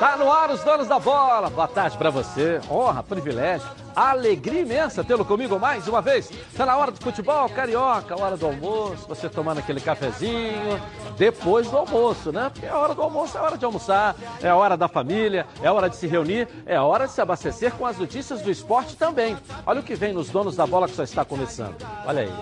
[0.00, 1.50] Tá no ar os donos da bola.
[1.50, 2.58] Boa tarde para você.
[2.70, 6.30] Honra, privilégio, alegria imensa tê-lo comigo mais uma vez.
[6.56, 10.80] Tá na hora do futebol carioca, hora do almoço, você tomando aquele cafezinho
[11.18, 12.48] depois do almoço, né?
[12.50, 15.90] Porque é hora do almoço, é hora de almoçar, é hora da família, é hora
[15.90, 19.36] de se reunir, é hora de se abastecer com as notícias do esporte também.
[19.66, 21.76] Olha o que vem nos donos da bola que só está começando.
[22.06, 22.32] Olha aí.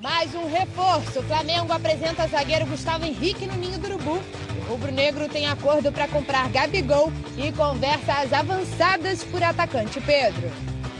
[0.00, 1.20] Mais um reforço.
[1.20, 4.20] O Flamengo apresenta zagueiro Gustavo Henrique no Ninho do Urubu.
[4.66, 10.50] O Rubro Negro tem acordo para comprar Gabigol e conversas avançadas por atacante Pedro.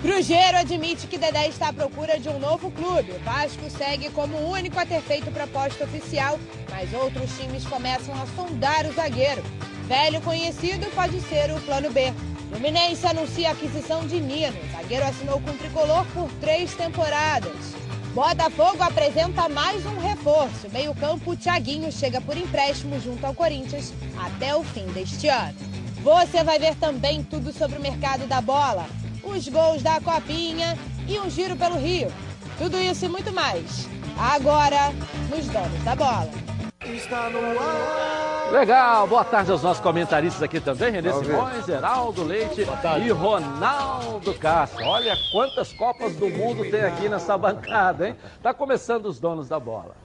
[0.00, 3.10] Cruzeiro admite que Dedé está à procura de um novo clube.
[3.10, 6.38] O Vasco segue como o único a ter feito proposta oficial,
[6.70, 9.42] mas outros times começam a sondar o zagueiro.
[9.88, 12.12] Velho conhecido pode ser o plano B.
[12.50, 14.56] Fluminense anuncia a aquisição de Nino.
[14.62, 17.85] O zagueiro assinou com o tricolor por três temporadas.
[18.16, 20.70] Botafogo apresenta mais um reforço.
[20.72, 25.54] Meio-campo, Thiaguinho chega por empréstimo junto ao Corinthians até o fim deste ano.
[26.02, 28.86] Você vai ver também tudo sobre o mercado da bola,
[29.22, 32.10] os gols da Copinha e um giro pelo Rio.
[32.56, 33.86] Tudo isso e muito mais.
[34.16, 34.94] Agora,
[35.28, 36.55] nos Donos da Bola.
[36.94, 38.50] Está no ar.
[38.52, 42.64] Legal, boa tarde aos nossos comentaristas aqui também, Renê Simões, Heraldo Leite
[43.04, 44.84] e Ronaldo Castro.
[44.84, 48.16] Olha quantas Copas do Mundo tem aqui nessa bancada, hein?
[48.42, 49.96] Tá começando os donos da bola.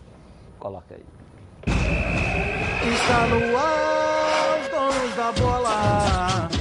[0.57, 1.05] Coloca aí.
[2.93, 6.60] Está no ar, os donos da bola.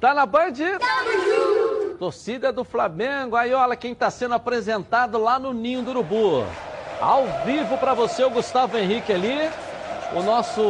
[0.00, 0.52] Tá na Band?
[0.52, 1.96] Tamo junto!
[1.98, 3.36] Torcida do Flamengo.
[3.36, 6.44] Aí, olha quem tá sendo apresentado lá no Ninho do Urubu.
[7.00, 9.50] Ao vivo para você, o Gustavo Henrique ali.
[10.14, 10.62] O nosso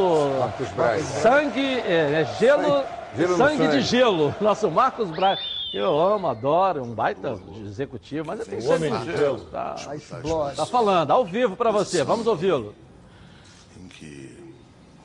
[1.21, 2.83] sangue, é, é gelo,
[3.17, 3.77] Gelo sangue, sangue.
[3.77, 4.35] de gelo.
[4.41, 5.39] Nosso Marcos Braz.
[5.75, 9.41] Eu amo, adoro, um baita executivo, mas eu tenho sangue de gelo.
[9.53, 9.77] Tá,
[10.57, 12.03] tá falando, ao vivo para você.
[12.03, 12.75] Vamos ouvi-lo.
[13.79, 14.55] em que,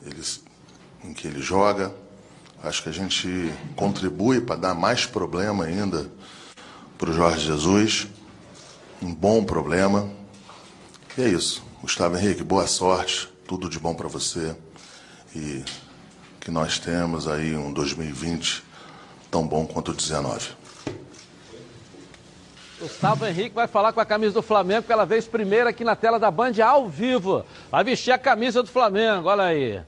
[0.05, 0.43] eles,
[1.03, 1.93] em que ele joga.
[2.63, 6.11] Acho que a gente contribui para dar mais problema ainda
[6.95, 8.07] para o Jorge Jesus.
[9.01, 10.07] Um bom problema.
[11.17, 11.63] E é isso.
[11.81, 13.27] Gustavo Henrique, boa sorte.
[13.47, 14.55] Tudo de bom para você.
[15.35, 15.63] E
[16.39, 18.63] que nós temos aí um 2020
[19.31, 20.50] tão bom quanto o 19.
[22.79, 25.95] Gustavo Henrique vai falar com a camisa do Flamengo, que ela vez primeiro aqui na
[25.95, 27.44] tela da Band ao vivo.
[27.71, 29.81] Vai vestir a camisa do Flamengo, olha aí.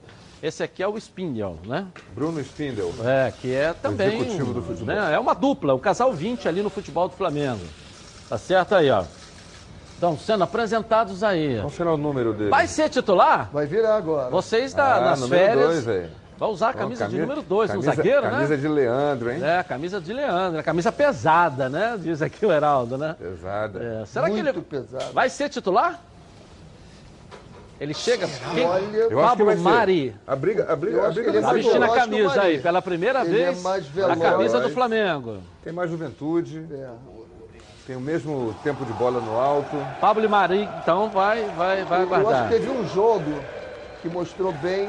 [0.43, 1.87] Esse aqui é o Spindle, né?
[2.13, 2.93] Bruno Spindel.
[3.05, 4.19] É, que é também.
[4.19, 4.87] Executivo do futebol.
[4.93, 7.61] né, É uma dupla, o casal 20 ali no futebol do Flamengo.
[8.27, 9.05] Tá certo aí, ó.
[9.93, 11.59] Estão sendo apresentados aí.
[11.61, 12.49] Qual será o número dele?
[12.49, 13.49] Vai ser titular?
[13.53, 14.29] Vai virar agora.
[14.29, 15.65] Vocês da- ah, nas número férias.
[15.65, 16.09] dois, velho.
[16.37, 18.61] vai usar a Ó, camisa, de número 2, um camisa- zagueiro, Camisa né?
[18.61, 19.39] de Leandro, hein?
[19.41, 21.97] É, a camisa de Leandro, a camisa pesada, né?
[21.97, 23.15] Diz aqui o Heraldo, né?
[23.17, 23.81] Pesada.
[23.81, 25.13] É, será que Muito ele pesado.
[25.13, 26.01] vai ser titular?
[27.83, 28.29] Ele chega.
[28.53, 28.65] Quem?
[28.65, 29.61] Olha, Eu acho que Pablo.
[29.61, 30.15] Mari.
[30.25, 32.81] A briga, a briga, a briga ele Tá é ser vestindo a camisa aí, pela
[32.81, 33.61] primeira Ele é vez.
[33.61, 35.39] mais a camisa do Flamengo.
[35.61, 36.89] Tem mais juventude, É.
[37.85, 39.75] tem o mesmo tempo de bola no alto.
[39.99, 42.47] Pablo e Mari, então vai, vai, vai Eu acho aguardar.
[42.47, 43.33] que teve um jogo
[44.01, 44.87] que mostrou bem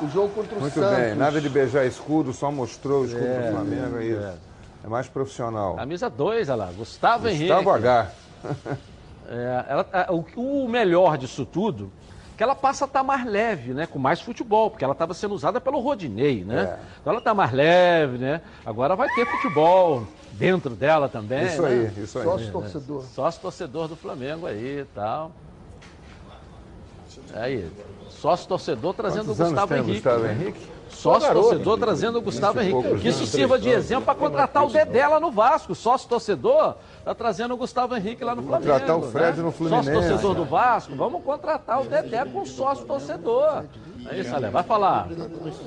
[0.00, 0.96] o jogo contra o Muito Santos.
[0.98, 4.20] bem, nada de beijar escudo, só mostrou o escudo É, do Flamengo, é isso.
[4.22, 4.34] é.
[4.84, 5.74] É mais profissional.
[5.74, 7.48] Camisa 2, olha lá, Gustavo, Henrique.
[7.52, 8.06] Gustavo H.
[9.32, 11.92] É, ela- o, o melhor disso tudo,
[12.40, 13.86] que ela passa a estar mais leve, né?
[13.86, 16.62] Com mais futebol, porque ela estava sendo usada pelo Rodinei, né?
[16.62, 16.78] É.
[16.98, 18.40] Então ela está mais leve, né?
[18.64, 21.44] Agora vai ter futebol dentro dela também.
[21.44, 21.68] Isso né?
[21.68, 22.24] aí, isso aí.
[22.24, 23.04] Sócio torcedor.
[23.14, 25.32] Sócio torcedor do Flamengo aí e tal.
[27.34, 27.70] É Aí,
[28.08, 29.92] sócio torcedor trazendo Quantos o Gustavo Henrique.
[29.92, 30.70] Gustavo Henrique?
[30.88, 31.48] Sócio garoto.
[31.48, 32.82] torcedor trazendo o Gustavo e Henrique.
[32.82, 35.74] poucos Que isso sirva de exemplo para contratar o Dedé lá no Vasco.
[35.74, 38.72] Sócio torcedor está trazendo o Gustavo Henrique lá no Flamengo.
[38.72, 39.42] Contratar o Fred né?
[39.42, 39.92] no Fluminense.
[39.92, 40.94] Sócio torcedor do Vasco.
[40.94, 43.64] Vamos contratar o Dedé com sócio torcedor.
[44.08, 44.48] É isso, Ale.
[44.48, 45.08] Vai falar.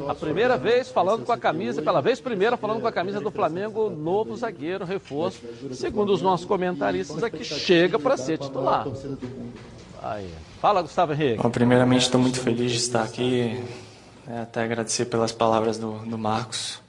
[0.08, 3.32] A primeira vez falando com a camisa, pela vez primeira falando com a camisa do
[3.32, 5.42] Flamengo, novo zagueiro, reforço.
[5.72, 8.88] Segundo os nossos comentaristas aqui, chega para ser titular.
[10.02, 10.30] Aí.
[10.60, 11.42] Fala, Gustavo Henrique.
[11.42, 13.64] Bom, primeiramente, estou muito feliz de estar aqui.
[14.26, 16.83] né, até agradecer pelas palavras do, do Marcos.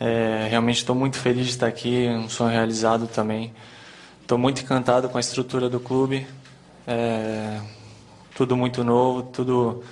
[0.00, 3.52] É, realmente estou muito feliz de estar aqui, um sonho realizado também.
[4.20, 6.26] Estou muito encantado com a estrutura do clube.
[6.86, 7.60] É,
[8.34, 9.84] tudo muito novo, tudo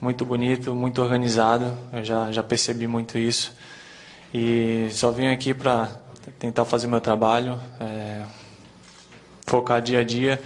[0.00, 1.76] muito bonito, muito organizado.
[1.92, 3.54] Eu já, já percebi muito isso.
[4.34, 5.90] E só vim aqui para
[6.38, 8.22] tentar fazer meu trabalho, é,
[9.46, 10.42] focar dia a dia.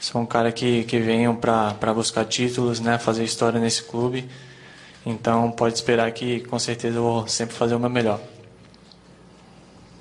[0.00, 4.28] Sou um cara que, que venho para buscar títulos, né, fazer história nesse clube.
[5.06, 8.18] Então pode esperar que com certeza eu vou sempre fazer o meu melhor.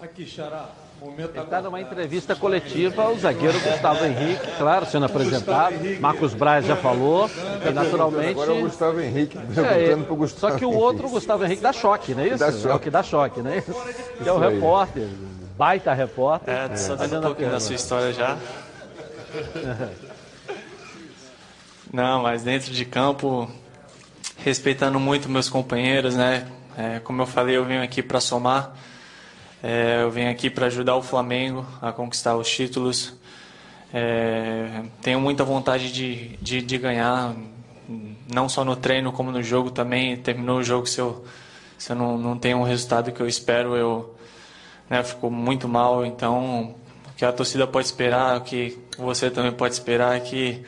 [0.01, 0.69] Aqui, Xará.
[1.05, 5.75] Ele está numa entrevista coletiva, o zagueiro Gustavo Henrique, claro, sendo apresentado.
[5.99, 7.29] Marcos Braz já falou,
[7.63, 8.31] e naturalmente.
[8.31, 11.43] Agora é o Gustavo Henrique É, perguntando pro Gustavo só que o outro, o Gustavo
[11.45, 12.37] Henrique, dá choque, não é isso?
[12.39, 12.83] Dá É o choque.
[12.85, 13.71] que dá choque, não é isso?
[14.23, 15.07] Que é o repórter,
[15.55, 16.51] baita repórter.
[16.51, 18.35] É, sabendo fazendo um pouquinho a- da sua história já.
[21.93, 23.49] Não, mas dentro de campo,
[24.37, 26.47] respeitando muito meus companheiros, né?
[26.77, 28.75] É, como eu falei, eu venho aqui para somar.
[29.63, 33.13] É, eu venho aqui para ajudar o Flamengo a conquistar os títulos.
[33.93, 37.33] É, tenho muita vontade de, de, de ganhar,
[38.31, 40.17] não só no treino como no jogo também.
[40.17, 41.25] Terminou o jogo, se eu,
[41.77, 44.15] se eu não, não tenho um resultado que eu espero, eu
[44.89, 46.05] né, fico muito mal.
[46.05, 46.75] Então,
[47.09, 50.63] o que a torcida pode esperar, o que você também pode esperar é que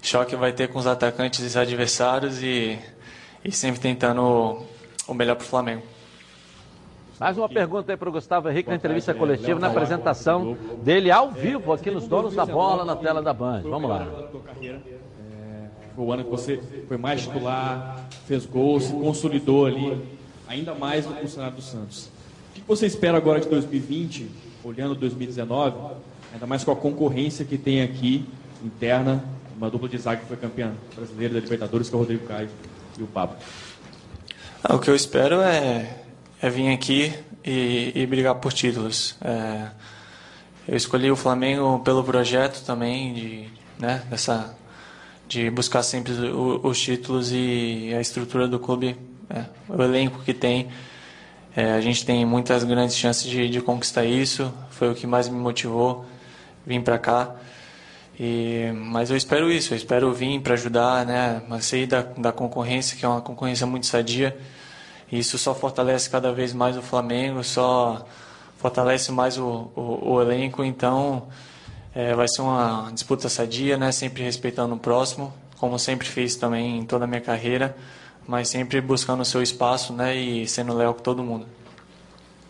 [0.00, 2.78] choque vai ter com os atacantes e adversários e,
[3.44, 4.62] e sempre tentando
[5.06, 5.82] o melhor para o Flamengo.
[7.18, 11.32] Mais uma pergunta aí para o Gustavo Henrique na entrevista coletiva, na apresentação dele ao
[11.32, 13.62] vivo aqui nos Donos da Bola na tela da Band.
[13.62, 14.06] Vamos lá.
[15.96, 20.00] Foi o ano que você foi mais titular, fez gols, se consolidou ali,
[20.46, 22.06] ainda mais no funcionário do Santos.
[22.50, 24.30] O que você espera agora de 2020,
[24.62, 25.76] olhando 2019,
[26.32, 28.24] ainda mais com a concorrência que tem aqui,
[28.64, 29.24] interna,
[29.56, 32.48] uma dupla de zaga que foi campeã brasileira da Libertadores, que é o Rodrigo Caio
[32.98, 33.08] e o.
[34.64, 35.96] Ah, O que eu espero é,
[36.40, 37.12] é vir aqui
[37.44, 39.16] e, e brigar por títulos.
[39.22, 39.68] É,
[40.66, 43.48] eu escolhi o Flamengo pelo projeto também de,
[43.78, 44.54] né, dessa,
[45.28, 48.96] de buscar sempre o- os títulos e a estrutura do clube,
[49.30, 50.68] é, o elenco que tem.
[51.56, 54.52] É, a gente tem muitas grandes chances de, de conquistar isso.
[54.70, 56.04] Foi o que mais me motivou
[56.66, 57.34] vir para cá.
[58.18, 62.32] E, mas eu espero isso, eu espero vir para ajudar, né, a sair da, da
[62.32, 64.36] concorrência, que é uma concorrência muito sadia.
[65.10, 68.04] E isso só fortalece cada vez mais o Flamengo, só
[68.56, 70.64] fortalece mais o, o, o elenco.
[70.64, 71.28] Então,
[71.94, 76.78] é, vai ser uma disputa sadia, né, sempre respeitando o próximo, como sempre fiz também
[76.78, 77.76] em toda a minha carreira,
[78.26, 81.46] mas sempre buscando o seu espaço, né, e sendo leal com todo mundo.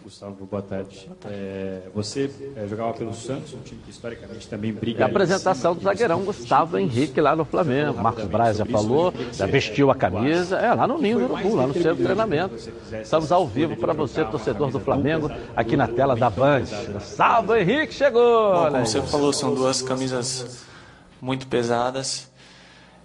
[0.08, 1.06] Gustavo, boa tarde.
[1.26, 5.00] É, você é, jogava pelo Santos, um time que historicamente também briga.
[5.00, 8.02] E a apresentação cima, do zagueirão Gustavo Henrique lá no Flamengo.
[8.02, 10.56] Marcos Braz já falou, já vestiu a camisa.
[10.56, 12.54] É, lá no Ninho do Urubu, lá no centro de treinamento.
[13.02, 16.62] Estamos ao vivo para você, torcedor do Flamengo, aqui na tela da Band.
[16.90, 18.54] Gustavo Henrique chegou!
[18.54, 20.64] Bom, como você falou, são duas camisas
[21.20, 22.30] muito pesadas.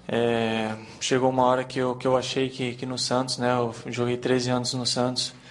[0.08, 0.72] É,
[1.02, 3.52] chegou uma hora que eu, que eu achei que, que no Santos, né?
[3.58, 5.43] Eu joguei 13 anos no Santos.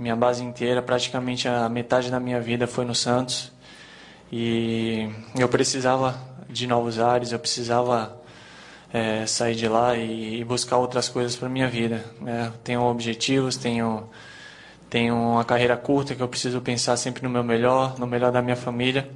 [0.00, 3.52] Minha base inteira, praticamente a metade da minha vida foi no Santos.
[4.32, 6.18] E eu precisava
[6.48, 8.18] de novos ares, eu precisava
[8.94, 12.02] é, sair de lá e, e buscar outras coisas para minha vida.
[12.18, 12.50] né?
[12.64, 14.08] Tenho objetivos, tenho
[14.88, 18.40] tenho uma carreira curta que eu preciso pensar sempre no meu melhor, no melhor da
[18.40, 19.06] minha família.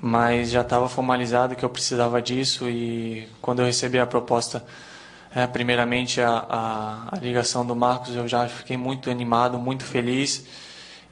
[0.00, 4.64] Mas já estava formalizado que eu precisava disso e quando eu recebi a proposta,
[5.34, 10.46] é, primeiramente a, a, a ligação do Marcos, eu já fiquei muito animado, muito feliz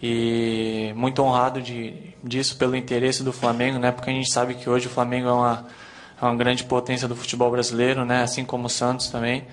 [0.03, 3.91] e muito honrado de, disso pelo interesse do Flamengo, né?
[3.91, 5.67] Porque a gente sabe que hoje o Flamengo é uma,
[6.21, 8.23] é uma grande potência do futebol brasileiro, né?
[8.23, 9.45] Assim como o Santos também.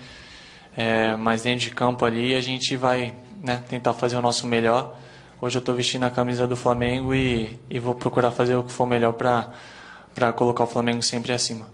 [0.75, 4.97] É, mas dentro de campo ali a gente vai né, tentar fazer o nosso melhor.
[5.41, 8.71] Hoje eu estou vestindo a camisa do Flamengo e, e vou procurar fazer o que
[8.71, 11.67] for melhor para colocar o Flamengo sempre acima.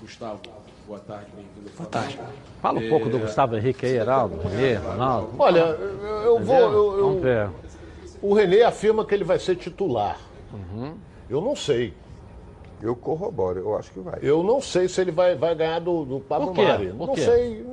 [0.00, 0.40] Gustavo,
[0.90, 1.26] boa tarde.
[1.36, 1.70] bem-vindo.
[1.76, 2.18] Boa tarde.
[2.60, 5.30] Fala um pouco do Gustavo Henrique aí, Heraldo, Renê, Ronaldo.
[5.38, 6.56] Olha, eu, vou.
[6.56, 7.48] eu- eu- Vamos ver.
[8.20, 10.18] o Renê afirma que ele vai ser titular.
[10.52, 10.94] Uhum.
[11.28, 11.94] Eu não sei.
[12.82, 14.18] Eu corroboro, eu acho que vai.
[14.20, 16.64] Eu não sei se ele vai, vai ganhar do, do Pablo Por quê?
[16.64, 16.88] Mari.
[16.92, 17.20] Por não quê?
[17.20, 17.64] sei.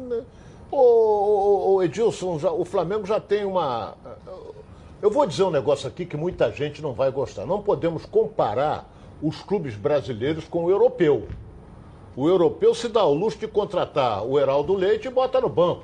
[0.69, 3.95] Ô, ô, ô, Edilson, já- o Flamengo já tem uma.
[5.01, 7.47] Eu vou dizer um negócio aqui que muita gente não vai gostar.
[7.47, 8.88] Não podemos comparar
[9.24, 11.27] os clubes brasileiros com o europeu.
[12.17, 15.83] O europeu se dá o luxo de contratar o Heraldo Leite e bota no banco.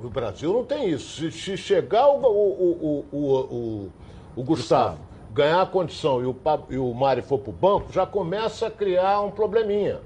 [0.00, 1.28] O Brasil não tem isso.
[1.32, 3.92] Se, chegar o, o, o, o, o,
[4.36, 5.00] o Gustavo
[5.32, 6.36] ganhar a condição e o,
[6.70, 10.00] e o Mari for pro banco, já começa a criar um probleminha.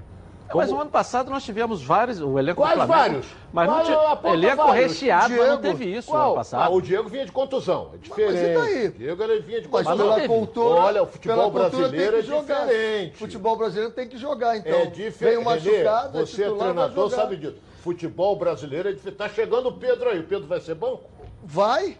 [0.57, 2.99] Mas no ano passado nós tivemos vários, o elenco Quais do Flamengo.
[3.13, 3.25] vários?
[3.51, 4.91] Mas não Qual- tinha, aponta elenco vários.
[4.91, 6.25] recheado, mas não Diego, teve isso no qual?
[6.27, 6.61] ano passado.
[6.63, 8.37] Ah, o Diego vinha de contusão, é diferente.
[8.37, 8.87] e daí?
[8.87, 9.97] O Diego ele vinha de Mas contusão.
[9.97, 10.27] pela teve.
[10.27, 13.17] cultura, Olha, o futebol pela brasileiro é diferente.
[13.17, 14.71] Futebol brasileiro tem que jogar, então.
[14.73, 15.43] é Vem diferente.
[15.43, 17.57] machucado, é você é treinador, sabe disso.
[17.81, 19.17] Futebol brasileiro é diferente.
[19.17, 20.19] Tá chegando o Pedro aí.
[20.19, 21.01] O Pedro vai ser banco?
[21.43, 21.97] Vai.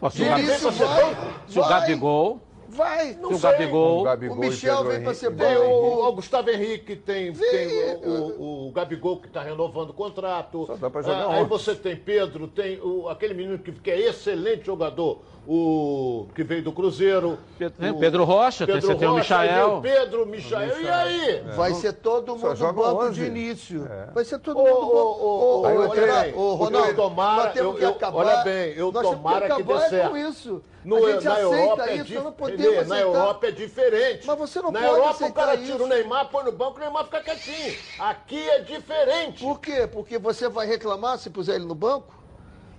[0.00, 1.16] Pô, se o Vinícius Gabi- vai,
[1.48, 3.14] Se o Gabigol, Vai.
[3.14, 5.20] se o Gabigol, O Gabigol O Michel Pedro vem pra Henrique.
[5.20, 5.64] ser Tem bom.
[5.70, 10.66] o, o Gustavo Henrique, tem, tem o, o- o Gabigol que está renovando o contrato.
[10.66, 13.90] Só dá pra jogar Ah, aí você tem Pedro, tem o- aquele menino que, que
[13.90, 17.38] é excelente jogador, o que veio do Cruzeiro.
[17.58, 19.80] Pedro- tem o o Pedro Rocha, tem- você tem o Rocha, Michael.
[19.80, 20.80] Pedro, Michael.
[20.82, 21.42] E aí?
[21.56, 23.14] Vai ser todo mundo banco 11.
[23.20, 23.86] de início.
[23.90, 24.10] É.
[24.12, 25.82] Vai ser todo mundo ô, banco.
[25.82, 25.88] eu
[26.22, 28.18] bem, ô, Ronaldo, eu tomara- nós temos eu- que eu- acabar.
[28.18, 30.10] olha bem, eu nós temos tomara que acabar dê é certo.
[30.10, 30.62] com isso.
[30.88, 32.84] A gente na aceita é isso, nós não podemos Lelê.
[32.84, 34.26] Na Europa é diferente.
[34.26, 35.72] Mas você não na pode Europa o cara isso.
[35.72, 37.76] tira o Neymar, põe no banco, o Neymar fica quietinho.
[37.98, 39.42] Aqui é diferente.
[39.44, 39.86] Por quê?
[39.86, 42.16] Porque você vai reclamar se puser ele no banco?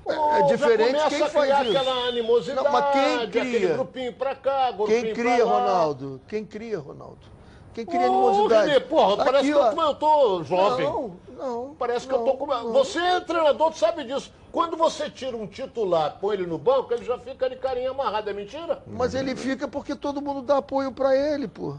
[0.07, 1.77] É, é diferente quem a faz criar isso.
[1.77, 3.73] aquela animosidade, Não, mas quem aquele cria?
[3.75, 5.51] grupinho pra cá, grupinho Quem pra cria, lá.
[5.59, 6.21] Ronaldo?
[6.27, 7.19] Quem cria, Ronaldo?
[7.85, 8.67] Quem cria Ô, animosidade?
[8.67, 9.89] Renê, porra, parece Aqui, que eu, ó.
[9.89, 10.85] eu tô jovem.
[10.85, 11.75] Não, não.
[11.77, 12.45] Parece que não, eu tô com.
[12.47, 12.73] não.
[12.73, 14.31] Você é treinador, tu sabe disso.
[14.51, 18.31] Quando você tira um titular, põe ele no banco, ele já fica de carinha amarrada.
[18.31, 18.81] É mentira?
[18.87, 21.75] Mas ele fica porque todo mundo dá apoio pra ele, pô.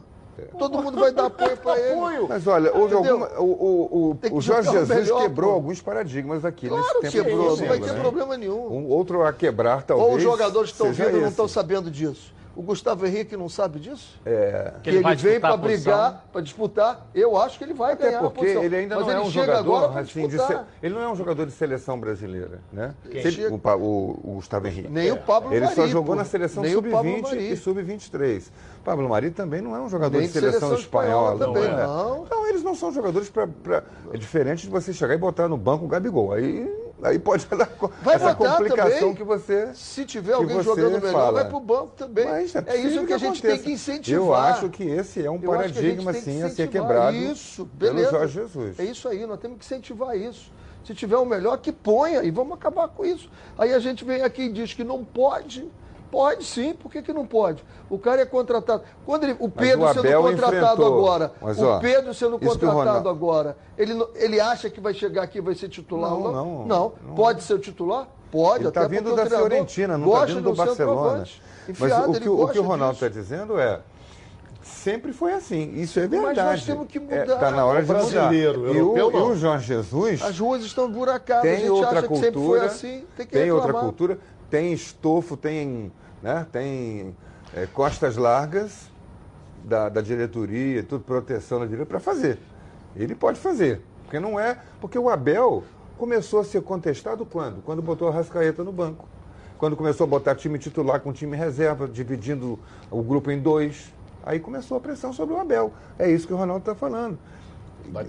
[0.59, 1.93] Todo mundo vai dar apoio pra ele.
[1.93, 2.29] Apoio.
[2.29, 3.13] Mas olha, houve Entendeu?
[3.25, 5.55] alguma, o, o, o, que o Jorge Jesus melhor, quebrou pô.
[5.57, 7.25] alguns paradigmas aqui Claro nesse que tempo.
[7.29, 8.01] quebrou, não vai mundo, ter né?
[8.01, 8.67] problema nenhum.
[8.69, 10.09] Um outro a quebrar, talvez.
[10.09, 12.33] Ou os jogadores que estão vindo não estão sabendo disso.
[12.57, 14.21] O Gustavo Henrique não sabe disso?
[14.27, 14.73] É.
[14.83, 15.93] Que ele ele, vai vem disputar pra a posição.
[15.93, 17.07] brigar, pra disputar.
[17.15, 19.31] Eu acho que ele vai Até ganhar porque ele ainda Mas não é ele um
[19.31, 22.95] chega agora jogador pra assim, se- ele não é um jogador de seleção brasileira, né?
[23.09, 24.89] Ele- chega- o, Pa- o- o Gustavo Henrique.
[24.89, 26.17] Nem o Pablo Ele só jogou pô.
[26.17, 27.53] na seleção Nem o Pablo sub-20 Mari.
[27.53, 28.51] e sub-23.
[28.85, 31.87] Pablo Mari também não é um jogador Nem de seleção, espanhola, também, não é?
[31.87, 32.25] não.
[32.25, 33.49] Então eles não são jogadores para
[34.13, 36.33] é diferente de você chegar e botar no banco o Gabigol.
[36.33, 36.69] Aí
[37.03, 37.69] aí pode dar
[38.03, 39.15] Vai essa complicação também.
[39.15, 41.33] que você Se tiver que alguém jogando melhor, fala.
[41.43, 42.25] vai pro banco também.
[42.25, 43.65] Mas é possível isso que a gente tem aconteça.
[43.65, 44.19] que incentivar.
[44.19, 47.17] Eu acho que esse é um Eu que paradigma tem que sim a ser quebrado
[47.17, 48.11] Isso, pelo beleza.
[48.11, 48.79] Jorge Jesus.
[48.81, 50.53] É isso aí, nós temos que incentivar isso.
[50.85, 53.31] Se tiver o melhor, que ponha e vamos acabar com isso.
[53.59, 55.71] Aí a gente vem aqui e diz que não pode.
[56.11, 57.65] Pode sim, por que, que não pode?
[57.89, 58.83] O cara é contratado.
[59.07, 60.87] Quando ele- o Pedro o sendo contratado enfrentou.
[60.99, 64.93] agora, Mas, o ó, Pedro sendo o contratado Ronaldo- agora, ele, ele acha que vai
[64.93, 66.11] chegar aqui e vai ser titular?
[66.11, 66.93] Não, ou não, não.
[67.07, 67.15] não.
[67.15, 68.09] Pode ser o titular?
[68.31, 70.77] Pode, Ele até está vindo o da Fiorentina, não está gosta vindo do Barcelona.
[71.01, 73.81] centroavante Mas enfiado, o ele que, o, que o Ronaldo está dizendo é.
[74.63, 76.43] Sempre foi assim, isso é Mas verdade.
[76.51, 77.23] nós temos que mudar.
[77.27, 78.73] Está na hora de O brasileiro, mudar.
[78.73, 81.99] o E o, e o Jorge Jesus As ruas estão buracadas, a tem gente outra
[81.99, 84.19] acha que sempre foi cultura, assim, tem que tem outra cultura,
[84.51, 85.93] tem estofo, tem,
[86.23, 87.17] né, tem
[87.55, 88.91] é, costas largas
[89.65, 92.39] da, da diretoria, tudo proteção da diretoria para fazer.
[92.97, 95.63] Ele pode fazer, porque não é, porque o Abel
[95.97, 97.63] começou a ser contestado quando?
[97.63, 99.07] Quando botou a Rascaeta no banco.
[99.59, 102.59] Quando começou a botar time titular com time reserva, dividindo
[102.91, 103.93] o grupo em dois.
[104.25, 105.73] Aí começou a pressão sobre o Abel.
[105.99, 107.19] É isso que o Ronaldo está falando.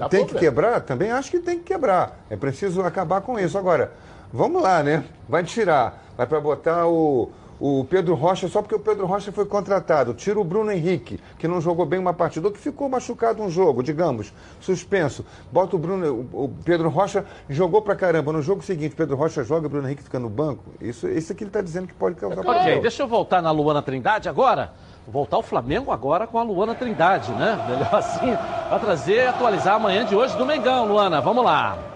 [0.10, 0.40] Tem que problema.
[0.40, 0.82] quebrar?
[0.82, 2.24] Também acho que tem que quebrar.
[2.30, 3.58] É preciso acabar com isso.
[3.58, 3.92] Agora,
[4.34, 5.04] vamos lá, né?
[5.28, 6.04] Vai tirar.
[6.18, 10.14] Vai para botar o, o Pedro Rocha só porque o Pedro Rocha foi contratado.
[10.14, 13.50] Tira o Bruno Henrique, que não jogou bem uma partida, ou que ficou machucado um
[13.50, 15.24] jogo, digamos, suspenso.
[15.52, 18.34] Bota o Bruno, o, Pedro Rocha jogou pra caramba.
[18.34, 20.64] No jogo seguinte, Pedro Rocha joga, o Bruno Henrique fica no banco.
[20.82, 22.82] Isso, isso é que ele está dizendo que pode causar Ok, problema.
[22.82, 24.74] deixa eu voltar na Luana Trindade agora.
[25.08, 27.60] Voltar ao Flamengo agora com a Luana Trindade, né?
[27.70, 28.36] Melhor assim,
[28.70, 31.22] para trazer e atualizar amanhã de hoje do Mengão, Luana.
[31.22, 31.91] Vamos lá.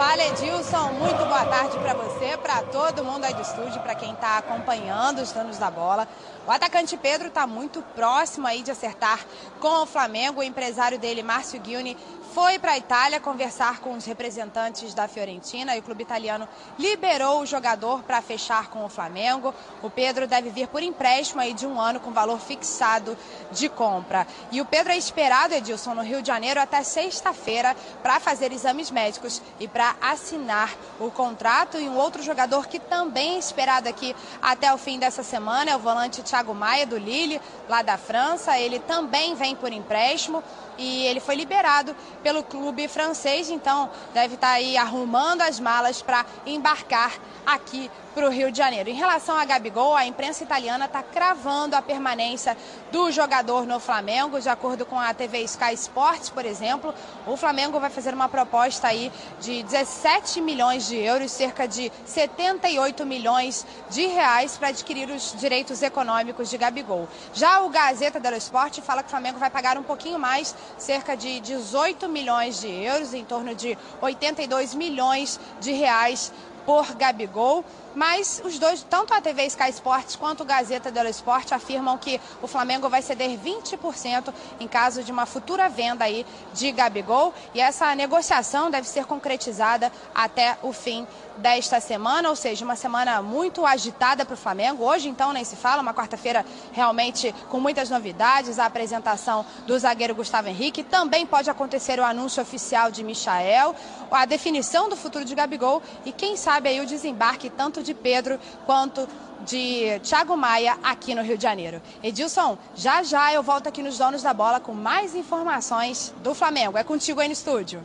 [0.00, 4.14] Fala Edilson, muito boa tarde para você, para todo mundo aí do estúdio, para quem
[4.14, 6.08] está acompanhando os danos da bola.
[6.46, 9.20] O atacante Pedro está muito próximo aí de acertar
[9.60, 10.40] com o Flamengo.
[10.40, 11.98] O empresário dele, Márcio Guiuni,
[12.32, 17.40] foi para a Itália conversar com os representantes da Fiorentina e o clube italiano liberou
[17.40, 19.52] o jogador para fechar com o Flamengo.
[19.82, 23.18] O Pedro deve vir por empréstimo aí de um ano com valor fixado
[23.50, 24.26] de compra.
[24.52, 28.90] E o Pedro é esperado, Edilson, no Rio de Janeiro até sexta-feira para fazer exames
[28.90, 31.80] médicos e para assinar o contrato.
[31.80, 35.76] E um outro jogador que também é esperado aqui até o fim dessa semana é
[35.76, 38.56] o volante Thiago Maia, do Lille, lá da França.
[38.56, 40.44] Ele também vem por empréstimo
[40.78, 46.24] e ele foi liberado pelo clube francês, então deve estar aí arrumando as malas para
[46.46, 48.90] embarcar aqui para o Rio de Janeiro.
[48.90, 52.56] Em relação a Gabigol, a imprensa italiana está cravando a permanência
[52.90, 56.94] do jogador no Flamengo, de acordo com a TV Sky Sports, por exemplo.
[57.26, 63.06] O Flamengo vai fazer uma proposta aí de 17 milhões de euros, cerca de 78
[63.06, 67.08] milhões de reais para adquirir os direitos econômicos de Gabigol.
[67.32, 71.16] Já o Gazeta dello Sport fala que o Flamengo vai pagar um pouquinho mais, cerca
[71.16, 76.32] de 18 milhões de euros, em torno de 82 milhões de reais
[76.64, 77.64] por Gabigol.
[77.94, 82.20] mas os dois, tanto a TV Sky Sports quanto o Gazeta dello Sport afirmam que
[82.40, 86.24] o Flamengo vai ceder 20% em caso de uma futura venda aí
[86.54, 91.06] de Gabigol e essa negociação deve ser concretizada até o fim
[91.40, 94.84] desta semana, ou seja, uma semana muito agitada para o Flamengo.
[94.84, 100.14] Hoje, então, nem se fala, uma quarta-feira realmente com muitas novidades, a apresentação do zagueiro
[100.14, 100.84] Gustavo Henrique.
[100.84, 103.74] Também pode acontecer o anúncio oficial de Michael,
[104.10, 108.38] a definição do futuro de Gabigol e, quem sabe, aí o desembarque tanto de Pedro
[108.66, 109.08] quanto
[109.44, 111.80] de Thiago Maia aqui no Rio de Janeiro.
[112.02, 116.76] Edilson, já já eu volto aqui nos Donos da Bola com mais informações do Flamengo.
[116.76, 117.82] É contigo aí no estúdio.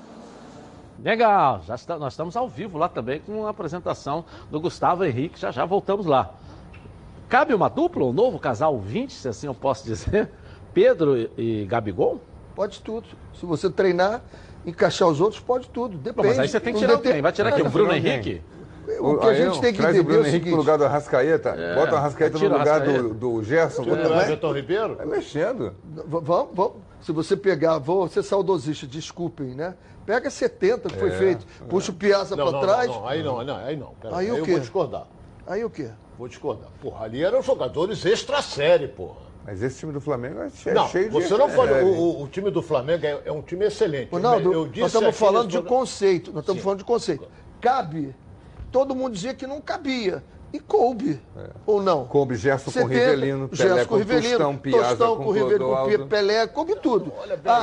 [1.04, 5.40] Legal, já está, nós estamos ao vivo lá também com a apresentação do Gustavo Henrique.
[5.40, 6.34] Já já voltamos lá.
[7.28, 10.30] Cabe uma dupla, um novo casal 20, se assim eu posso dizer?
[10.74, 12.22] Pedro e, Gabigol?
[12.56, 13.08] Pode tudo.
[13.34, 14.22] Se você treinar,
[14.66, 15.98] encaixar os outros, pode tudo.
[15.98, 16.28] Depende.
[16.28, 17.22] Mas aí você tem que tirar quem?
[17.22, 18.42] Vai tirar aqui o Bruno Henrique?
[19.00, 20.50] O que a gente tem que Traz entender o Bruno é o Henrique seguinte.
[20.52, 21.50] pro lugar do Arrascaeta.
[21.50, 23.04] É, Bota o Arrascaeta no lugar Arrascaeta.
[23.04, 23.84] do, do Gerson.
[23.84, 24.98] Tira o Ribeiro?
[25.00, 25.74] É mexendo.
[25.84, 26.74] Vamos, vamos.
[27.02, 29.75] Se você pegar, vou ser saudosista, desculpem, né?
[30.05, 32.88] Pega 70 que foi É, feito, puxa o Piazza Não, para não, trás.
[32.88, 33.88] não, não, aí não, não, aí não.
[34.01, 34.51] Pera, Aí aí o eu quê?
[34.51, 35.07] vou discordar.
[35.47, 35.89] Aí o quê?
[36.17, 36.69] Vou discordar.
[36.81, 39.25] Porra, ali eram jogadores extra-série, porra.
[39.45, 41.12] Mas esse time do Flamengo é não, cheio de.
[41.12, 44.09] você não é, O, o- time do Flamengo é, é um time excelente.
[44.12, 46.31] Ronaldo, Eu disse nós estamos falando de programa- conceito.
[46.33, 46.63] Nós estamos Sim.
[46.63, 47.27] falando de conceito.
[47.62, 48.15] Cabe.
[48.71, 50.24] Todo mundo dizia que não cabia.
[50.55, 51.19] E coube.
[51.65, 52.05] Ou não?
[52.05, 56.07] Coube Gerson com Rivelino, Pelé Gerson com Rivelino, Tostão, Piazza Tostão com com Rivelino.
[56.07, 57.12] Pelé, coube tudo.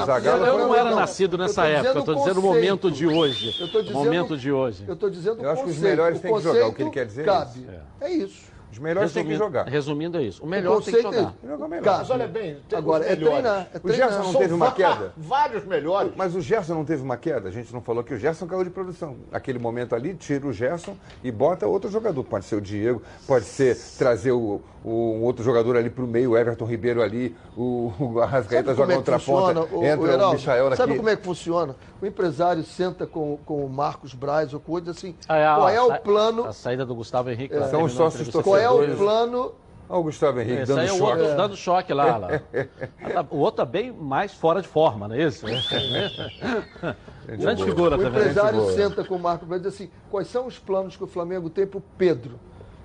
[0.04, 0.96] Zagallo Eu não era não.
[0.98, 3.56] nascido nessa Eu época, eu estou dizendo o momento de hoje.
[3.58, 4.84] Eu tô dizendo- momento de hoje.
[4.86, 7.06] Eu estou dizendo Eu acho que os melhores têm que jogar, o que ele quer
[7.06, 7.60] dizer é Cabe.
[7.60, 7.70] isso.
[8.02, 8.51] É isso.
[8.72, 9.66] Os melhores têm que jogar.
[9.68, 10.42] resumindo é isso.
[10.42, 11.34] O O melhor tem que jogar.
[11.44, 11.98] é Jogar melhor.
[11.98, 13.40] Mas olha bem, tem Agora, é melhores.
[13.42, 13.68] treinar.
[13.72, 14.08] É O treinar.
[14.08, 15.12] Gerson não São teve uma queda?
[15.16, 16.12] Vários melhores.
[16.16, 17.48] Mas o Gerson não teve uma queda?
[17.48, 19.16] A gente não falou que o Gerson caiu de produção.
[19.30, 22.24] Aquele momento ali, tira o Gerson e bota outro jogador.
[22.24, 26.06] Pode ser o Diego, pode ser trazer o, o- um outro jogador ali para o
[26.06, 30.00] meio, o Everton Ribeiro ali, o, o Arrascaeta joga é outra funciona, ponta, o- entra
[30.00, 30.36] o o, Heraldo?
[30.36, 30.76] Michael aqui.
[30.76, 31.76] Sabe como é que funciona?
[32.00, 35.68] O empresário senta com, com o Marcos Braz ou com outro assim, Ah, é, qual
[35.68, 37.54] é sa- o plano, A saída do Gustavo Henrique.
[37.54, 39.52] lá, São os a sócios qual é o plano
[39.88, 41.20] Olha o Gustavo Henrique Esse dando aí é o choque.
[41.20, 42.16] outro dando choque lá.
[42.16, 42.28] lá.
[43.04, 45.44] Ah, tá- O outro tá bem mais fora de forma, não é isso?
[47.28, 48.20] Grande figura O também.
[48.20, 51.06] empresário senta com o Marco Braz e diz assim: quais são os planos que o
[51.06, 52.38] Flamengo tem para o Pedro?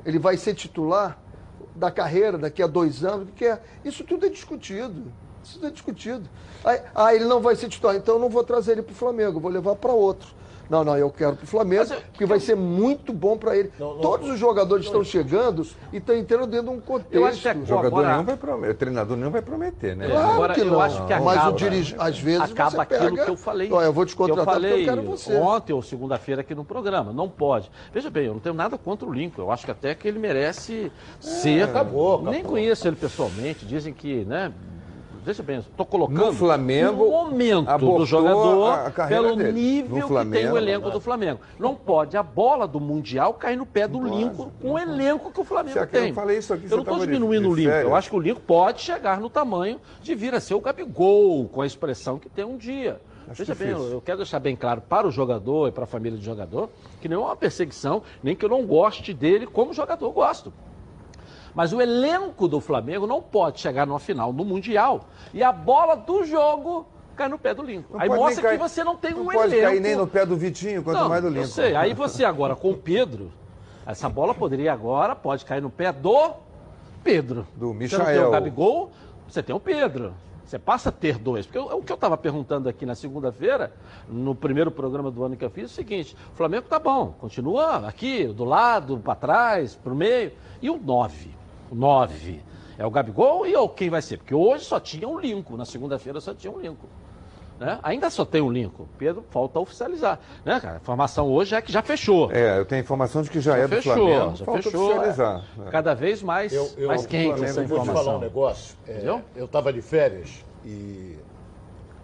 [0.06, 1.18] Ele vai ser titular
[1.78, 3.30] da carreira daqui a dois anos?
[3.30, 3.62] O que é?
[3.86, 5.12] Isso tudo é discutido.
[5.44, 6.30] Isso tudo é discutido.
[6.64, 8.96] Aí, ah, ele não vai ser titular, então eu não vou trazer ele para o
[8.96, 10.30] Flamengo, vou levar para outro.
[10.70, 13.56] Não, não, eu quero para o Flamengo, Mas eu- porque vai ser muito bom para
[13.56, 13.72] ele.
[13.80, 17.14] Não, não, Todos os jogadores estão chegando e estão entrando dentro de um contexto.
[17.14, 20.12] Eu acho que é Jogador Agora- nenhum vai prometer, treinador nenhum vai prometer, né?
[20.12, 20.16] É.
[20.18, 20.80] Agora, que eu não.
[20.82, 23.70] acho que Mas acaba- o dirige, às vezes acaba você aquilo pega, que eu falei.
[23.72, 25.36] Ó, eu vou te que eu contratar falei porque eu quero você.
[25.36, 27.12] ontem ou segunda-feira aqui no programa.
[27.14, 27.72] Não pode.
[27.94, 29.42] Veja bem, eu não tenho nada contra o Lincoln.
[29.44, 31.64] Eu acho que até que ele merece ser.
[31.64, 32.32] acabou, acabou.
[32.32, 33.66] Nem conheço ele pessoalmente.
[33.66, 34.52] Dizem que, né?
[35.28, 39.52] Veja bem, estou colocando No Flamengo, o momento do jogador a- a pelo dele.
[39.52, 41.42] nível No que tem Flamengo, o elenco do Flamengo.
[41.60, 45.42] Não pode a bola do Mundial cair no pé do Lincoln com o elenco que
[45.42, 46.08] o Flamengo tem.
[46.08, 47.72] Eu falei isso aqui, Eu não estou de- diminuindo o Lincoln.
[47.74, 51.50] Eu acho que o Lincoln pode chegar no tamanho de vir a ser o Gabigol,
[51.50, 53.02] com a expressão que tem um dia.
[53.30, 53.88] Acho Veja bem, difícil.
[53.90, 56.70] eu eu quero deixar bem claro para o jogador e para a família do jogador
[57.02, 60.54] que não é uma perseguição, nem que eu não goste dele como jogador, gosto.
[61.58, 65.96] Mas o elenco do Flamengo não pode chegar numa final no Mundial e a bola
[65.96, 67.96] do jogo cai no pé do Lincoln.
[67.96, 69.64] Não Aí pode mostra cair- que você não tem não um pode elenco.
[69.64, 71.48] cair nem no pé do Vitinho, quanto Não, mais do eu Lincoln.
[71.48, 71.76] sei.
[71.76, 73.32] Aí você agora com o Pedro,
[73.88, 76.34] essa bola poderia agora, pode cair no pé do
[77.04, 77.48] Pedro.
[77.56, 78.28] Do Você não tem Michael.
[78.28, 78.92] o Gabigol,
[79.28, 80.14] você tem o Pedro.
[80.46, 81.48] Você passa a ter dois.
[81.48, 83.74] Porque o, o que eu estava perguntando aqui na segunda-feira,
[84.08, 87.16] no primeiro programa do ano que eu fiz, é o seguinte: o Flamengo tá bom,
[87.20, 90.32] continua aqui, do lado, para trás, para o meio.
[90.62, 91.36] E o 9?
[91.72, 92.42] 9
[92.78, 94.18] é o Gabigol e ou quem vai ser?
[94.18, 96.88] Porque hoje só tinha um Lincoln, na segunda-feira só tinha um Lincoln.
[97.60, 97.80] Né?
[97.82, 98.86] Ainda só tem um Lincoln.
[99.00, 100.20] Pedro, falta oficializar.
[100.46, 100.76] Né, cara?
[100.76, 102.32] A informação hoje é que já fechou.
[102.32, 104.36] É, eu tenho informação de que já, Já é do fechou, Flamengo.
[104.36, 104.86] já falta fechou.
[104.86, 105.44] oficializar.
[105.66, 105.70] é.
[105.72, 108.04] Cada vez mais, Eu, eu, mais quente eu, essa eu vou te informação.
[108.06, 108.78] falar um negócio.
[108.88, 109.02] É,
[109.36, 111.18] eu estava de férias e,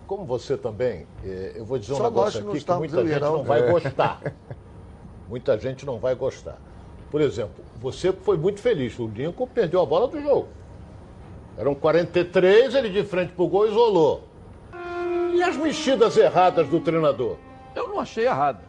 [0.07, 3.21] como você também, é, eu vou dizer um Só negócio aqui que estamos, muita gente
[3.21, 4.21] não vai gostar.
[5.29, 6.57] Muita gente não vai gostar.
[7.13, 8.97] Por exemplo, você foi muito feliz.
[8.97, 10.47] O Lincoln perdeu a bola do jogo.
[11.55, 14.23] Eram 43, ele de frente pro gol isolou.
[15.31, 17.37] E as mexidas erradas do treinador?
[17.75, 18.61] Eu não achei errado.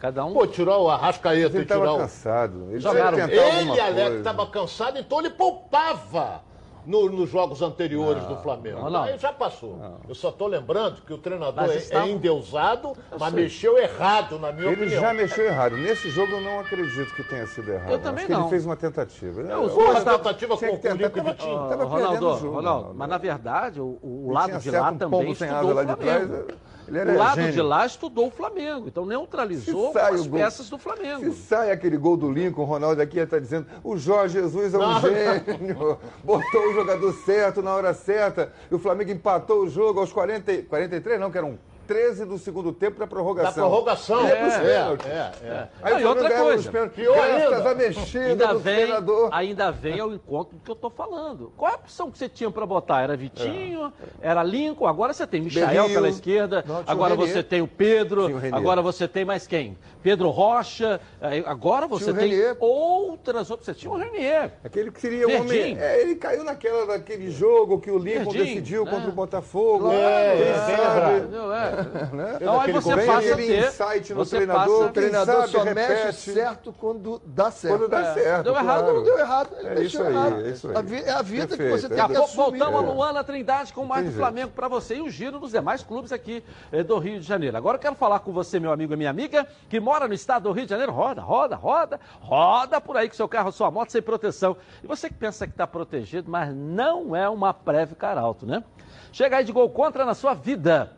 [0.00, 0.32] Cada um.
[0.32, 1.98] Pô, tirar o Arrascaeta Ele e tirar estava o...
[1.98, 2.66] cansado.
[2.70, 3.16] Ele Jogaram.
[3.16, 6.42] Ele, alguma Alex, estava cansado, então ele poupava
[6.86, 8.80] no- nos jogos anteriores do Flamengo.
[8.82, 9.02] não, não.
[9.02, 9.78] Aí já passou.
[10.08, 13.42] Eu só tô lembrando que o treinador Mas é, estavam- é endeusado, mas sei.
[13.42, 15.00] mexeu errado, na minha Ele opinião.
[15.02, 15.76] já mexeu errado.
[15.76, 17.90] Nesse jogo eu não acredito que tenha sido errado.
[17.90, 18.40] Eu também Acho que não.
[18.42, 19.40] ele fez uma tentativa.
[19.40, 21.34] Eu- Eu- Pô, a Tava- tentativa com o e Vitinho.
[21.58, 22.94] tava- tava Ronaldo, perdendo o jogo, Ronaldo, Ronaldo.
[22.98, 25.94] mas na verdade, o, o Ele lado de lá um também estudou o lá de
[25.96, 26.44] Flamengo.
[26.94, 27.52] Era o lado gênio.
[27.52, 31.32] de lá estudou o Flamengo, então neutralizou as peças do Flamengo.
[31.32, 34.78] Se sai aquele gol do Lincoln, o Ronaldo aqui está dizendo o Jorge Jesus é
[34.78, 35.00] um Não.
[35.00, 40.12] gênio, botou o jogador certo na hora certa, e o Flamengo empatou o jogo aos
[40.12, 43.54] 40, e- 43, não, que eram 13 do segundo tempo da prorrogação.
[43.64, 44.26] Da prorrogação.
[44.26, 45.06] É É, pênaltis.
[45.06, 45.68] é, é.
[45.82, 47.70] Aí Não, o e outra coisa, pênaltis, pior graças ainda.
[47.70, 49.28] à mexida Ainda do vem, treinador.
[49.32, 51.52] ainda vem ao encontro do que eu tô falando.
[51.56, 53.02] Qual a opção que você tinha para botar?
[53.02, 55.94] Era Vitinho, era Lincoln, agora você tem Michael Berrio.
[55.94, 57.32] pela esquerda, Não, agora Renier.
[57.34, 59.76] você tem o Pedro, o agora você tem mais quem?
[60.02, 61.00] Pedro Rocha,
[61.44, 62.56] agora você tem Renier.
[62.60, 63.66] outras opções.
[63.66, 64.52] Você tinha o Renier.
[64.64, 65.46] Aquele que seria o homem.
[65.48, 65.80] Verdinho.
[65.80, 68.90] É, ele caiu naquela daquele jogo que o Lincoln Verdinho, decidiu né?
[68.90, 69.90] contra o Botafogo.
[69.90, 71.12] É, é, sabe?
[71.75, 71.75] É.
[72.12, 72.38] Né?
[72.40, 73.66] Então aí você passa a aquele ter...
[73.68, 75.88] insight no você treinador, passa- O treinador sabe, só repete.
[76.04, 77.78] mexe certo quando dá certo.
[77.78, 78.14] Quando dá É.
[78.14, 78.44] certo.
[78.44, 78.94] Deu errado, claro.
[78.96, 80.40] Não deu errado, ele É mexeu isso aí, errado.
[80.40, 80.76] é isso aí.
[80.76, 82.36] A vi- é a vida que Perfeito, você é tem Daqui que assumir.
[82.58, 82.94] voltamos a É.
[82.94, 84.12] Luana Trindade com mais do.
[84.16, 87.56] Flamengo para você e o giro dos demais clubes aqui eh, do Rio de Janeiro.
[87.56, 90.44] Agora eu quero falar com você, meu amigo e minha amiga, que mora no estado
[90.44, 90.92] do Rio de Janeiro.
[90.92, 94.56] Roda, roda, roda, roda por aí com seu carro, sua moto sem proteção.
[94.82, 98.62] E você que pensa que está protegido, mas não é uma Preve Caralto, né?
[99.12, 100.92] Chega aí de gol contra na sua vida.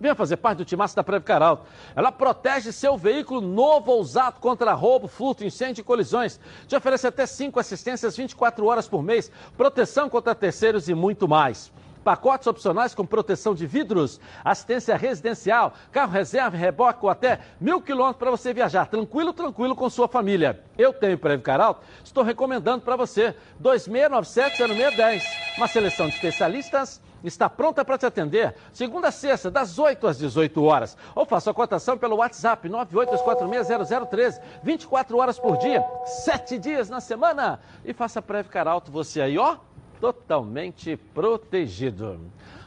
[0.00, 1.64] Venha fazer parte do timaço da Preve Caralto.
[1.94, 6.38] Ela protege seu veículo novo ou usado contra roubo, furto, incêndio e colisões.
[6.66, 11.72] Te oferece até 5 assistências 24 horas por mês, proteção contra terceiros e muito mais.
[12.04, 18.18] Pacotes opcionais com proteção de vidros, assistência residencial, carro reserva, reboque ou até mil quilômetros
[18.18, 20.64] para você viajar tranquilo, tranquilo com sua família.
[20.78, 25.22] Eu tenho Preve Caralto, estou recomendando para você 2697-0610.
[25.58, 28.54] Uma seleção de especialistas está pronta para te atender.
[28.72, 30.96] Segunda a sexta, das 8 às 18 horas.
[31.14, 34.40] Ou faça a cotação pelo WhatsApp 982460013.
[34.62, 37.60] 24 horas por dia, 7 dias na semana.
[37.84, 39.56] E faça Preve Caralto você aí, ó,
[40.00, 42.20] totalmente protegido.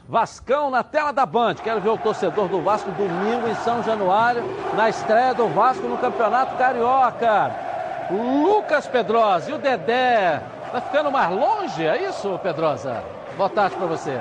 [0.08, 1.56] Vascão na tela da Band.
[1.56, 4.44] Quero ver o torcedor do Vasco domingo em São Januário,
[4.76, 7.56] na estreia do Vasco no Campeonato Carioca.
[8.10, 10.42] Lucas Pedrosa e o Dedé.
[10.72, 13.04] Tá ficando mais longe, é isso, Pedrosa?
[13.38, 14.20] Boa tarde para você.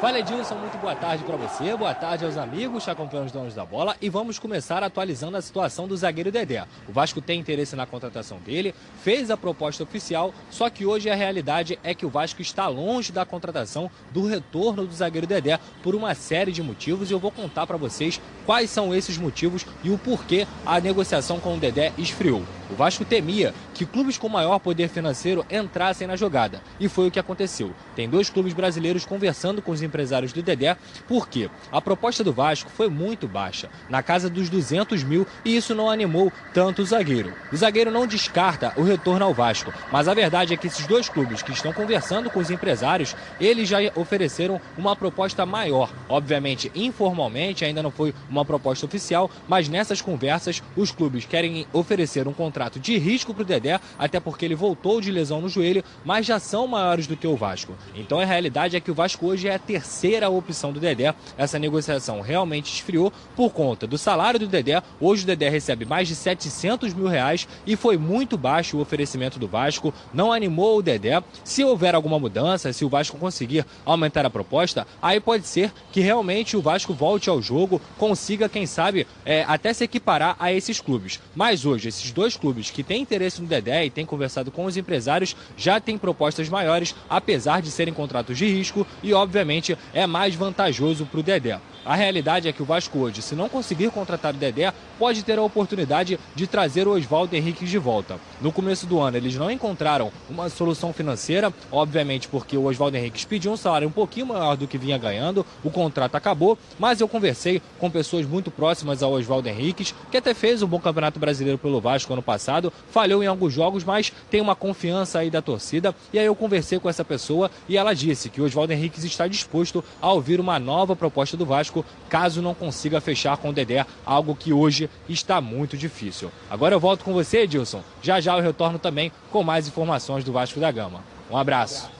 [0.00, 3.52] Fala Edilson, muito boa tarde para você, boa tarde aos amigos que acompanham os donos
[3.52, 6.64] da bola e vamos começar atualizando a situação do zagueiro Dedé.
[6.88, 11.16] O Vasco tem interesse na contratação dele, fez a proposta oficial, só que hoje a
[11.16, 15.96] realidade é que o Vasco está longe da contratação do retorno do zagueiro Dedé por
[15.96, 19.90] uma série de motivos e eu vou contar para vocês quais são esses motivos e
[19.90, 22.44] o porquê a negociação com o Dedé esfriou.
[22.70, 26.60] O Vasco temia que clubes com maior poder financeiro entrassem na jogada.
[26.78, 27.72] E foi o que aconteceu.
[27.96, 30.76] Tem dois clubes brasileiros conversando com os empresários do Dedé,
[31.06, 35.74] porque a proposta do Vasco foi muito baixa, na casa dos 200 mil, e isso
[35.74, 37.32] não animou tanto o zagueiro.
[37.50, 41.08] O zagueiro não descarta o retorno ao Vasco, mas a verdade é que esses dois
[41.08, 45.90] clubes que estão conversando com os empresários, eles já ofereceram uma proposta maior.
[46.08, 52.28] Obviamente, informalmente, ainda não foi uma proposta oficial, mas nessas conversas, os clubes querem oferecer
[52.28, 55.84] um contrato de risco para o Dedé, até porque ele voltou de lesão no joelho,
[56.04, 57.74] mas já são maiores do que o Vasco.
[57.94, 61.14] Então a realidade é que o Vasco hoje é a terceira opção do Dedé.
[61.36, 64.82] Essa negociação realmente esfriou por conta do salário do Dedé.
[65.00, 69.38] Hoje o Dedé recebe mais de 700 mil reais e foi muito baixo o oferecimento
[69.38, 71.22] do Vasco, não animou o Dedé.
[71.44, 76.00] Se houver alguma mudança, se o Vasco conseguir aumentar a proposta, aí pode ser que
[76.00, 80.80] realmente o Vasco volte ao jogo, consiga, quem sabe, é, até se equiparar a esses
[80.80, 81.20] clubes.
[81.34, 84.76] Mas hoje, esses dois clubes que têm interesse no Dedé e têm conversado com os
[84.76, 90.34] empresários já têm propostas maiores, apesar de serem contratos de risco e, obviamente, é mais
[90.34, 91.60] vantajoso para o Dedé.
[91.88, 95.38] A realidade é que o Vasco hoje, se não conseguir contratar o Dedé, pode ter
[95.38, 98.20] a oportunidade de trazer o Oswaldo Henrique de volta.
[98.42, 103.26] No começo do ano, eles não encontraram uma solução financeira, obviamente porque o Oswaldo Henrique
[103.26, 107.08] pediu um salário um pouquinho maior do que vinha ganhando, o contrato acabou, mas eu
[107.08, 111.56] conversei com pessoas muito próximas ao Oswaldo Henrique, que até fez um bom campeonato brasileiro
[111.56, 115.94] pelo Vasco ano passado, falhou em alguns jogos, mas tem uma confiança aí da torcida.
[116.12, 119.26] E aí eu conversei com essa pessoa e ela disse que o Oswaldo Henrique está
[119.26, 121.77] disposto a ouvir uma nova proposta do Vasco,
[122.08, 126.30] caso não consiga fechar com o Dedé, algo que hoje está muito difícil.
[126.50, 127.82] Agora eu volto com você, Edilson.
[128.02, 131.00] Já já eu retorno também com mais informações do Vasco da Gama.
[131.30, 131.90] Um abraço.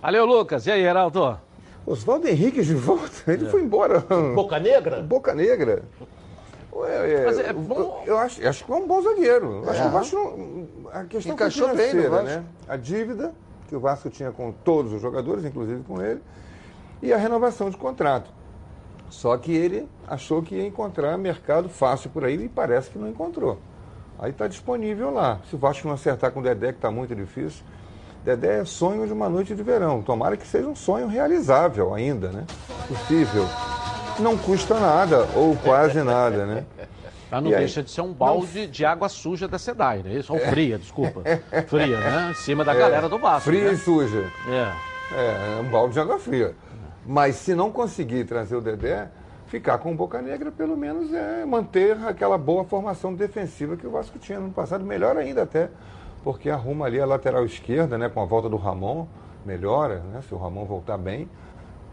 [0.00, 0.66] Valeu, Lucas.
[0.66, 1.38] E aí, Heraldo?
[1.86, 4.00] Oswaldo Henrique de volta, ele foi embora.
[4.34, 5.00] Boca Negra?
[5.02, 5.82] Boca Negra.
[6.72, 9.62] Ué, é, Mas é eu- bom- Eu, acho, acho que é um bom zagueiro.
[9.64, 12.26] Eu Acho que o Vasco não- a questão Encaixou foi bem no Vasco.
[12.26, 12.44] né?
[12.68, 13.32] A dívida
[13.68, 16.20] que o Vasco tinha com todos os jogadores, inclusive com ele,
[17.02, 18.30] e a renovação de contrato.
[19.10, 23.08] Só que ele achou que ia encontrar mercado fácil por aí e parece que não
[23.08, 23.58] encontrou.
[24.18, 25.40] Aí está disponível lá.
[25.48, 27.64] Se o Vasco não acertar com o Dedé, que está muito difícil,
[28.24, 30.02] Dedé é sonho de uma noite de verão.
[30.02, 32.46] Tomara que seja um sonho realizável ainda, né?
[32.86, 33.46] Possível.
[34.18, 36.64] Não custa nada, ou quase nada, né?
[37.30, 37.60] Mas não E aí?
[37.60, 40.32] deixa de ser um balde de água suja da SEDAI, não é isso?
[40.32, 41.22] Ou fria, desculpa.
[41.66, 42.28] Fria, né?
[42.30, 43.42] Em cima da galera do Vasco.
[43.48, 43.72] Fria né?
[43.72, 44.30] e suja.
[44.48, 44.90] É.
[45.12, 46.54] É, é um balde de água fria.
[47.06, 49.08] Mas se não conseguir trazer o Dedé,
[49.46, 53.90] ficar com o Boca Negra, pelo menos é manter aquela boa formação defensiva que o
[53.90, 55.70] Vasco tinha no passado, melhor ainda até,
[56.22, 59.06] porque arruma ali a lateral esquerda, né, com a volta do Ramon,
[59.44, 61.28] melhora, né, se o Ramon voltar bem,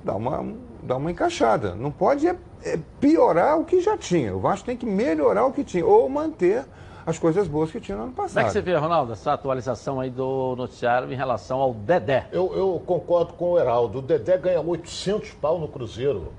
[0.03, 1.73] dá uma, dá uma encaixada.
[1.73, 4.35] Não pode é, é piorar o que já tinha.
[4.35, 6.65] O Vasco tem que melhorar o que tinha, ou manter
[7.07, 8.45] as coisas boas que tinha no ano Como é passado.
[8.47, 12.27] que você vê, Ronaldo, essa atualização aí do noticiário em relação ao Dedé?
[12.33, 13.99] Eu, eu concordo com o Heraldo.
[13.99, 16.33] O Dedé ganha 800 pau no Cruzeiro.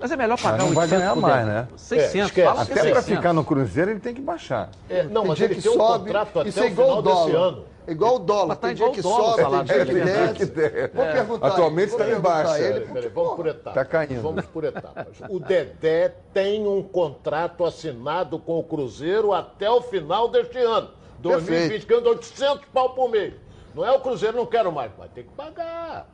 [0.00, 1.68] Mas é melhor Mas pagar não vai 800 ganhar pro mais, né?
[1.76, 3.04] 600, É, fala Até para 600.
[3.04, 4.70] ficar no Cruzeiro ele tem que baixar.
[4.88, 6.98] É, não, Tem mas dia ele que tem um sobe, contrato até o é final
[6.98, 7.24] o dólar.
[7.26, 7.64] desse ano.
[7.86, 8.56] É igual o dólar.
[8.56, 10.04] Tá tem dia que sobe, tem dia que né?
[10.04, 10.90] desce.
[10.94, 11.12] Vou É.
[11.12, 12.52] perguntar Atualmente está em perguntar baixa.
[12.52, 13.74] a ele, Peraí, porque, peraí, vamos por etapas.
[13.74, 14.22] Tá caindo.
[14.22, 15.06] Vamos por etapas.
[15.28, 20.90] O Dedé tem um contrato assinado com o Cruzeiro até o final deste ano.
[21.18, 23.34] 2020, ganhando 800 pau por mês.
[23.74, 24.90] Não é o Cruzeiro, não quero mais.
[24.96, 26.06] Vai ter que pagar.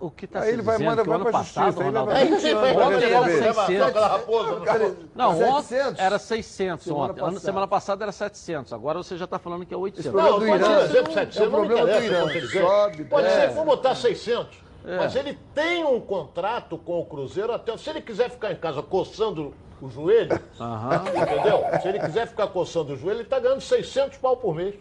[0.00, 1.64] O que está Aí se ele vai, dizendo manda- que o vai ano pra passado,
[1.66, 2.08] justiça, Ronaldo...
[2.12, 3.54] leva Aí 20 você anos vai pra Ontem era resolver.
[3.54, 3.86] 600.
[3.88, 5.98] Aquela raposa no Cara, Não, ontem 700?
[6.00, 7.38] era 600 Semana ontem.
[7.40, 8.72] Semana passada era 700.
[8.72, 10.10] Agora você já está falando que é 800.
[10.12, 10.78] problema Não, pode Irã.
[10.80, 12.66] ser exemplo 700, É o problema do Irã.
[12.66, 14.64] Sobe, Pode ser, vamos botar 600.
[14.86, 14.96] É.
[14.98, 17.74] Mas ele tem um contrato com o Cruzeiro até...
[17.76, 21.02] Se ele quiser ficar em casa coçando o joelho, Aham.
[21.08, 21.64] entendeu?
[21.82, 24.74] Se ele quiser ficar coçando o joelho, ele está ganhando 600 pau por mês.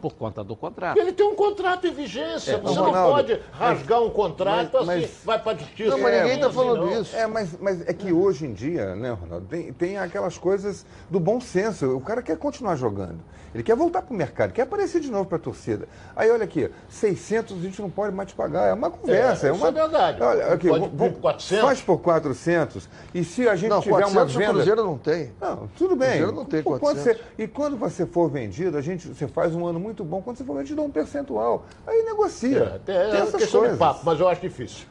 [0.00, 0.94] Por conta do contrato.
[0.94, 2.58] Porque ele tem um contrato em vigência.
[2.58, 5.90] Você não pode rasgar um contrato mas- assim, mas- vai para a justiça.
[5.90, 7.00] Não, mas É, ninguém está assim, falando não.
[7.00, 7.16] isso.
[7.16, 11.18] É, mas, mas é que hoje em dia, né, Ronaldo, tem, tem aquelas coisas do
[11.18, 11.96] bom senso.
[11.96, 13.18] O cara quer continuar jogando.
[13.56, 15.88] Ele quer voltar para o mercado, quer aparecer de novo para a torcida.
[16.14, 18.66] Aí, olha aqui, 600 a gente não pode mais te pagar.
[18.68, 19.46] É uma conversa.
[19.46, 19.68] É, É, isso uma...
[19.68, 20.22] é verdade.
[20.22, 21.64] Olha, aqui, Pode vamos- vir 400.
[21.64, 22.86] Faz por 400.
[23.14, 24.52] E se a gente Não, tiver uma 400 o venda...
[24.52, 25.32] Cruzeiro não tem.
[25.40, 26.08] Não, tudo bem.
[26.10, 27.16] Cruzeiro não tem Quando 400.
[27.18, 30.20] você- e quando você for vendido, a gente, você faz um ano muito bom.
[30.20, 31.64] Quando você for vendido, dá um percentual.
[31.86, 32.82] Aí negocia.
[32.86, 33.78] É, é, Tem essas questão coisas.
[33.78, 34.86] de papo, mas eu acho difícil.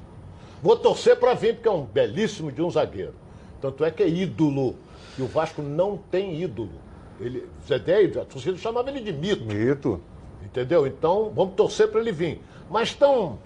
[0.64, 3.14] Vou torcer para vir, porque é um belíssimo de um zagueiro.
[3.62, 4.76] Tanto é que é ídolo.
[5.20, 6.84] E o Vasco não tem ídolo.
[7.20, 9.46] Ele, Zé Deide, a torcida chamava ele de mito.
[9.46, 10.02] Mito.
[10.44, 10.86] Entendeu?
[10.86, 12.42] Então, vamos torcer para ele vir.
[12.70, 13.38] Mas estão.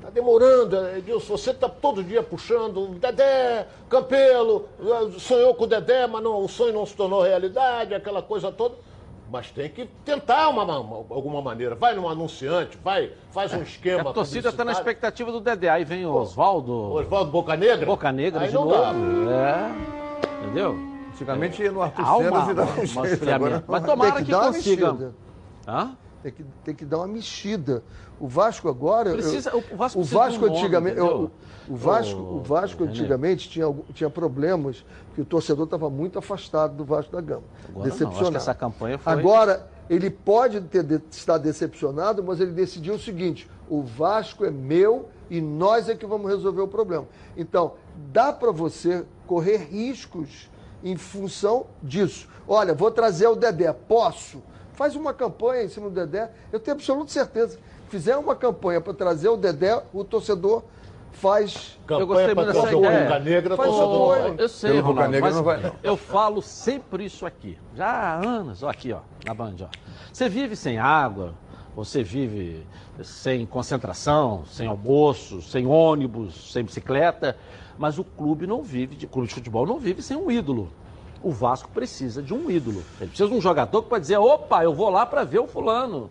[0.00, 1.36] Tá demorando, Edilson.
[1.36, 2.88] Você tá todo dia puxando.
[2.98, 4.68] Dedé, Campelo,
[5.18, 8.74] sonhou com o Dedé, mas não, o sonho não se tornou realidade, aquela coisa toda.
[9.30, 11.74] Mas tem que tentar uma, uma- alguma maneira.
[11.76, 14.10] Vai num anunciante, vai, faz um esquema.
[14.10, 15.68] A torcida está na expectativa do Dedé.
[15.70, 17.86] Aí vem o Oswaldo, Oswaldo Boca Negra?
[17.86, 18.76] Boca Negra Aí de não novo.
[18.76, 18.92] dá.
[19.32, 20.44] É.
[20.44, 20.91] Entendeu?
[21.12, 23.30] Antigamente ia no Arthur Há uma, Cenas e dava uma, um jeito.
[23.30, 24.92] Agora, Mas tomara que que, uma consiga.
[24.92, 25.14] mexida.
[25.68, 25.96] Hã?
[26.22, 27.82] Tem que, tem que dar uma mexida.
[28.18, 29.10] O Vasco agora.
[29.10, 30.96] eu- Precisa- o Vasco o Vasco nome, antigamente.
[30.98, 31.30] eu-
[31.68, 36.74] o Vasco, Ô, o Vasco antigamente tinha, tinha problemas que o torcedor estava muito afastado
[36.76, 37.42] do Vasco da Gama.
[37.68, 38.20] Agora não, decepcionado.
[38.22, 42.94] acho que essa campanha foi- Agora, ele pode ter, de- estar decepcionado, mas ele decidiu
[42.94, 47.06] o seguinte: o Vasco é meu e nós é que vamos resolver o problema.
[47.36, 47.74] Então,
[48.12, 50.48] dá para você correr riscos
[50.82, 52.28] em função disso.
[52.46, 54.42] Olha, vou trazer o Dedé, posso?
[54.72, 56.30] Faz uma campanha em cima do Dedé.
[56.50, 57.58] Eu tenho absoluta certeza.
[57.88, 60.62] Fizer uma campanha para trazer o Dedé, o torcedor
[61.12, 61.78] faz.
[61.88, 63.04] Eu gostei Campanha para muito dessa ideia.
[63.04, 64.34] Boca Negra, Faz torcedor vai.
[64.38, 65.72] Eu sei, Pelo Ronaldo, Negra mas não vai, não.
[65.82, 67.58] eu falo sempre isso aqui.
[67.76, 69.66] Já há anos, ó, aqui, ó, na Band, ó.
[70.12, 71.34] Você vive sem água,
[71.76, 72.66] você vive
[73.02, 77.36] sem concentração, sem almoço, sem ônibus, sem bicicleta,
[77.82, 80.68] mas o clube não vive, de clube de futebol não vive sem um ídolo.
[81.20, 82.80] O Vasco precisa de um ídolo.
[83.00, 85.48] Ele precisa de um jogador que pode dizer, opa, eu vou lá para ver o
[85.48, 86.08] fulano.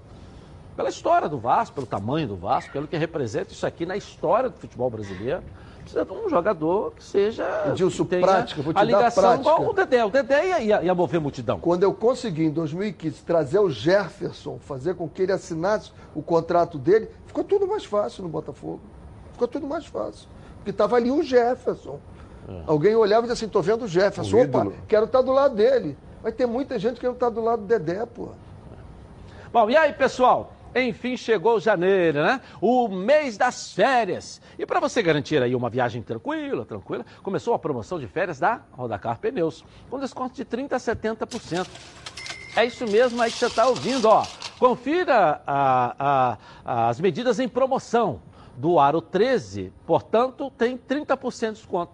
[0.76, 4.50] Pela história do Vasco, pelo tamanho do Vasco, pelo que representa isso aqui na história
[4.50, 5.44] do futebol brasileiro.
[5.80, 7.46] Precisa de um jogador que seja.
[7.70, 9.50] Edilson, que prática, vou te a dar ligação prática.
[9.50, 10.04] igual o Dedé.
[10.04, 11.58] O Dedé ia, ia, ia mover multidão.
[11.58, 16.78] Quando eu consegui, em 2015, trazer o Jefferson, fazer com que ele assinasse o contrato
[16.78, 18.82] dele, ficou tudo mais fácil no Botafogo.
[19.32, 20.28] Ficou tudo mais fácil.
[20.62, 22.00] Porque estava ali o Jefferson.
[22.68, 24.38] Alguém olhava e dizia assim, tô vendo o Jefferson.
[24.38, 24.76] O Opa, ídolo.
[24.88, 25.98] quero estar do lado dele.
[26.22, 28.30] Vai ter muita gente querendo estar do lado do Dedé, pô.
[29.52, 30.54] Bom, e aí, pessoal?
[30.76, 32.40] Enfim, chegou janeiro, né?
[32.62, 34.40] O mês das férias.
[34.58, 38.62] E para você garantir aí uma viagem tranquila, tranquila, começou a promoção de férias da
[38.72, 41.68] Rodacar Pneus, com desconto de 30% a 70%.
[42.56, 44.24] É isso mesmo aí que você está ouvindo, ó.
[44.60, 48.22] Confira a, a, as medidas em promoção
[48.62, 51.92] do aro 13, portanto, tem 30% de desconto.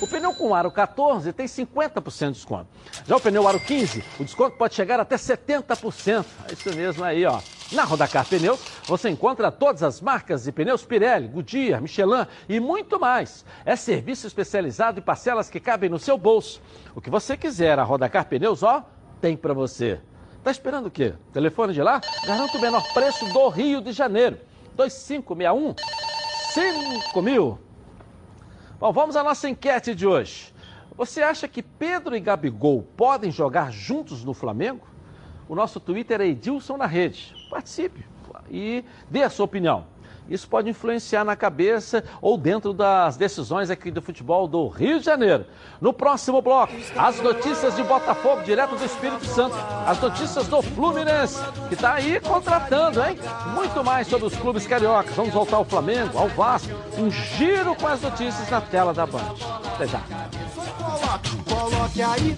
[0.00, 2.66] O pneu com aro 14 tem 50% de desconto.
[3.06, 6.24] Já o pneu aro 15, o desconto pode chegar até 70%.
[6.48, 7.38] É isso mesmo aí, ó.
[7.72, 12.98] Na Rodacar Pneus, você encontra todas as marcas de pneus Pirelli, Goodyear, Michelin e muito
[12.98, 13.44] mais.
[13.64, 16.62] É serviço especializado e parcelas que cabem no seu bolso.
[16.94, 18.84] O que você quiser, a Rodacar Pneus, ó,
[19.20, 20.00] tem para você.
[20.42, 21.12] Tá esperando o quê?
[21.32, 22.00] Telefone de lá?
[22.24, 24.38] Garanto o menor preço do Rio de Janeiro.
[24.76, 26.05] 2561
[26.56, 27.58] 5000.
[28.80, 30.54] Bom, vamos à nossa enquete de hoje.
[30.96, 34.86] Você acha que Pedro e Gabigol podem jogar juntos no Flamengo?
[35.50, 37.36] O nosso Twitter é Edilson na rede.
[37.50, 38.06] Participe
[38.50, 39.84] e dê a sua opinião.
[40.28, 45.04] Isso pode influenciar na cabeça ou dentro das decisões aqui do futebol do Rio de
[45.04, 45.46] Janeiro.
[45.80, 49.54] No próximo bloco, as notícias de Botafogo, direto do Espírito Santo.
[49.86, 53.18] As notícias do Fluminense, que está aí contratando, hein?
[53.54, 55.14] Muito mais sobre os clubes cariocas.
[55.14, 56.70] Vamos voltar ao Flamengo, ao Vasco.
[56.98, 59.34] Um giro com as notícias na tela da Band.
[59.74, 60.00] Até já.
[61.48, 62.36] Coloque aí.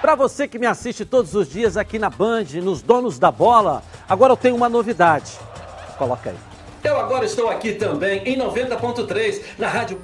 [0.00, 3.82] Para você que me assiste todos os dias aqui na Band, nos Donos da Bola,
[4.08, 5.32] agora eu tenho uma novidade.
[5.98, 6.36] Coloca aí.
[6.84, 10.00] Eu agora estou aqui também em 90.3 na rádio.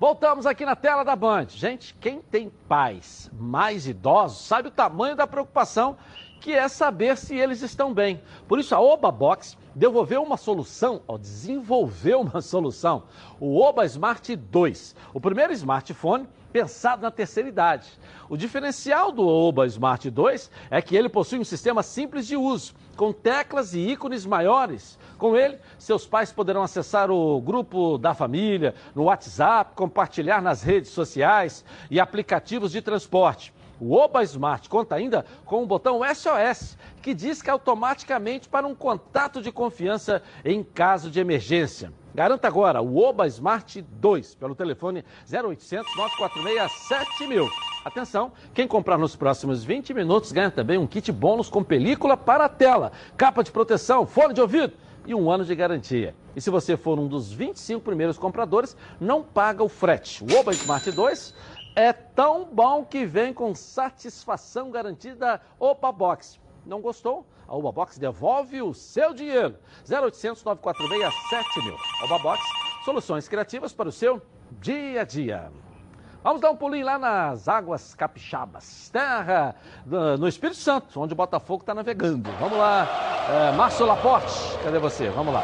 [0.00, 1.46] Voltamos aqui na tela da Band.
[1.48, 5.96] Gente, quem tem pais mais idosos sabe o tamanho da preocupação
[6.40, 8.20] que é saber se eles estão bem.
[8.46, 13.04] Por isso a Oba Box desenvolveu uma solução, ó, desenvolveu uma solução,
[13.40, 17.90] o Oba Smart 2, o primeiro smartphone pensado na terceira idade.
[18.28, 22.74] O diferencial do Oba Smart 2 é que ele possui um sistema simples de uso,
[22.96, 24.96] com teclas e ícones maiores.
[25.18, 30.92] Com ele, seus pais poderão acessar o grupo da família, no WhatsApp, compartilhar nas redes
[30.92, 33.52] sociais e aplicativos de transporte.
[33.80, 38.76] O Oba Smart conta ainda com um botão SOS, que diz que automaticamente para um
[38.76, 41.92] contato de confiança em caso de emergência.
[42.14, 47.50] Garanta agora o Oba Smart 2 pelo telefone 0800 946 7000.
[47.84, 52.44] Atenção, quem comprar nos próximos 20 minutos ganha também um kit bônus com película para
[52.44, 54.74] a tela, capa de proteção, fone de ouvido
[55.04, 56.14] e um ano de garantia.
[56.36, 60.22] E se você for um dos 25 primeiros compradores, não paga o frete.
[60.22, 61.34] O Oba Smart 2
[61.74, 66.38] é tão bom que vem com satisfação garantida Opa Box.
[66.64, 67.26] Não gostou?
[67.46, 69.56] A Oba Box devolve o seu dinheiro.
[69.88, 71.76] 0800 946 7000.
[72.04, 72.42] Oba Box,
[72.84, 74.22] soluções criativas para o seu
[74.60, 75.50] dia a dia.
[76.22, 79.54] Vamos dar um pulinho lá nas águas capixabas, terra
[79.84, 82.30] no Espírito Santo, onde o Botafogo está navegando.
[82.40, 82.88] Vamos lá,
[83.28, 85.10] é, Márcio Laporte, cadê você?
[85.10, 85.42] Vamos lá.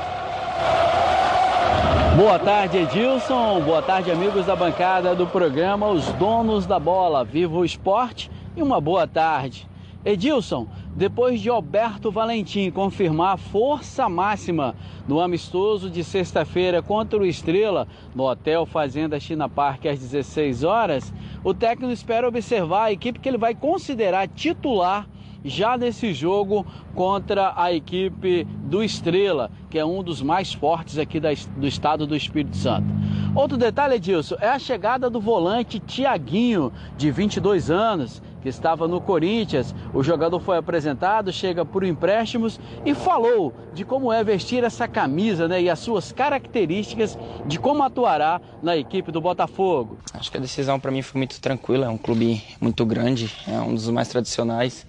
[2.17, 3.61] Boa tarde, Edilson.
[3.61, 7.25] Boa tarde, amigos da bancada do programa Os Donos da Bola.
[7.25, 9.69] Viva o esporte e uma boa tarde.
[10.05, 14.75] Edilson, depois de Alberto Valentim confirmar força máxima
[15.07, 21.13] no amistoso de sexta-feira contra o Estrela, no Hotel Fazenda China Park às 16 horas,
[21.45, 25.07] o técnico espera observar a equipe que ele vai considerar titular
[25.45, 31.21] já nesse jogo contra a equipe do Estrela, que é um dos mais fortes aqui
[31.21, 32.87] do estado do Espírito Santo.
[33.35, 39.01] Outro detalhe, Edilson, é a chegada do volante Tiaguinho, de 22 anos, que estava no
[39.01, 39.75] Corinthians.
[39.93, 45.47] O jogador foi apresentado, chega por empréstimos e falou de como é vestir essa camisa
[45.47, 49.99] né, e as suas características de como atuará na equipe do Botafogo.
[50.15, 53.61] Acho que a decisão para mim foi muito tranquila, é um clube muito grande, é
[53.61, 54.87] um dos mais tradicionais.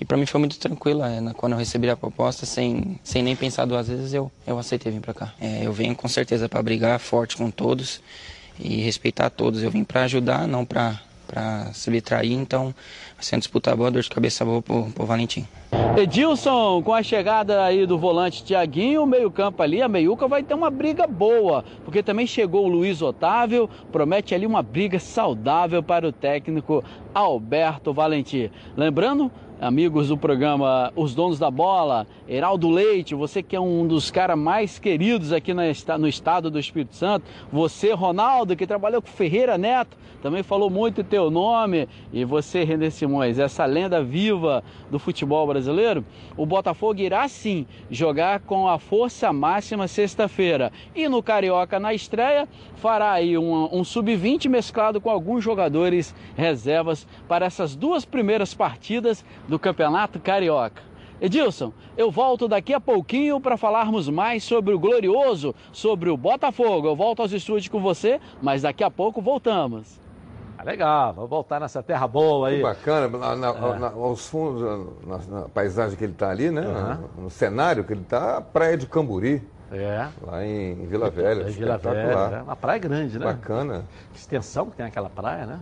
[0.00, 1.08] E para mim foi muito tranquila.
[1.08, 4.90] É, quando eu recebi a proposta, sem, sem nem pensar duas vezes, eu, eu aceitei
[4.90, 5.34] vir para cá.
[5.40, 8.00] É, eu venho com certeza para brigar forte com todos
[8.58, 9.62] e respeitar todos.
[9.62, 12.74] Eu vim para ajudar, não para para subtrair, então
[13.14, 15.46] vai ser uma disputa boa, dor de cabeça boa pro, pro Valentim.
[15.96, 20.54] Edilson, com a chegada aí do volante Tiaguinho, o meio-campo ali, a meiuca vai ter
[20.54, 26.06] uma briga boa, porque também chegou o Luiz Otávio, promete ali uma briga saudável para
[26.06, 26.82] o técnico
[27.14, 28.50] Alberto Valentim.
[28.76, 29.30] Lembrando
[29.64, 34.36] amigos do programa Os Donos da Bola, Heraldo Leite, você que é um dos caras
[34.36, 39.96] mais queridos aqui no estado do Espírito Santo, você, Ronaldo, que trabalhou com Ferreira Neto,
[40.24, 46.04] também falou muito teu nome, e você, René Simões, essa lenda viva do futebol brasileiro,
[46.36, 50.72] o Botafogo irá sim jogar com a força máxima sexta-feira.
[50.94, 57.06] E no Carioca, na estreia, fará aí um, um sub-20 mesclado com alguns jogadores reservas
[57.28, 60.82] para essas duas primeiras partidas do Campeonato Carioca.
[61.20, 66.86] Edilson, eu volto daqui a pouquinho para falarmos mais sobre o glorioso, sobre o Botafogo.
[66.88, 69.98] Eu volto aos estúdios com você, mas daqui a pouco voltamos.
[70.58, 72.56] Ah, legal, vamos voltar nessa terra boa aí.
[72.56, 73.78] Que bacana, na, na- É.
[73.78, 74.62] na- aos fundos,
[75.06, 76.62] na, na paisagem que ele está ali, né?
[76.62, 77.00] Aham.
[77.16, 79.42] No, no cenário que ele está, a praia de Camburi.
[79.76, 80.08] É.
[80.26, 81.42] Lá em, em Vila Velha.
[81.42, 82.32] É Vila Velha, espetacular.
[82.32, 83.24] é uma praia grande, né?
[83.26, 83.84] Bacana.
[84.12, 85.60] Que extensão que tem aquela praia, né?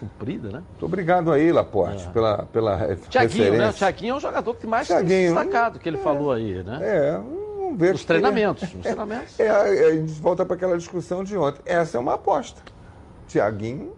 [0.00, 0.62] Comprida, né?
[0.70, 3.48] Muito obrigado aí, Laporte, pela, pela re- Tiaguinho, né?
[3.48, 3.78] O referência.
[3.78, 6.78] Tiaguinho é o jogador que mais Thiaguinho, tem destacado, que ele falou aí, né?
[6.82, 7.92] É, vamos ver.
[7.92, 9.40] Nos que- treinamentos, nos treinamentos.
[9.40, 11.60] É, a gente volta para aquela discussão de ontem.
[11.64, 12.60] Essa é uma aposta.
[13.28, 13.92] Tiaguinho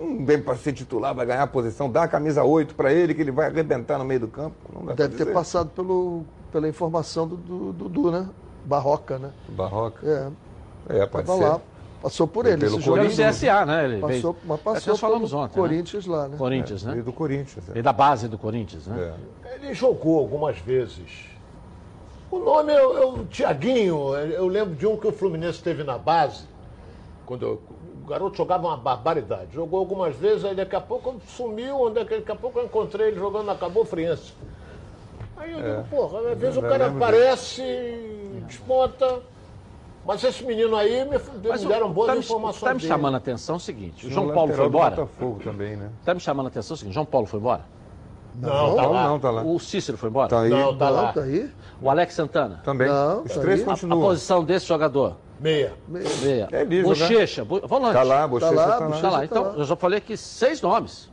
[0.00, 3.14] não vem para ser titular, vai ganhar a posição, dá a camisa 8 para ele,
[3.14, 4.56] que ele vai arrebentar no meio do campo.
[4.72, 8.26] Não dá pra Deve ter passado pelo, pela informação do Dudu, né?
[8.64, 9.30] Barroca, né?
[9.48, 10.06] Barroca.
[10.88, 10.98] É.
[11.00, 11.44] É, pode Tava ser.
[11.48, 11.60] lá.
[12.02, 12.58] Passou por E ele.
[12.58, 13.30] pelo esse Pelo jogador.
[13.32, 13.84] CSA, né?
[13.84, 15.68] Ele Passou, mas Até passou nós falamos ontem, né?
[15.68, 16.36] Corinthians lá, né?
[16.36, 16.92] Corinthians, né?
[16.92, 17.68] Veio do Corinthians.
[17.68, 17.72] é.
[17.72, 19.14] Veio da base do Corinthians, né?
[19.54, 21.26] Ele jogou algumas vezes.
[22.30, 24.14] O nome é, é o Tiaguinho.
[24.16, 26.44] Eu lembro de um que o Fluminense teve na base.
[27.26, 27.62] Quando eu-
[28.02, 29.54] o garoto jogava uma barbaridade.
[29.54, 31.80] Jogou algumas vezes, aí daqui a pouco sumiu.
[31.82, 34.32] Onde é daqui a pouco eu encontrei ele jogando na Cabo Friense.
[35.42, 35.70] Aí eu É.
[35.76, 37.62] digo, porra, às vezes Eu o cara aparece,
[38.46, 39.20] desponta.
[40.04, 41.16] Mas esse menino aí me,
[41.48, 42.62] Mas deram boas tá me- informações.
[42.62, 42.88] Tá me dele.
[42.88, 44.90] chamando a atenção o seguinte: o João um Paulo foi embora?
[44.96, 45.90] Botafogo também, né?
[46.04, 47.64] Tá me chamando a atenção o seguinte: João Paulo foi embora?
[48.34, 49.08] Não, tá lá.
[49.08, 49.42] Não, tá lá.
[49.42, 50.28] O Cícero foi embora?
[50.28, 50.50] Tá aí.
[50.50, 51.12] Não, tá lá.
[51.12, 51.48] Tá aí?
[51.80, 52.60] O Alex Santana?
[52.64, 52.88] Também.
[52.88, 53.66] Não, Os tá três aí.
[53.66, 54.00] A, a continuam.
[54.00, 55.16] posição desse jogador?
[55.38, 55.74] Meia.
[55.86, 56.48] Meia.
[56.50, 56.82] É livre, né?
[56.82, 57.92] Bochecha, bo- volante.
[57.92, 59.00] Tá lá, Bochecha lá, tá lá.
[59.00, 59.18] Tá lá.
[59.18, 59.54] tá Então, lá.
[59.58, 61.10] eu já falei aqui seis nomes.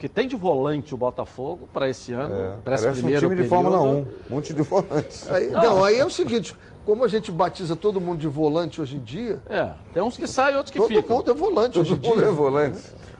[0.00, 3.20] Que tem de volante o Botafogo para esse ano, É, para esse parece um primeiro
[3.28, 3.70] time de período.
[3.70, 3.96] Fórmula 1.
[3.98, 5.30] Um monte de volantes.
[5.30, 8.96] Aí, não, aí é o seguinte, como a gente batiza todo mundo de volante hoje
[8.96, 11.18] em dia, É, tem uns que saem, outros que todo ficam.
[11.18, 12.32] mundo é volante hoje em Todo mundo é dia.
[12.32, 12.78] volante.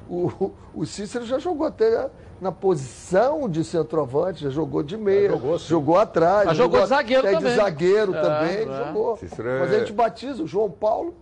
[0.09, 2.09] O, o Cícero já jogou até
[2.41, 6.47] na posição de centroavante, já jogou de meia, jogou, jogou atrás.
[6.47, 7.51] Mas jogou de zagueiro até também.
[7.53, 8.87] de zagueiro É, também, é.
[8.87, 9.17] jogou.
[9.19, 11.15] Cícero é- Mas a gente batiza o João Paulo,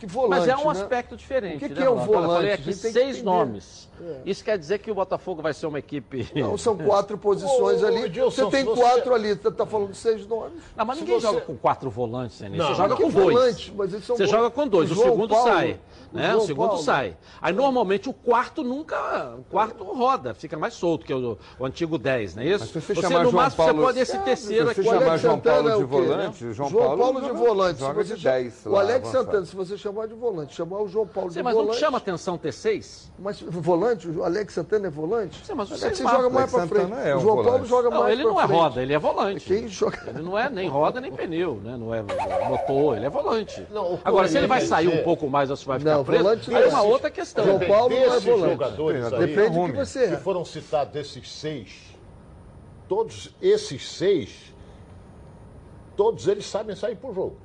[0.00, 0.70] que volante, Mas é um né?
[0.70, 1.56] aspecto diferente.
[1.56, 2.12] O que né, que é o Ronaldo?
[2.14, 2.34] Eu volante?
[2.36, 3.88] falei aqui seis nomes.
[4.02, 4.16] É.
[4.24, 6.26] Isso quer dizer que o Botafogo vai ser uma equipe.
[6.34, 8.04] Não, são quatro posições Ô, ali.
[8.04, 10.58] Edilson, você tem você- quatro ali, você tá falando de seis nomes.
[10.74, 12.48] Não, mas ninguém você- joga com quatro volantes, né?
[12.48, 13.34] Você joga com dois.
[13.34, 15.78] volante, mas eles são Você vo- joga com dois, o, segundo Paulo, sai.
[16.12, 16.28] Né?
[16.30, 16.82] O João segundo Paulo.
[16.82, 17.16] sai.
[17.40, 19.34] Aí normalmente o quarto nunca.
[19.38, 22.58] O quarto roda, fica mais solto que o, o antigo 10, não é isso?
[22.60, 24.70] Mas se você você chamar no João máximo Paulo- você pode esse É, terceiro se
[24.72, 24.82] aqui.
[24.82, 26.52] você O chamar João Paulo é de o quê, volante, né?
[26.52, 27.74] João João Paulo Paulo de volante.
[27.78, 29.24] se joga você de chama- 10 O Alex avançado.
[29.24, 31.72] Santana, se você chamar de volante, chamar o João Paulo Sim, de mas volante.
[31.72, 33.10] não chama atenção ter seis?
[33.18, 35.46] Mas volante, o Alex Santana é volante?
[35.46, 36.92] Sim, mas o você Alex joga mais pra frente.
[37.04, 37.68] É o um João Paulo volante.
[37.68, 39.44] joga Não, mais ele não é roda, ele é volante.
[39.46, 39.98] Quem joga...
[40.08, 41.76] Ele não é nem roda nem pneu, né?
[41.78, 42.02] Não é
[42.48, 43.66] motor, ele é volante.
[43.70, 46.54] O Agora, se ele vai sair um pouco mais ou se vai ficar Não, volante
[46.54, 47.44] é uma outra questão.
[47.44, 49.16] João Paulo não é Desses volante.
[49.18, 50.16] Depende do que você que é.
[50.18, 51.96] foram citados esses seis,
[52.88, 54.54] todos esses seis,
[55.96, 57.36] todos eles sabem sair pro jogo.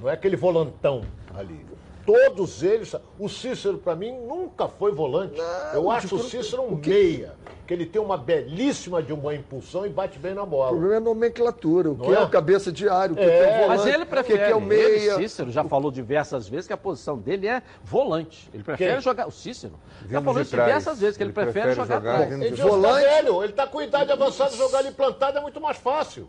[0.00, 1.02] Não é aquele volantão
[1.34, 1.69] ali.
[2.06, 2.94] Todos eles.
[3.18, 5.40] O Cícero, para mim, nunca foi volante.
[5.74, 7.34] Eu o acho o Cícero- um o que- meia.
[7.66, 10.70] Que ele tem uma belíssima de uma impulsão e bate bem na O bola.
[10.70, 11.90] problema é a nomenclatura.
[11.92, 12.18] O que Não é?
[12.20, 12.24] é?
[12.24, 14.42] o cabeça de área, o que É, é, o volante, Mas ele o que prefere,
[14.50, 14.82] é o meia.
[15.14, 18.50] ele, Cícero, já falou diversas vezes que a posição dele é volante.
[18.52, 19.00] Ele prefere Quem?
[19.00, 19.74] jogar, o Cícero,
[20.08, 22.32] já falou isso diversas vezes, que ele, Ele prefere, prefere jogar, jogar atrás.
[22.42, 26.28] Ele Volante- velho, ele está com idade avançada, jogar ali plantado é muito mais fácil.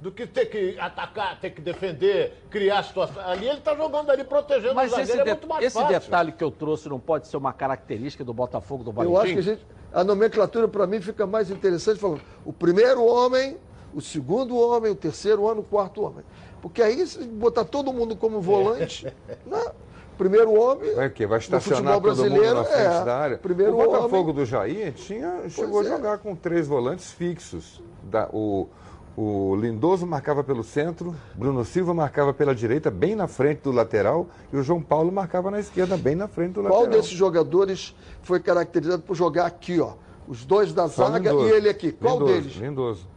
[0.00, 3.20] Do que ter que atacar, ter que defender, criar situação.
[3.22, 5.74] Ali ele está jogando ali, protegendo Mas o esse, zagueiro, de- é muito mais esse
[5.74, 6.00] fácil.
[6.00, 9.12] detalhe que eu trouxe não pode ser uma característica do Botafogo do Valentim?
[9.14, 9.66] Eu acho que a gente.
[9.92, 13.56] A nomenclatura, para mim, fica mais interessante falando o primeiro homem,
[13.92, 16.24] o segundo homem, o terceiro homem, o quarto homem.
[16.62, 19.04] Porque aí, se botar todo mundo como volante,
[19.46, 19.64] né?
[20.16, 20.94] primeiro homem.
[20.94, 21.26] Vai o quê?
[21.26, 23.38] Vai no estacionar futebol todo mundo brasileiro, na frente é, da área?
[23.38, 24.34] Primeiro o Botafogo homem.
[24.34, 25.86] do Jair tinha, chegou é.
[25.86, 27.80] a jogar com três volantes fixos.
[28.02, 28.68] Da- o,
[29.20, 34.28] o Lindoso marcava pelo centro, Bruno Silva marcava pela direita, bem na frente do lateral,
[34.52, 36.86] e o João Paulo marcava na esquerda, bem na frente do Qual lateral.
[37.00, 39.94] desses jogadores foi caracterizado por jogar aqui, ó?
[40.28, 41.48] Os dois da Só zaga Lindoso.
[41.48, 41.90] e ele aqui.
[41.90, 42.56] Qual Lindoso, deles?
[42.58, 43.08] Lindoso.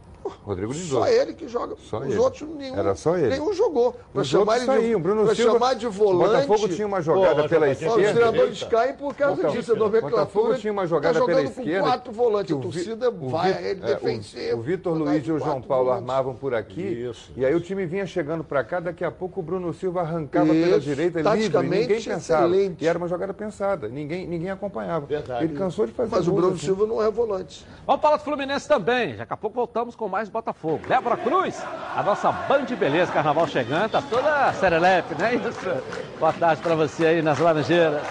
[0.44, 0.90] Rodrigo Lindoso.
[1.00, 1.76] Só ele que joga.
[1.88, 2.18] Só Os ele.
[2.18, 2.76] outros nenhum.
[2.76, 3.28] Era só ele.
[3.30, 3.94] Nenhum jogou.
[4.12, 5.00] Pra Os chamar ele de, saíam.
[5.00, 6.28] Bruno pra Silva, chamar de volante.
[6.44, 8.12] O Botafogo tinha uma jogada Pô, pela Ó, os esquerda.
[8.12, 8.76] treinadores direita.
[8.76, 9.72] caem por causa Botafogo- disso.
[9.72, 10.16] A nomenclatura.
[10.24, 11.80] Botafogo tinha uma jogada tá pela jogando esquerda.
[11.80, 12.56] com quatro volantes.
[12.56, 14.58] A torcida o vai a ele é, o- defensivo.
[14.58, 16.08] O Vitor Luiz de e o João Paulo volantes.
[16.10, 16.82] armavam por aqui.
[16.82, 20.00] Isso, E aí o time vinha chegando para cá, daqui a pouco o Bruno Silva
[20.00, 22.46] arrancava pela Isso, direita livre, ninguém pensava.
[22.46, 22.84] excelente.
[22.84, 25.06] E era uma jogada pensada, ninguém, ninguém acompanhava.
[25.06, 25.44] Verdade.
[25.44, 26.66] Ele cansou de fazer Mas o Bruno assim.
[26.66, 27.66] Silva não é volante.
[27.86, 29.16] Vamos falar do Fluminense também.
[29.16, 30.82] Daqui a pouco voltamos com mais Botafogo.
[30.86, 31.64] Débora Cruz,
[31.96, 35.82] a nossa Band Beleza, Carnaval chegando, tá toda serelepe, é isso?
[36.20, 38.02] Boa tarde pra você aí nas Laranjeiras.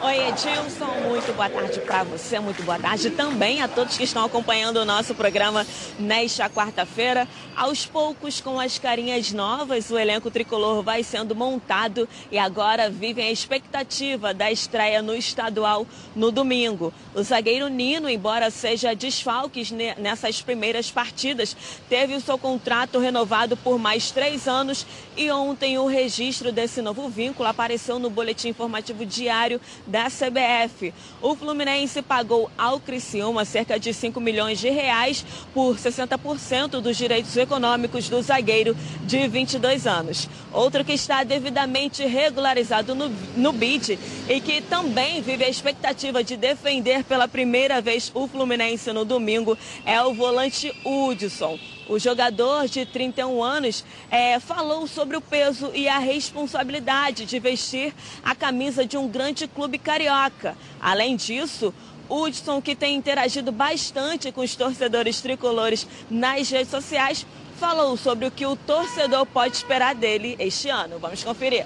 [0.00, 4.24] Oi, Edilson, muito boa tarde para você, muito boa tarde também a todos que estão
[4.24, 5.66] acompanhando o nosso programa
[5.98, 7.26] nesta quarta-feira.
[7.56, 13.26] Aos poucos, com as carinhas novas, o elenco tricolor vai sendo montado e agora vivem
[13.26, 15.84] a expectativa da estreia no estadual
[16.14, 16.94] no domingo.
[17.12, 21.56] O zagueiro Nino, embora seja desfalques nessas primeiras partidas,
[21.88, 24.86] teve o seu contrato renovado por mais três anos
[25.16, 30.92] e ontem o registro desse novo vínculo apareceu no boletim informativo diário da CBF.
[31.20, 37.36] O Fluminense pagou ao Criciúma cerca de 5 milhões de reais por 60% dos direitos
[37.36, 40.28] econômicos do zagueiro de 22 anos.
[40.52, 46.36] Outro que está devidamente regularizado no, no BID e que também vive a expectativa de
[46.36, 51.58] defender pela primeira vez o Fluminense no domingo é o volante Hudson.
[51.88, 57.94] O jogador de 31 anos é, falou sobre o peso e a responsabilidade de vestir
[58.22, 60.54] a camisa de um grande clube carioca.
[60.78, 61.72] Além disso,
[62.10, 67.26] Hudson, que tem interagido bastante com os torcedores tricolores nas redes sociais,
[67.56, 70.98] falou sobre o que o torcedor pode esperar dele este ano.
[70.98, 71.64] Vamos conferir.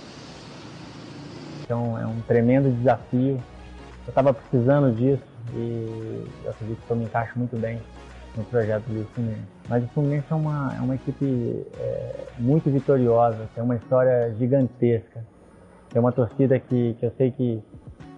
[1.64, 3.42] Então é um tremendo desafio.
[4.06, 7.80] Eu estava precisando disso e eu acredito que eu me encaixo muito bem
[8.36, 9.42] no projeto do Fluminense.
[9.68, 15.24] Mas o Fluminense é uma, é uma equipe é, muito vitoriosa, tem uma história gigantesca.
[15.90, 17.62] Tem uma torcida que, que eu sei que,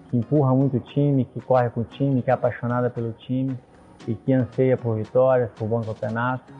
[0.09, 3.57] que empurra muito o time, que corre com o time, que é apaixonada pelo time
[4.07, 6.53] e que anseia por vitórias, por bom campeonato.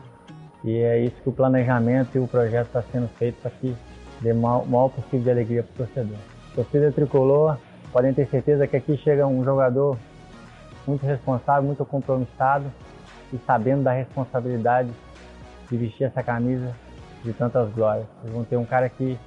[0.62, 3.74] E é isso que o planejamento e o projeto está sendo feito para que
[4.20, 6.18] dê o maior possível de alegria para o torcedor.
[6.54, 7.56] Torcida tricolor,
[7.92, 9.96] podem ter certeza que aqui chega um jogador
[10.86, 12.70] muito responsável, muito compromissado
[13.32, 14.90] e sabendo da responsabilidade
[15.70, 16.74] de vestir essa camisa
[17.24, 18.06] de tantas glórias.
[18.20, 19.18] Vocês vão ter um cara que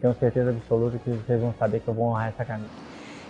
[0.00, 2.85] tenho certeza absoluta que vocês vão saber que eu vou honrar essa camisa.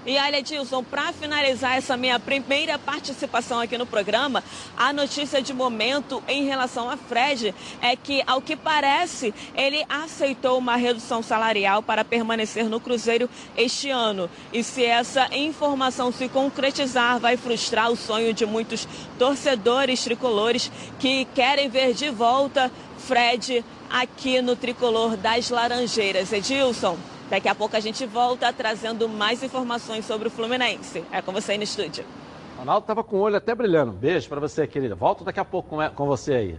[0.06, 4.44] E olha, Edilson, para finalizar essa minha primeira participação aqui no programa,
[4.76, 7.52] a notícia de momento em relação a Fred
[7.82, 13.90] é que, ao que parece, ele aceitou uma redução salarial para permanecer no Cruzeiro este
[13.90, 14.30] ano.
[14.52, 18.86] E se essa informação se concretizar, vai frustrar o sonho de muitos
[19.18, 26.32] torcedores tricolores que querem ver de volta Fred aqui no tricolor das Laranjeiras.
[26.32, 27.15] Edilson.
[27.28, 31.02] Daqui a pouco a gente volta trazendo mais informações sobre o Fluminense.
[31.10, 32.04] É com você aí no estúdio.
[32.56, 33.92] Ronaldo estava com o olho até brilhando.
[33.92, 34.94] Beijo para você, querida.
[34.94, 36.58] Volto daqui a pouco com, com você aí.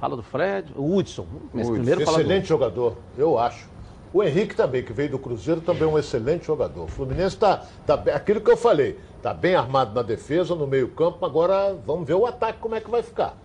[0.00, 1.26] Fala do Fred, o Hudson.
[1.52, 2.48] Primeiro excelente do...
[2.48, 3.70] jogador, eu acho.
[4.14, 6.84] O Henrique também, que veio do Cruzeiro, também é um excelente jogador.
[6.84, 10.88] O Fluminense está tá, aquilo que eu falei, está bem armado na defesa, no meio
[10.88, 13.36] campo, agora vamos ver o ataque como é que vai ficar.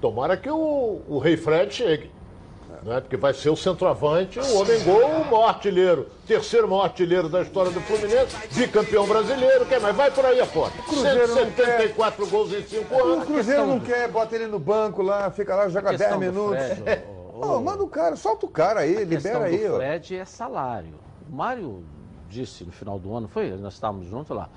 [0.00, 2.10] Tomara que o, o Rei Fred chegue
[2.88, 3.00] né?
[3.00, 7.42] porque vai ser o centroavante, o homem gol, o maior artilheiro, terceiro maior artilheiro da
[7.42, 9.94] história do Fluminense, bicampeão brasileiro, quer mais?
[9.94, 10.72] Vai por aí afora.
[10.78, 12.30] O Cruzeiro 174 quer...
[12.30, 13.22] gols em 5 anos.
[13.22, 16.64] O Cruzeiro não quer, bota ele no banco lá, fica lá, joga 10 minutos.
[16.82, 19.68] Fred, oh, manda o cara, solta o cara aí, libera aí.
[19.68, 20.94] O Fred é salário.
[21.30, 21.84] O Mário
[22.28, 23.50] disse no final do ano, foi?
[23.56, 24.48] Nós estávamos juntos lá.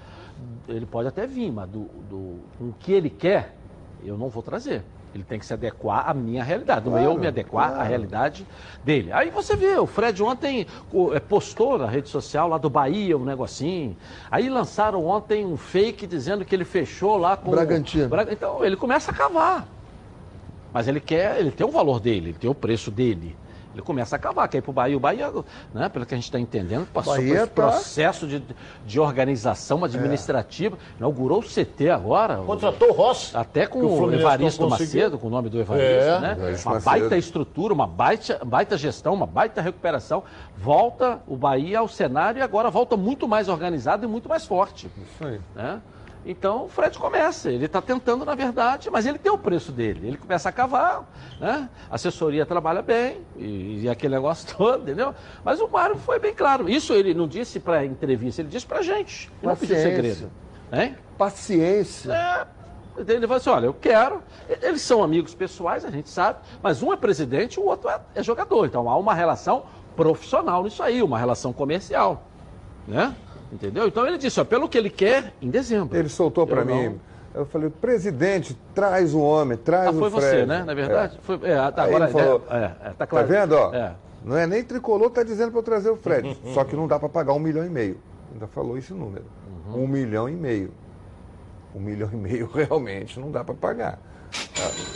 [0.67, 3.55] Ele pode até vir, mas do, do, com o que ele quer,
[4.03, 4.83] eu não vou trazer.
[5.13, 7.81] Ele tem que se adequar à minha realidade, não é eu me adequar claro.
[7.81, 8.47] à realidade
[8.83, 9.11] dele.
[9.11, 10.65] Aí você vê, o Fred ontem
[11.13, 13.97] é, postou na rede social lá do Bahia um negocinho.
[14.29, 18.09] Aí lançaram ontem um fake dizendo que ele fechou lá com Bragantino.
[18.31, 19.67] Então ele começa a cavar.
[20.73, 23.35] Mas ele quer, ele tem o valor dele, ele tem o preço dele.
[23.73, 24.97] Ele começa a acabar, quer ir para o Bahia.
[24.97, 25.31] O Bahia,
[25.73, 27.53] né, pelo que a gente está entendendo, passou Bahia por esse tá...
[27.53, 28.43] processo de,
[28.85, 30.77] de organização administrativa.
[30.77, 30.97] É.
[30.97, 32.37] Inaugurou o CT agora.
[32.37, 33.35] Contratou o Rossi.
[33.35, 36.19] Até com o, o Evaristo Macedo, com o nome do Evaristo, é.
[36.19, 36.37] né?
[36.65, 40.23] Uma baita estrutura, uma baita, baita gestão, uma baita recuperação.
[40.57, 44.89] Volta o Bahia ao cenário e agora volta muito mais organizado e muito mais forte.
[44.97, 45.39] Isso aí.
[45.55, 45.81] Né?
[46.25, 50.07] Então o Fred começa, ele está tentando, na verdade, mas ele tem o preço dele.
[50.07, 51.03] Ele começa a cavar,
[51.39, 51.67] né?
[51.89, 55.15] A assessoria trabalha bem, e, e aquele negócio todo, entendeu?
[55.43, 56.69] Mas o Mário foi bem claro.
[56.69, 59.31] Isso ele não disse para a entrevista, ele disse para a gente.
[59.41, 60.31] Ele não pediu segredo.
[60.71, 60.95] Hein?
[61.17, 62.13] Paciência.
[62.13, 62.47] É,
[62.97, 64.21] ele falou assim: olha, eu quero.
[64.61, 67.99] Eles são amigos pessoais, a gente sabe, mas um é presidente e o outro é,
[68.15, 68.65] é jogador.
[68.65, 69.63] Então há uma relação
[69.95, 72.23] profissional nisso aí, uma relação comercial.
[72.87, 73.15] Né?
[73.51, 73.87] Entendeu?
[73.87, 75.97] Então ele disse, ó, pelo que ele quer, em dezembro.
[75.97, 76.89] Ele soltou para mim.
[76.89, 77.11] Não...
[77.33, 80.25] Eu falei, presidente, traz o homem, traz ah, o foi Fred.
[80.25, 80.63] você, né?
[80.65, 81.21] Na verdade, é.
[81.21, 81.39] foi.
[81.43, 83.27] É, tá, agora ele falou, é, é, tá claro.
[83.27, 83.73] Tá vendo, ó?
[83.73, 83.95] É.
[84.23, 86.37] Não é nem tricolor, tá dizendo para eu trazer o Fred.
[86.53, 87.97] Só que não dá para pagar um milhão e meio.
[88.33, 89.25] Ainda falou esse número.
[89.67, 89.83] Uhum.
[89.83, 90.71] Um milhão e meio.
[91.73, 93.99] Um milhão e meio realmente não dá para pagar.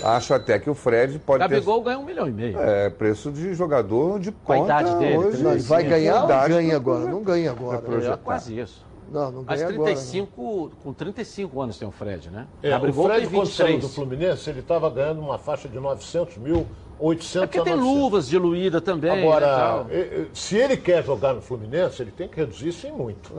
[0.04, 1.86] Acho até que o Fred pode Gabigol ter...
[1.86, 2.60] ganha um milhão e meio.
[2.60, 5.18] É, preço de jogador de ponta a idade dele.
[5.18, 7.06] Hoje, vai ganhar ou ganha agora?
[7.06, 7.84] Não ganha agora.
[8.04, 8.86] É, é quase isso.
[9.12, 12.48] Não, não Mas ganha agora, 35, com 35 anos tem o Fred, né?
[12.62, 13.82] É, o Gabigol Fred, tem quando saiu 23.
[13.82, 16.66] do Fluminense, ele estava ganhando uma faixa de 900 mil,
[17.00, 18.02] 800 É porque a tem 900.
[18.02, 19.12] luvas diluídas também.
[19.16, 22.92] né, Agora, eh, se ele quer jogar no Fluminense, ele tem que reduzir isso em
[22.92, 23.32] muito.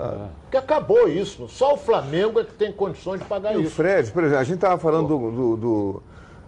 [0.42, 1.48] Porque acabou isso.
[1.48, 3.70] Só o Flamengo é que tem condições de pagar E o isso.
[3.74, 6.02] Fred, por exemplo, a gente estava falando do, do- do-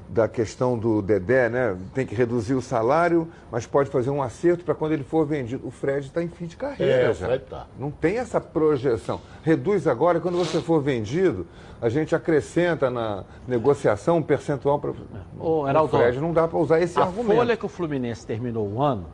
[0.09, 1.77] da questão do Dedé, né?
[1.95, 5.67] Tem que reduzir o salário, mas pode fazer um acerto para quando ele for vendido.
[5.67, 7.27] O Fred está em fim de carreira É, o já.
[7.27, 7.67] Fred tá.
[7.79, 9.21] Não tem essa projeção.
[9.43, 11.47] Reduz agora, quando você for vendido,
[11.81, 14.93] a gente acrescenta na negociação um percentual para.
[15.39, 17.37] O Heraldo, Fred não dá para usar esse a argumento.
[17.37, 19.07] folha que o Fluminense terminou o ano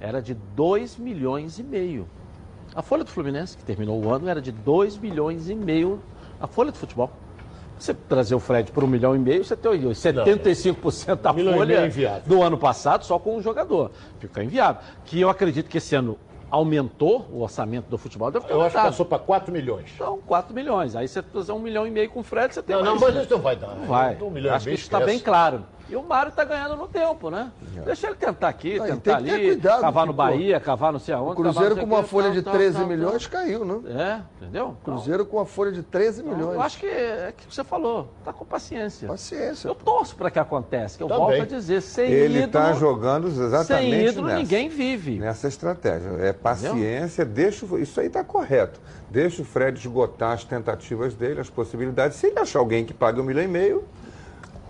[0.00, 2.06] era de 2 milhões e meio.
[2.74, 5.98] A folha do Fluminense, que terminou o ano, era de 2 milhões e meio.
[6.40, 7.10] A folha do futebol.
[7.78, 11.52] Você trazer o Fred por um milhão e meio, você tem 75% da e é
[11.54, 12.22] folha inviável.
[12.26, 13.90] do ano passado só com um jogador.
[14.18, 14.82] Fica inviável.
[15.04, 16.18] Que eu acredito que esse ano
[16.50, 18.30] aumentou o orçamento do futebol.
[18.30, 18.92] Deve ter Eu acho que aumentado.
[18.92, 19.90] passou para 4 milhões.
[19.94, 20.96] Então, 4 milhões.
[20.96, 23.14] Aí você fazer um milhão e meio com o Fred, você tem Não, não, mais.
[23.14, 23.74] mas isso não vai dar.
[23.74, 24.16] Não vai.
[24.20, 25.64] Um milhão e Acho que meio, isso está bem claro.
[25.88, 27.50] E o Mário está ganhando no tempo, né?
[27.84, 30.92] Deixa ele tentar aqui, tentar tem que ter ali, cuidado, cavar no pô, Bahia, cavar
[30.92, 31.32] não sei aonde.
[31.32, 33.80] O Cruzeiro com uma folha de tal, 13 tal, milhões caiu, né?
[33.88, 34.76] É, entendeu?
[34.84, 36.54] Cruzeiro com uma folha de 13 Então, milhões.
[36.56, 39.08] Eu acho que é que você falou, tá com paciência.
[39.08, 39.66] Paciência.
[39.66, 41.24] Eu torço para que aconteça, que eu Também.
[41.26, 45.18] volto a dizer, sem Ele ídolo, está jogando exatamente sem ídolo nessa, ninguém vive.
[45.18, 46.10] nessa estratégia.
[46.20, 48.78] É paciência, deixa o- isso aí está correto.
[49.10, 52.18] Deixa o Fred esgotar as tentativas dele, as possibilidades.
[52.18, 53.84] Se ele achar alguém que pague um milhão e meio,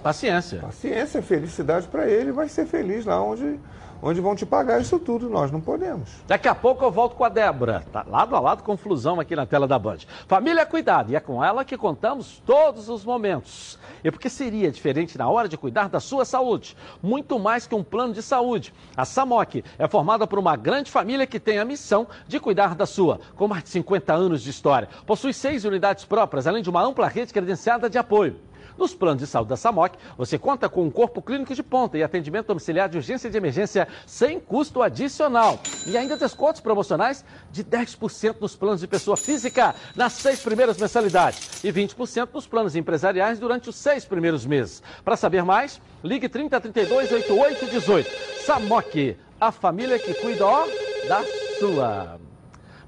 [0.03, 0.61] Paciência.
[0.61, 3.59] paciência, felicidade para ele, vai ser feliz lá onde,
[4.01, 5.29] onde vão te pagar isso tudo.
[5.29, 6.09] Nós não podemos.
[6.27, 7.85] Daqui a pouco eu volto com a Débora.
[7.93, 9.99] Tá lado a lado com Flusão aqui na tela da Band.
[10.27, 13.79] Família Cuidado, e é com ela que contamos todos os momentos.
[14.05, 16.77] E porque seria diferente na hora de cuidar da sua saúde?
[17.03, 18.73] Muito mais que um plano de saúde.
[18.97, 22.87] A Samok é formada por uma grande família que tem a missão de cuidar da
[22.87, 23.19] sua.
[23.37, 27.09] Com mais de 50 anos de história, possui seis unidades próprias, além de uma ampla
[27.09, 28.48] rede credenciada de apoio.
[28.79, 32.03] Nos planos de saúde da Samok, você conta com um corpo clínico de ponta e
[32.03, 35.59] atendimento domiciliar de urgência e de emergência sem custo adicional.
[35.85, 41.65] E ainda descontos promocionais de 10% nos planos de pessoa física nas seis primeiras mensalidades
[41.65, 44.81] e 20% nos planos empresariais durante os seis primeiros meses.
[45.05, 48.45] Para saber mais, ligue 3032 8818.
[48.47, 50.67] Samok, a família que cuida ó,
[51.09, 51.25] da
[51.59, 52.28] sua.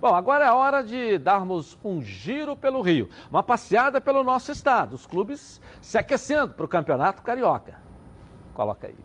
[0.01, 4.94] Bom, agora é hora de darmos um giro pelo Rio, uma passeada pelo nosso estado,
[4.94, 7.78] os clubes se aquecendo para o Campeonato Carioca.
[8.55, 8.96] Coloca aí.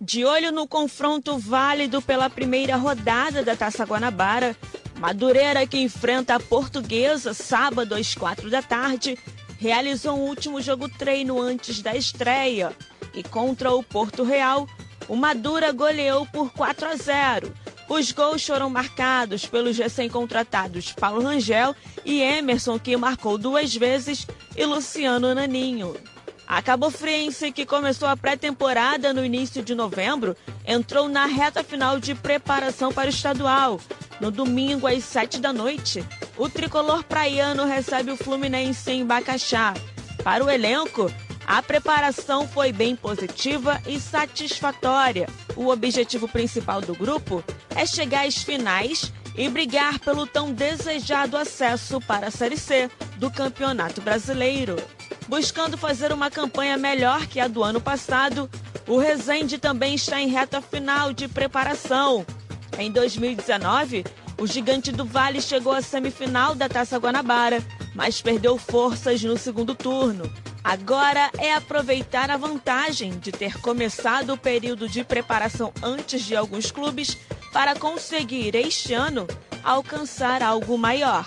[0.00, 4.56] De olho no confronto válido pela primeira rodada da Taça Guanabara,
[4.96, 9.18] Madureira, que enfrenta a Portuguesa sábado às quatro da tarde,
[9.58, 12.72] realizou um último jogo treino antes da estreia
[13.12, 14.68] e contra o Porto Real,
[15.08, 17.52] o Madura goleou por 4 a 0.
[17.90, 21.74] Os gols foram marcados pelos recém-contratados Paulo Rangel
[22.04, 25.96] e Emerson, que marcou duas vezes, e Luciano Naninho.
[26.46, 31.98] A Cabo Friense, que começou a pré-temporada no início de novembro, entrou na reta final
[31.98, 33.80] de preparação para o estadual.
[34.20, 36.04] No domingo, às sete da noite,
[36.36, 39.74] o tricolor praiano recebe o Fluminense em Bacaxá.
[40.22, 41.10] Para o elenco,
[41.50, 45.28] a preparação foi bem positiva e satisfatória.
[45.56, 47.42] O objetivo principal do grupo
[47.74, 53.32] é chegar às finais e brigar pelo tão desejado acesso para a Série C do
[53.32, 54.76] Campeonato Brasileiro.
[55.26, 58.48] Buscando fazer uma campanha melhor que a do ano passado,
[58.86, 62.24] o Resende também está em reta final de preparação.
[62.78, 64.04] Em 2019,
[64.38, 67.60] o Gigante do Vale chegou à semifinal da Taça Guanabara,
[67.92, 70.30] mas perdeu forças no segundo turno.
[70.62, 76.70] Agora é aproveitar a vantagem de ter começado o período de preparação antes de alguns
[76.70, 77.16] clubes
[77.52, 79.26] para conseguir este ano
[79.64, 81.26] alcançar algo maior.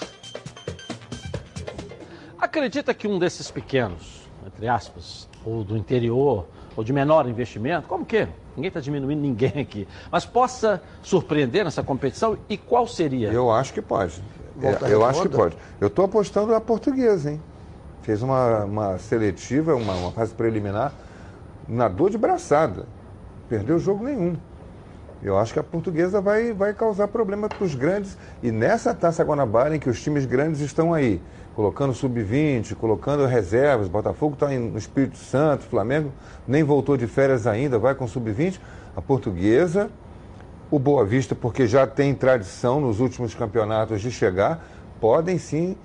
[2.40, 8.06] Acredita que um desses pequenos, entre aspas, ou do interior, ou de menor investimento, como
[8.06, 8.28] que?
[8.56, 13.32] Ninguém está diminuindo ninguém aqui, mas possa surpreender nessa competição e qual seria?
[13.32, 14.22] Eu acho que pode.
[14.56, 15.58] Volta É, eu acho que pode.
[15.82, 17.42] Eu estou apostando a portuguesa, hein?
[18.04, 20.94] Fez uma, uma seletiva, uma, uma fase preliminar,
[21.68, 22.86] nadou de braçada.
[23.50, 24.36] Perdeu jogo nenhum.
[25.24, 28.18] Eu acho que a portuguesa vai, vai causar problema para os grandes.
[28.42, 31.22] E nessa Taça Guanabara, em que os times grandes estão aí,
[31.56, 36.12] colocando sub-20, colocando reservas, Botafogo está no Espírito Santo, Flamengo
[36.46, 38.60] nem voltou de férias ainda, vai com sub-20.
[38.98, 39.90] A portuguesa,
[40.70, 44.62] o Boa Vista, porque já tem tradição nos últimos campeonatos de chegar,
[45.00, 45.78] podem sim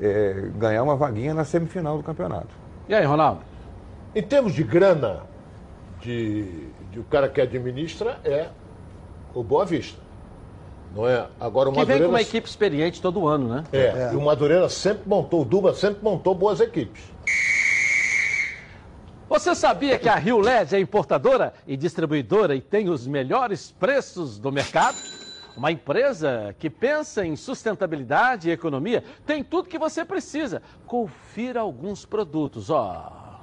[0.00, 2.48] é, ganhar uma vaguinha na semifinal do campeonato.
[2.88, 3.40] E aí, Ronaldo?
[4.14, 5.22] Em termos de grana,
[6.00, 8.48] de, de o cara que administra é
[9.34, 10.00] o Boa Vista.
[10.94, 11.26] Não é?
[11.40, 13.64] Agora o Que vem com uma equipe experiente todo ano, né?
[13.72, 17.02] É, e o Madureira sempre montou, o Duba sempre montou boas equipes.
[19.28, 24.38] Você sabia que a Rio LED é importadora e distribuidora e tem os melhores preços
[24.38, 24.96] do mercado?
[25.56, 30.60] Uma empresa que pensa em sustentabilidade e economia tem tudo que você precisa.
[30.84, 33.38] Confira alguns produtos, ó.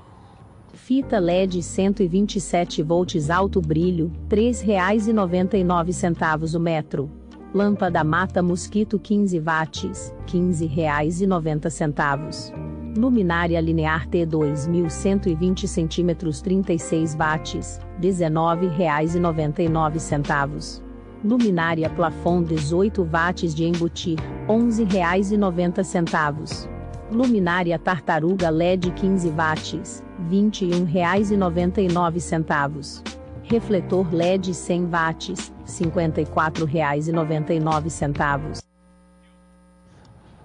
[0.73, 7.09] Fita LED 127 volts alto brilho, R$ 3,99 o metro.
[7.53, 12.51] Lâmpada mata mosquito 15 watts, R$ 15,90.
[12.97, 20.90] Luminária linear T2 1120 centímetros 36 watts, R$ 19,99.
[21.23, 24.17] Luminária plafond 18 watts de embutir,
[24.47, 26.67] R$ 11,90.
[27.11, 33.03] Luminária tartaruga LED 15 watts, R$ 21,99.
[33.51, 38.70] Refletor LED 100 watts, R$ 54,99.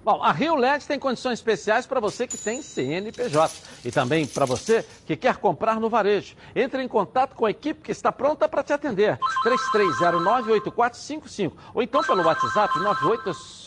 [0.07, 3.53] Bom, a Rio LED tem condições especiais para você que tem CNPJ
[3.83, 6.33] e também para você que quer comprar no varejo.
[6.55, 9.19] Entre em contato com a equipe que está pronta para te atender.
[9.43, 12.73] 3309-8455 ou então pelo WhatsApp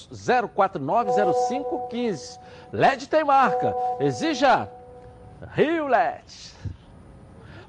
[0.09, 2.41] 980490515.
[2.72, 3.76] LED tem marca.
[4.01, 4.66] Exija
[5.53, 6.55] Rio LED.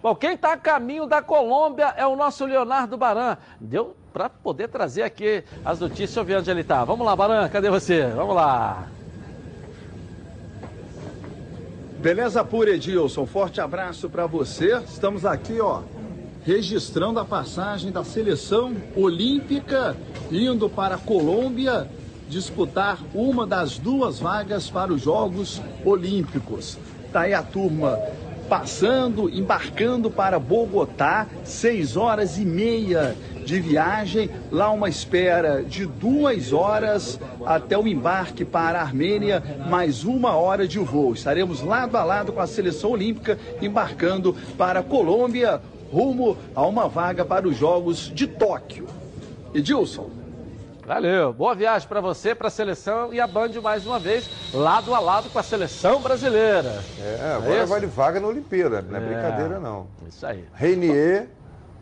[0.01, 3.37] Bom, quem está a caminho da Colômbia é o nosso Leonardo Baran.
[3.59, 6.15] Deu para poder trazer aqui as notícias.
[6.15, 6.83] Eu ver onde ele está.
[6.83, 8.07] Vamos lá, Baran, cadê você?
[8.07, 8.87] Vamos lá.
[11.99, 13.27] Beleza pura, Edilson.
[13.27, 14.75] Forte abraço para você.
[14.79, 15.81] Estamos aqui, ó,
[16.43, 19.95] registrando a passagem da seleção olímpica
[20.31, 21.87] indo para a Colômbia
[22.27, 26.79] disputar uma das duas vagas para os Jogos Olímpicos.
[27.13, 27.99] Tá aí a turma
[28.51, 36.51] passando, embarcando para Bogotá, seis horas e meia de viagem, lá uma espera de duas
[36.51, 41.13] horas até o embarque para a Armênia, mais uma hora de voo.
[41.13, 46.89] Estaremos lado a lado com a seleção olímpica embarcando para a Colômbia, rumo a uma
[46.89, 48.85] vaga para os Jogos de Tóquio.
[49.53, 50.20] Edilson.
[50.93, 54.93] Valeu, boa viagem para você, para a seleção e a Band mais uma vez, lado
[54.93, 56.83] a lado com a seleção brasileira.
[56.99, 57.67] É, agora isso?
[57.67, 59.05] vale vaga na Olimpíada, não é, É.
[59.05, 59.87] brincadeira não.
[60.05, 60.43] Isso aí.
[60.53, 61.29] Reinier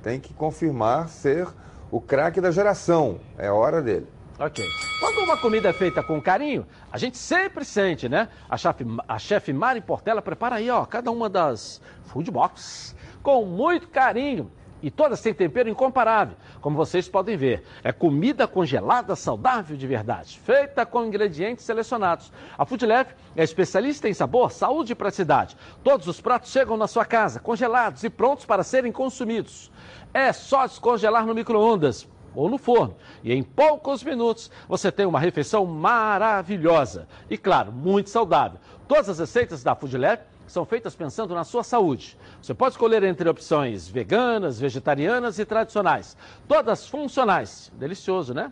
[0.04, 1.48] tem que confirmar ser
[1.90, 4.06] o craque da geração, é hora dele.
[4.38, 4.64] Ok.
[5.00, 8.30] Quando uma comida é feita com carinho, a gente sempre sente, né?
[8.48, 13.44] A chefe, a chefe Mari Portela prepara aí, ó, cada uma das food box com
[13.44, 14.52] muito carinho.
[14.82, 17.64] E todas têm tempero incomparável, como vocês podem ver.
[17.84, 22.32] É comida congelada saudável de verdade, feita com ingredientes selecionados.
[22.58, 25.56] A Food Lab é especialista em sabor, saúde e praticidade.
[25.84, 29.72] Todos os pratos chegam na sua casa, congelados e prontos para serem consumidos.
[30.14, 32.96] É só descongelar no micro-ondas ou no forno.
[33.24, 37.08] E em poucos minutos você tem uma refeição maravilhosa.
[37.30, 38.60] E claro, muito saudável.
[38.88, 40.22] Todas as receitas da Food Lab
[40.52, 42.18] são feitas pensando na sua saúde.
[42.42, 46.18] Você pode escolher entre opções veganas, vegetarianas e tradicionais.
[46.48, 47.72] Todas funcionais.
[47.78, 48.52] Delicioso, né?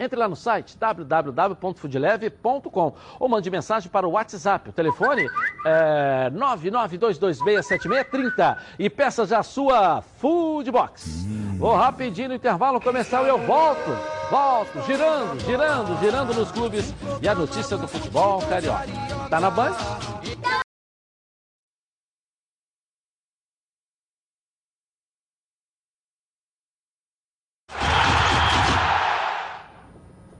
[0.00, 4.70] Entre lá no site www.foodleve.com ou mande mensagem para o WhatsApp.
[4.70, 5.28] O telefone
[5.66, 11.26] é 992267630 e peça já a sua Food Box.
[11.58, 13.90] Vou rapidinho no intervalo começar e eu volto,
[14.30, 18.86] volto, girando, girando, girando nos clubes e a notícia do futebol carioca.
[19.28, 19.74] Tá na Band?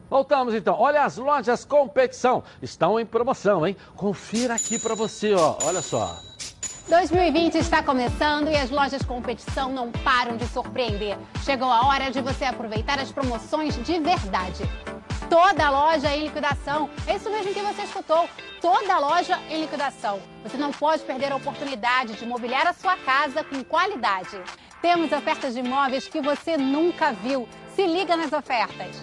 [0.08, 0.76] Voltamos então.
[0.78, 2.42] Olha as lojas competição.
[2.62, 3.76] Estão em promoção, hein?
[3.96, 5.56] Confira aqui para você, ó.
[5.64, 6.16] Olha só.
[6.88, 11.18] 2020 está começando e as lojas competição não param de surpreender.
[11.44, 14.64] Chegou a hora de você aproveitar as promoções de verdade.
[15.28, 16.88] Toda loja em liquidação.
[17.06, 18.26] É isso mesmo que você escutou.
[18.62, 20.18] Toda loja em liquidação.
[20.42, 24.40] Você não pode perder a oportunidade de mobiliar a sua casa com qualidade.
[24.80, 27.46] Temos ofertas de imóveis que você nunca viu.
[27.76, 29.02] Se liga nas ofertas.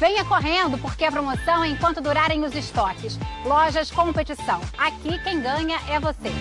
[0.00, 3.18] Venha correndo, porque a promoção é enquanto durarem os estoques.
[3.44, 4.58] Lojas Competição.
[4.78, 6.32] Aqui quem ganha é você.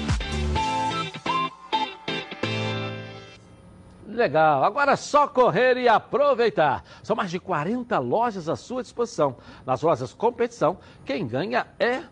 [4.07, 6.86] Legal, agora é só correr e aproveitar.
[7.03, 9.36] São mais de 40 lojas à sua disposição.
[9.66, 12.03] Nas lojas competição, quem ganha é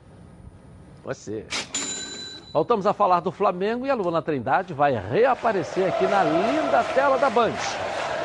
[1.06, 1.46] Você.
[2.52, 7.18] Voltamos a falar do Flamengo e a Luana Trindade vai reaparecer aqui na linda tela
[7.18, 7.54] da Band.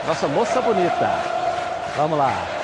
[0.09, 1.09] Nossa moça bonita.
[1.97, 2.62] Vamos lá.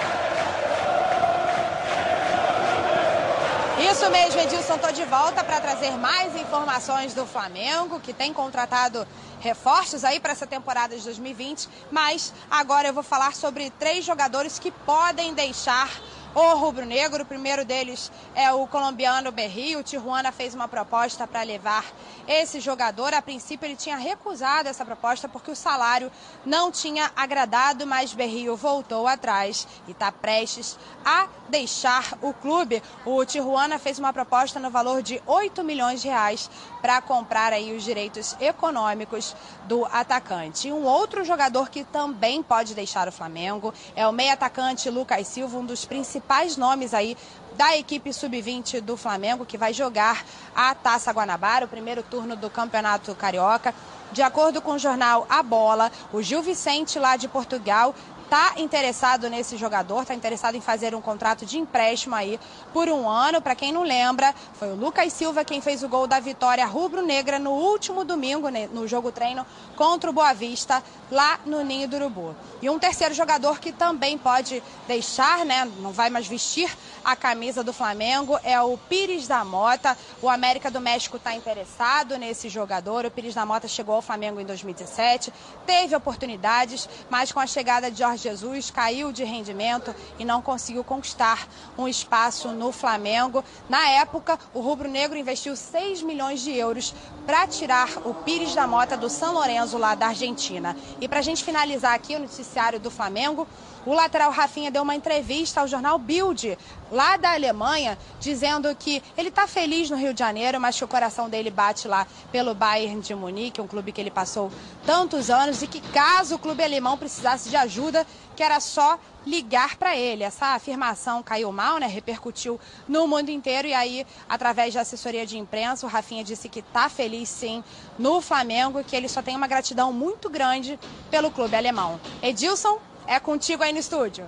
[3.98, 9.04] Isso mesmo, Edilson, estou de volta para trazer mais informações do Flamengo, que tem contratado
[9.40, 11.68] reforços aí para essa temporada de 2020.
[11.90, 15.90] Mas agora eu vou falar sobre três jogadores que podem deixar
[16.34, 17.22] o rubro-negro.
[17.22, 19.80] O primeiro deles é o colombiano Berrio.
[19.80, 21.84] O Tijuana fez uma proposta para levar
[22.26, 23.14] esse jogador.
[23.14, 26.10] A princípio, ele tinha recusado essa proposta porque o salário
[26.44, 32.82] não tinha agradado, mas Berrio voltou atrás e está prestes a deixar o clube.
[33.04, 36.50] O Tijuana fez uma proposta no valor de 8 milhões de reais
[36.80, 39.34] para comprar aí os direitos econômicos
[39.66, 40.68] do atacante.
[40.68, 45.26] E um outro jogador que também pode deixar o Flamengo é o meio atacante Lucas
[45.26, 47.16] Silva, um dos principais nomes aí
[47.56, 50.24] da equipe sub-20 do Flamengo, que vai jogar
[50.54, 53.74] a Taça Guanabara, o primeiro turno do Campeonato Carioca.
[54.12, 57.94] De acordo com o jornal A Bola, o Gil Vicente, lá de Portugal,
[58.28, 62.38] está interessado nesse jogador, está interessado em fazer um contrato de empréstimo aí
[62.74, 63.40] por um ano.
[63.40, 67.38] Para quem não lembra, foi o Lucas Silva quem fez o gol da vitória rubro-negra
[67.38, 71.96] no último domingo, né, no jogo treino contra o Boa Vista, lá no Ninho do
[71.96, 72.36] Urubu.
[72.60, 76.70] E um terceiro jogador que também pode deixar, né, não vai mais vestir
[77.02, 79.96] a camisa do Flamengo, é o Pires da Mota.
[80.20, 83.06] O América do México está interessado nesse jogador.
[83.06, 85.32] O Pires da Mota chegou ao Flamengo em 2017,
[85.64, 90.84] teve oportunidades, mas com a chegada de Jorge Jesus caiu de rendimento e não conseguiu
[90.84, 93.44] conquistar um espaço no Flamengo.
[93.68, 96.94] Na época, o Rubro Negro investiu 6 milhões de euros
[97.24, 100.76] para tirar o Pires da Mota do São Lourenço, lá da Argentina.
[101.00, 103.46] E para a gente finalizar aqui o noticiário do Flamengo,
[103.88, 106.58] o lateral Rafinha deu uma entrevista ao jornal Bild,
[106.92, 110.88] lá da Alemanha, dizendo que ele está feliz no Rio de Janeiro, mas que o
[110.88, 114.52] coração dele bate lá pelo Bayern de Munique, um clube que ele passou
[114.84, 119.76] tantos anos, e que caso o clube alemão precisasse de ajuda, que era só ligar
[119.76, 120.22] para ele.
[120.22, 121.86] Essa afirmação caiu mal, né?
[121.86, 126.60] Repercutiu no mundo inteiro e aí, através da assessoria de imprensa, o Rafinha disse que
[126.60, 127.64] está feliz sim
[127.98, 130.78] no Flamengo, que ele só tem uma gratidão muito grande
[131.10, 131.98] pelo clube alemão.
[132.22, 132.78] Edilson,
[133.08, 134.24] é contigo aí no estúdio.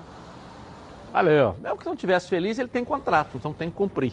[1.13, 1.57] Valeu.
[1.61, 4.13] Mesmo que não tivesse feliz, ele tem contrato, então tem que cumprir.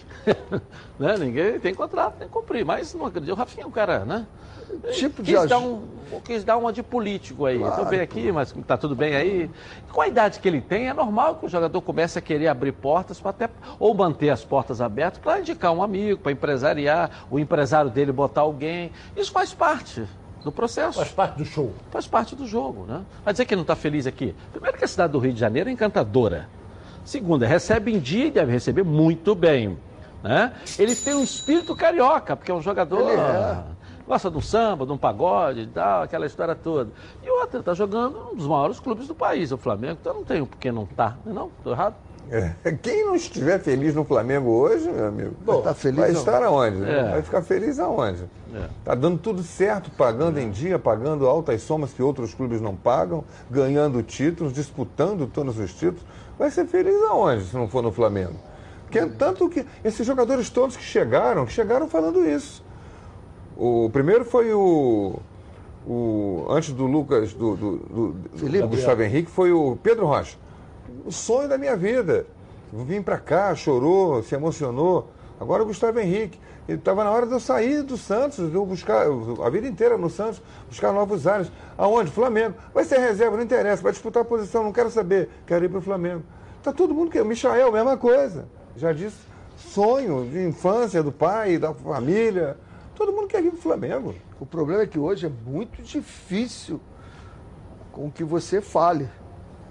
[1.00, 1.16] né?
[1.18, 2.66] Ninguém tem contrato, tem que cumprir.
[2.66, 3.32] Mas não acredito.
[3.32, 4.26] O Rafinha é um cara, né?
[4.92, 5.88] Tipo quis de dar um,
[6.26, 7.58] quis dar uma de político aí.
[7.58, 7.74] Claro.
[7.74, 9.50] Estou bem aqui, mas tá tudo bem aí.
[9.92, 12.74] Com a idade que ele tem, é normal que o jogador comece a querer abrir
[12.74, 13.50] portas para até
[13.80, 18.42] ou manter as portas abertas para indicar um amigo, para empresariar, o empresário dele botar
[18.42, 18.92] alguém.
[19.16, 20.06] Isso faz parte
[20.48, 20.98] do processo.
[20.98, 21.74] Faz parte do show.
[21.92, 23.02] Faz parte do jogo, né?
[23.24, 24.34] Vai dizer que não está feliz aqui.
[24.52, 26.48] Primeiro que a cidade do Rio de Janeiro é encantadora.
[27.04, 29.78] Segunda, recebe em dia e deve receber muito bem.
[30.24, 30.54] Né?
[30.80, 33.12] Ele tem um espírito carioca, porque é um jogador.
[33.12, 33.64] É.
[34.08, 36.92] Gosta de um samba, de um pagode e tal, aquela história toda.
[37.22, 40.46] E outra, está jogando um dos maiores clubes do país, o Flamengo, então não tem
[40.46, 41.52] por que não tá, não?
[41.58, 41.96] Estou errado?
[42.32, 42.72] É.
[42.82, 46.84] Quem não estiver feliz no Flamengo hoje, meu amigo, Bom, tá feliz vai estar aonde?
[46.84, 47.12] É.
[47.12, 48.24] Vai ficar feliz aonde?
[48.54, 48.68] É.
[48.84, 53.24] Tá dando tudo certo, pagando em dia, pagando altas somas que outros clubes não pagam,
[53.50, 56.04] ganhando títulos, disputando todos os títulos.
[56.38, 58.36] Vai ser feliz aonde se não for no Flamengo?
[58.84, 62.64] Porque é tanto que esses jogadores todos que chegaram, que chegaram falando isso.
[63.58, 65.20] O primeiro foi o,
[65.86, 70.38] o antes do Lucas, do, do, do, do Gustavo Henrique, foi o Pedro Rocha
[71.08, 72.26] o sonho da minha vida.
[72.72, 75.10] Vim para cá, chorou, se emocionou.
[75.40, 76.38] Agora o Gustavo Henrique.
[76.68, 79.08] Estava na hora de eu sair do Santos, eu buscar
[79.42, 81.50] a vida inteira no Santos, buscar novos ares.
[81.78, 82.12] Aonde?
[82.12, 82.56] Flamengo.
[82.74, 85.78] Vai ser reserva, não interessa, vai disputar a posição, não quero saber, quero ir para
[85.78, 86.24] o Flamengo.
[86.58, 87.22] Está todo mundo que.
[87.22, 88.46] O Michael, mesma coisa.
[88.76, 89.16] Já disse,
[89.56, 92.58] sonho de infância do pai, da família.
[92.96, 94.14] Todo mundo quer ir para o Flamengo.
[94.42, 96.82] O problema é que hoje é muito difícil
[97.94, 99.10] com que você fale.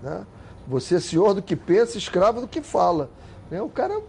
[0.03, 0.25] Né?
[0.67, 3.09] Você é senhor do que pensa, escravo do que fala.
[3.51, 3.63] Né?
[3.63, 4.01] O cara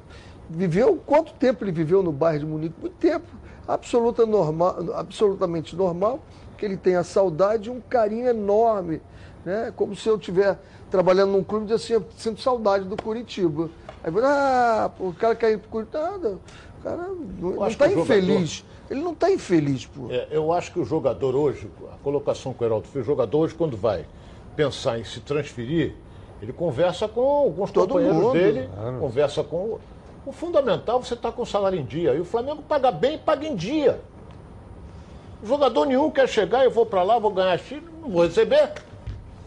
[0.49, 2.75] viveu, quanto tempo ele viveu no bairro de Munique?
[2.79, 3.27] Muito tempo.
[3.67, 6.19] Absoluta normal, absolutamente normal,
[6.57, 9.01] que ele tenha saudade e um carinho enorme.
[9.45, 9.71] Né?
[9.75, 10.57] Como se eu estiver
[10.89, 13.69] trabalhando num clube e assim, eu sinto saudade do Curitiba.
[14.03, 16.39] Aí, ah, o cara quer ir para Curitiba.
[16.79, 18.49] O cara não está infeliz.
[18.49, 18.77] Jogador...
[18.89, 20.07] Ele não está infeliz, pô.
[20.09, 23.39] É, eu acho que o jogador hoje, a colocação que o Heraldo fez, o jogador
[23.39, 24.05] hoje, quando vai
[24.55, 25.93] pensar em se transferir,
[26.41, 28.33] ele conversa com alguns Todo companheiros mundo.
[28.33, 28.97] dele, claro.
[28.99, 29.77] conversa com.
[30.25, 32.13] O fundamental você está com o salário em dia.
[32.13, 33.99] E o Flamengo paga bem e paga em dia.
[35.43, 38.71] Jogador nenhum quer chegar, eu vou para lá, vou ganhar X, não vou receber.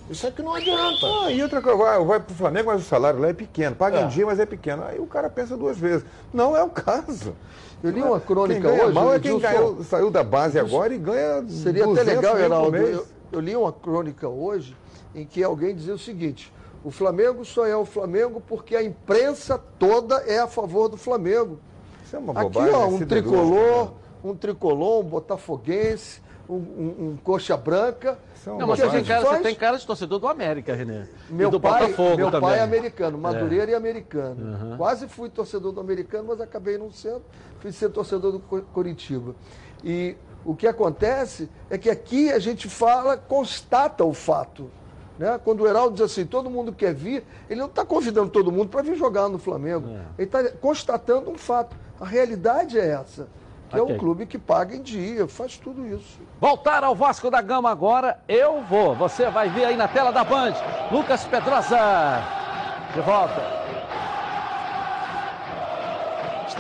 [0.09, 1.07] Isso aqui não adianta.
[1.25, 3.77] Ah, e outra coisa, vai, vai pro Flamengo, mas o salário lá é pequeno.
[3.77, 4.03] Paga É.
[4.03, 4.83] em dia, mas é pequeno.
[4.85, 6.05] Aí o cara pensa duas vezes.
[6.33, 7.35] Não é o caso.
[7.83, 10.93] Eu li uma crônica quem ganha hoje, mal é quem ganhou- saiu da base agora
[10.95, 12.77] e ganha Seria até 200 legal, Geraldo.
[12.77, 14.77] Eu, eu li uma crônica hoje
[15.15, 16.53] em que alguém dizia o seguinte:
[16.85, 21.59] o Flamengo só é o Flamengo porque a imprensa toda é a favor do Flamengo.
[22.05, 23.93] Isso é uma Aqui, bobagem, ó, é um tricolor,
[24.25, 28.19] um tricolor, um botafoguense, um, um- um coxa branca.
[28.47, 31.05] é Não, mas você cara, você faz- tem cara de torcedor do América, Renê.
[31.29, 32.49] Meu e do pai, Botafogo meu também.
[32.51, 33.75] pai é americano, Madureira É.
[33.75, 34.77] e americano.
[34.77, 37.23] Quase fui torcedor do americano, mas acabei não sendo.
[37.61, 39.35] Fui ser torcedor do Co- Coritiba.
[39.85, 44.71] E o que acontece é que aqui a gente fala, constata o fato.
[45.21, 45.39] Né?
[45.45, 48.71] Quando o Heraldo diz assim, todo mundo quer vir, ele não está convidando todo mundo
[48.71, 49.87] para vir jogar no Flamengo.
[50.17, 51.77] Ele está constatando um fato.
[52.01, 53.29] A realidade é essa.
[53.69, 53.95] Que é Ok.
[53.95, 56.19] um clube que paga em dia, faz tudo isso.
[56.41, 58.95] Voltar ao Vasco da Gama agora, eu vou.
[58.97, 60.55] Você vai ver aí na tela da Band.
[60.91, 61.77] Lucas Pedrosa.
[62.95, 63.43] De volta.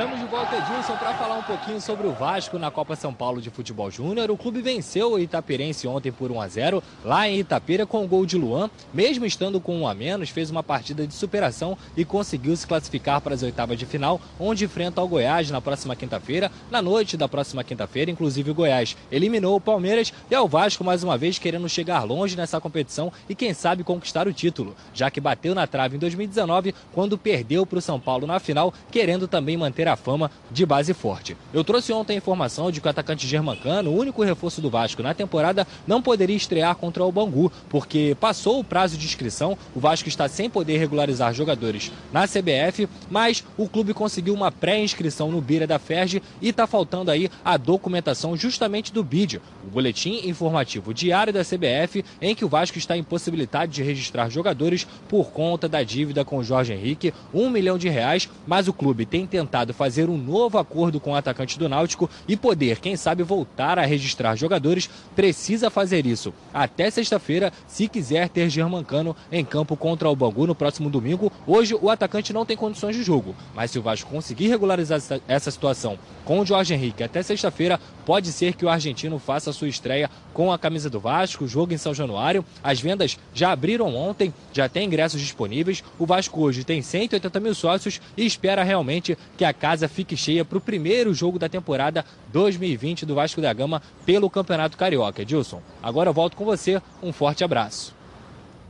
[0.01, 3.38] Estamos de volta, Edilson, para falar um pouquinho sobre o Vasco na Copa São Paulo
[3.38, 4.30] de Futebol Júnior.
[4.30, 8.09] O clube venceu o Itapirense ontem por 1 a 0 lá em Itapira com o
[8.09, 8.70] gol de Luan.
[8.94, 13.20] Mesmo estando com um a menos, fez uma partida de superação e conseguiu se classificar
[13.20, 16.51] para as oitavas de final, onde enfrenta o Goiás na próxima quinta-feira.
[16.70, 20.82] Na noite da próxima quinta-feira, inclusive o Goiás eliminou o Palmeiras e é o Vasco
[20.82, 25.11] mais uma vez querendo chegar longe nessa competição e quem sabe conquistar o título, já
[25.11, 29.28] que bateu na trave em 2019 quando perdeu para o São Paulo na final, querendo
[29.28, 31.36] também manter a fama de base forte.
[31.53, 35.03] Eu trouxe ontem a informação de que o atacante Germancano, o único reforço do Vasco
[35.03, 39.80] na temporada, não poderia estrear contra o Bangu, porque passou o prazo de inscrição, o
[39.80, 45.41] Vasco está sem poder regularizar jogadores na CBF, mas o clube conseguiu uma pré-inscrição no
[45.41, 50.95] Bira da Ferge e está faltando aí a documentação justamente do BID, o boletim informativo
[50.95, 55.82] diário da CBF, em que o Vasco está impossibilitado de registrar jogadores por conta da
[55.82, 60.11] dívida com o Jorge Henrique, um milhão de reais, mas o clube tem tentado fazer
[60.11, 64.37] um novo acordo com o atacante do Náutico e poder, quem sabe, voltar a registrar
[64.37, 70.47] jogadores, precisa fazer isso até sexta-feira, se quiser ter Germancano em campo contra o Bangu
[70.47, 71.33] no próximo domingo.
[71.47, 75.51] Hoje o atacante não tem condições de jogo, mas se o Vasco conseguir regularizar essa,
[75.51, 80.11] situação com o Jorge Henrique até sexta-feira, pode ser que o argentino faça sua estreia
[80.35, 82.45] com a camisa do Vasco, jogo em São Januário.
[82.62, 85.83] As vendas já abriram ontem, já tem ingressos disponíveis.
[85.99, 90.43] O Vasco hoje tem 180 mil sócios e espera realmente que a casa fique cheia
[90.45, 92.03] para o primeiro jogo da temporada
[92.33, 95.21] 2020 do Vasco da Gama pelo Campeonato Carioca.
[95.21, 96.81] Edilson, agora eu volto com você.
[97.03, 97.95] Um forte abraço.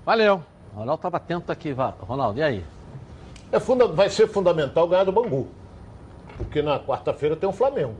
[0.04, 0.42] Valeu.
[0.74, 2.40] Ronaldo estava atento aqui, Ronaldo.
[2.40, 2.64] E aí?
[3.52, 5.46] É funda- vai ser fundamental ganhar do Bangu.
[6.36, 7.94] Porque na quarta-feira tem o Flamengo.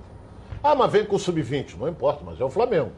[0.63, 1.77] Ah, mas vem com o Sub-20.
[1.79, 2.91] Não importa, mas é o Flamengo.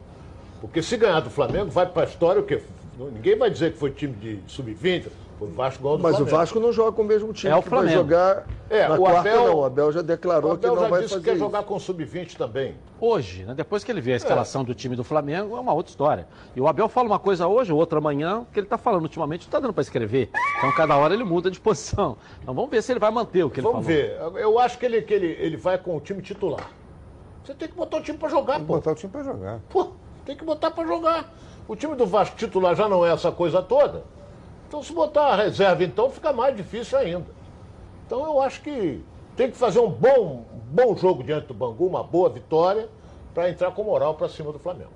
[0.59, 2.61] Porque se ganhar do Flamengo, vai para a história o quê?
[2.97, 6.21] Ninguém vai dizer que foi time de Sub-20, foi o Vasco Mas Flamengo.
[6.21, 8.01] o Vasco não joga com o mesmo time É o que vai Flamengo.
[8.01, 9.55] jogar É, na o quarta, Abel- não.
[9.57, 11.43] O Abel já declarou O Abel que não já vai disse fazer que quer isso.
[11.45, 12.75] jogar com o Sub-20 também.
[12.99, 15.89] Hoje, né, depois que ele vê a escalação do time do Flamengo, é uma outra
[15.89, 16.27] história.
[16.55, 19.47] E o Abel fala uma coisa hoje, outra amanhã, que ele está falando ultimamente, não
[19.47, 20.29] está dando para escrever.
[20.57, 22.17] Então, cada hora ele muda de posição.
[22.41, 24.31] Então, vamos ver se ele vai manter o que Vamos ele falou.
[24.31, 24.41] ver.
[24.41, 26.69] Eu acho que ele, que ele, ele vai com o time titular.
[27.43, 28.65] Você tem que botar o time para jogar, pô.
[28.75, 29.59] botar o time para jogar.
[29.69, 29.89] Pô,
[30.25, 31.33] tem que botar para jogar.
[31.67, 34.03] O time do Vasco titular já não é essa coisa toda.
[34.73, 37.27] Então, se botar a reserva, então, fica mais difícil ainda.
[38.07, 39.05] Então, eu acho que
[39.35, 42.89] tem que fazer um bom, bom jogo diante do Bangu, uma boa vitória,
[43.35, 44.89] para entrar com moral para cima do Flamengo.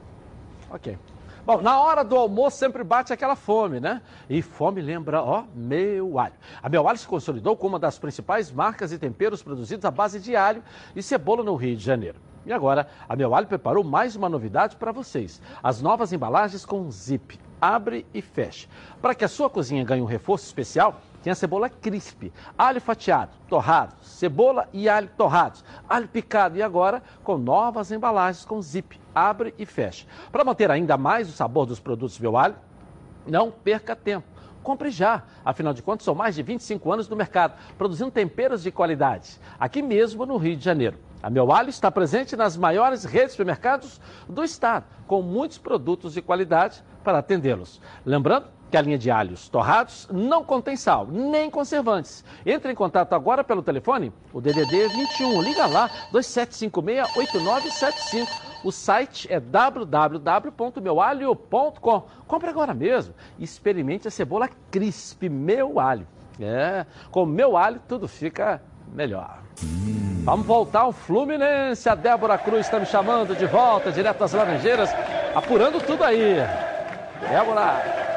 [0.71, 0.97] Ok.
[1.45, 4.01] Bom, na hora do almoço sempre bate aquela fome, né?
[4.27, 6.33] E fome lembra, ó, meu alho.
[6.59, 10.19] A Meu Alho se consolidou como uma das principais marcas e temperos produzidos à base
[10.19, 10.63] de alho
[10.95, 12.19] e cebola no Rio de Janeiro.
[12.47, 16.89] E agora, a Meu Alho preparou mais uma novidade para vocês: as novas embalagens com
[16.89, 17.39] zip.
[17.61, 18.67] Abre e fecha.
[19.01, 23.31] Para que a sua cozinha ganhe um reforço especial, tem a cebola crisp, alho fatiado,
[23.49, 28.99] torrado, cebola e alho torrados, alho picado e agora com novas embalagens com zip.
[29.13, 30.05] Abre e fecha.
[30.31, 32.55] Para manter ainda mais o sabor dos produtos Meu Alho,
[33.25, 34.27] não perca tempo.
[34.63, 35.23] Compre já.
[35.43, 39.39] Afinal de contas, são mais de 25 anos no mercado, produzindo temperos de qualidade.
[39.59, 40.97] Aqui mesmo no Rio de Janeiro.
[41.21, 43.99] A Meu Alho está presente nas maiores redes de supermercados
[44.29, 47.79] do estado, com muitos produtos de qualidade para atendê-los.
[48.05, 52.21] Lembrando que a linha de alhos torrados não contém sal, nem conservantes.
[52.45, 55.41] Entre em contato agora pelo telefone, o DDD 21.
[55.41, 58.27] Liga lá, 2756-8975.
[58.61, 62.03] O site é www.meualho.com.
[62.27, 66.05] Compre agora mesmo e experimente a cebola crisp Meu Alho.
[66.41, 68.61] É, com Meu Alho tudo fica
[68.93, 69.39] melhor.
[70.25, 71.87] Vamos voltar ao Fluminense.
[71.87, 74.89] A Débora Cruz está me chamando de volta, direto das Laranjeiras,
[75.33, 76.35] apurando tudo aí.
[77.21, 78.16] Débora.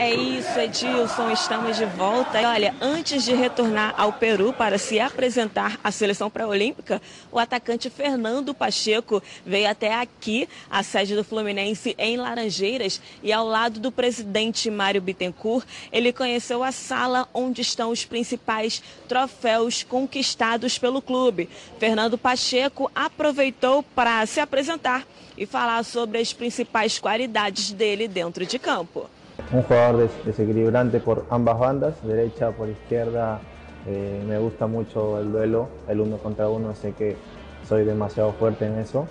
[0.00, 2.40] É isso, Edilson, estamos de volta.
[2.40, 7.90] E olha, antes de retornar ao Peru para se apresentar à seleção pré-olímpica, o atacante
[7.90, 13.90] Fernando Pacheco veio até aqui, a sede do Fluminense em Laranjeiras, e ao lado do
[13.90, 21.48] presidente Mário Bittencourt, ele conheceu a sala onde estão os principais troféus conquistados pelo clube.
[21.80, 25.04] Fernando Pacheco aproveitou para se apresentar
[25.36, 29.10] e falar sobre as principais qualidades dele dentro de campo.
[29.52, 33.40] Un jugador des- desequilibrante por ambas bandas, derecha por izquierda.
[33.86, 37.16] Eh, me gusta mucho el duelo, el uno contra uno, sé que
[37.62, 39.08] soy demasiado fuerte en eso.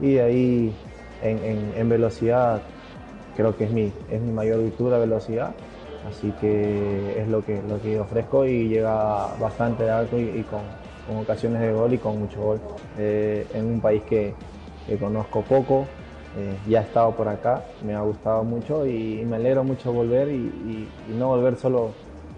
[0.00, 0.74] Y ahí
[1.22, 2.62] en, velocidad
[3.36, 5.54] creo que es mi, es mi mayor virtud la velocidad.
[6.08, 10.62] Así que es lo que, lo que ofrezco y llega bastante de alto y, con,
[11.08, 12.60] ocasiones de gol y con mucho gol.
[12.98, 14.34] Eh, en un país que
[14.98, 15.88] conozco poco,
[16.36, 20.28] eh, ya he estado por acá, me ha gustado mucho y, me alegro mucho volver
[20.28, 21.92] y, no volver solo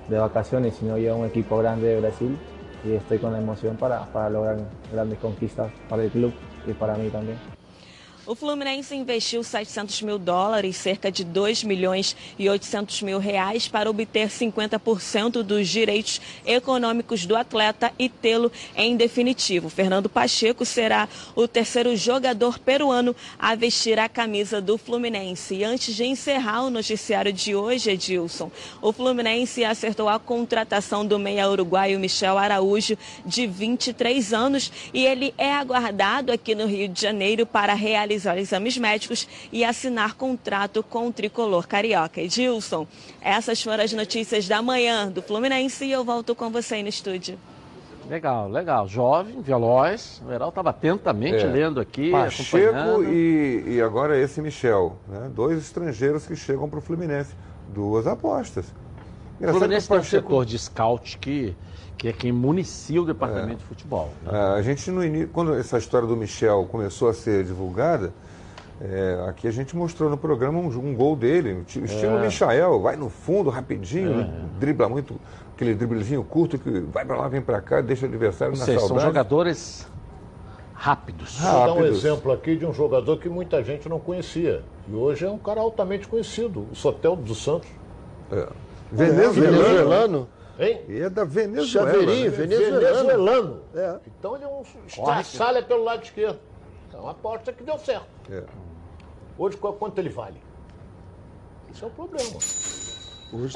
[0.09, 2.37] de vacaciones, sino ya un equipo grande de Brasil
[2.85, 4.59] y estoy con la emoción para, para lograr
[4.93, 6.33] grandes conquistas para el club
[6.67, 7.56] y para mí también.
[8.27, 13.89] O Fluminense investiu 700 mil dólares, cerca de 2 milhões e 800 mil reais, para
[13.89, 19.69] obter 50% dos direitos econômicos do atleta e tê-lo em definitivo.
[19.69, 25.55] Fernando Pacheco será o terceiro jogador peruano a vestir a camisa do Fluminense.
[25.55, 28.51] E antes de encerrar o noticiário de hoje, Edilson,
[28.83, 35.33] o Fluminense acertou a contratação do meia uruguaio Michel Araújo, de 23 anos, e ele
[35.39, 41.09] é aguardado aqui no Rio de Janeiro para realizar exames médicos e assinar contrato com
[41.09, 42.21] o tricolor carioca.
[42.21, 42.87] Edilson,
[43.21, 46.89] essas foram as notícias da manhã do Fluminense e eu volto com você aí no
[46.89, 47.39] estúdio.
[48.09, 48.87] Legal, legal.
[48.87, 50.23] Jovem, veloz.
[50.25, 51.47] O Heral estava atentamente É.
[51.47, 53.13] lendo aqui, Pacheco acompanhando.
[53.13, 55.29] e, e agora esse Michel, né?
[55.35, 57.35] dois estrangeiros que chegam para o Fluminense.
[57.75, 58.67] Duas apostas.
[58.67, 58.73] O
[59.43, 61.57] Engraçado Fluminense que o tem um Pacheco- setor de scout que,
[62.07, 64.11] que é quem municia o departamento de futebol.
[64.23, 64.31] né?
[64.33, 68.13] É, a gente no início, quando essa história do Michel começou a ser divulgada,
[68.81, 72.27] é, aqui a gente mostrou no programa um, um gol dele, ti- estilo É.
[72.27, 74.31] Michael, vai no fundo rapidinho, É.
[74.61, 75.19] dribla muito,
[75.55, 78.65] aquele driblezinho curto que vai para lá, vem para cá, deixa o adversário Ou na
[78.65, 79.09] seja, são saudade.
[79.09, 79.89] jogadores
[80.75, 81.41] rápidos.
[81.41, 84.63] Vou dar um exemplo aqui de um jogador que muita gente não conhecia.
[84.89, 87.69] E hoje é um cara altamente conhecido, o Sotel dos Santos.
[88.31, 88.47] É.
[88.93, 89.33] Venezuelano.
[89.65, 90.29] Venezuelano.
[90.59, 90.83] Hein?
[90.89, 91.91] E é da Venezuela.
[91.91, 92.37] Chaveirinho, né?
[92.37, 92.81] venezuelano.
[92.81, 94.01] Venezuelano.
[94.07, 96.39] Então ele é um estraçalha pelo lado esquerdo.
[96.93, 98.07] É uma aposta que deu certo.
[98.31, 98.43] É.
[99.37, 100.41] Hoje, qu- quanto ele vale?
[101.71, 102.39] Isso é um problema.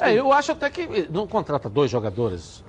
[0.01, 2.63] É, eu acho até que não contrata dois jogadores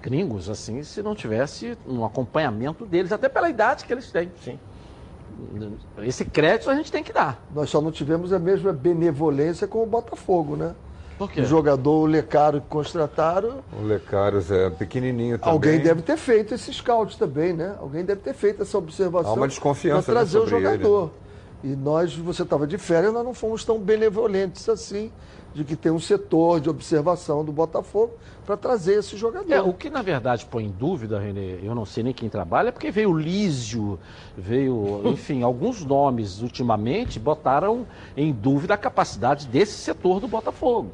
[0.00, 4.30] gringos assim se não tivesse um acompanhamento deles, até pela idade que eles têm.
[4.42, 4.58] Sim.
[5.98, 7.42] Esse crédito a gente tem que dar.
[7.54, 10.74] Nós só não tivemos a mesma benevolência com o Botafogo, né?
[11.18, 11.42] Por quê?
[11.42, 15.52] O jogador, o Lecaro que contrataram, O Lecaros é pequenininho também.
[15.52, 17.76] alguém deve ter feito esse scout também, né?
[17.80, 19.30] Alguém deve ter feito essa observação.
[19.30, 21.10] Há uma desconfiança, Para trazer né, o jogador.
[21.62, 25.10] E nós, você estava de férias, nós não fomos tão benevolentes assim,
[25.54, 28.12] de que tem um setor de observação do Botafogo
[28.44, 29.50] para trazer esse jogador.
[29.50, 32.68] É, o que na verdade põe em dúvida, Renê, eu não sei nem quem trabalha,
[32.68, 33.98] é porque veio o Lísio,
[34.36, 40.90] veio, enfim, alguns nomes ultimamente botaram em dúvida a capacidade desse setor do Botafogo.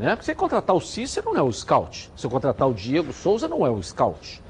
[0.00, 0.16] Né?
[0.16, 3.66] Porque você contratar o Cícero não é o scout, se contratar o Diego Souza não
[3.66, 4.40] é o scout.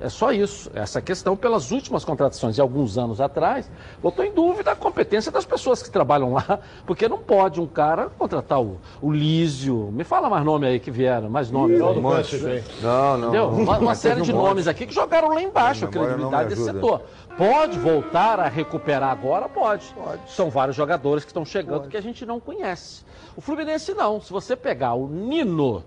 [0.00, 0.70] É só isso.
[0.74, 3.70] Essa questão, pelas últimas contratações de alguns anos atrás,
[4.02, 6.60] botou em dúvida a competência das pessoas que trabalham lá.
[6.86, 9.90] Porque não pode um cara contratar o, o Lísio.
[9.92, 11.78] Me fala mais nome aí que vieram, mais nomes.
[11.78, 11.88] Ih, aí.
[11.88, 12.64] um monte?
[12.82, 13.50] Não, não.
[13.50, 14.46] Uma, uma série de um monte.
[14.46, 17.02] nomes aqui que jogaram lá embaixo a credibilidade desse setor.
[17.36, 19.48] Pode voltar a recuperar agora?
[19.48, 19.94] Pode.
[20.26, 23.04] São vários jogadores que estão chegando que a gente não conhece.
[23.36, 24.20] O Fluminense não.
[24.20, 25.84] Se você pegar o Nino,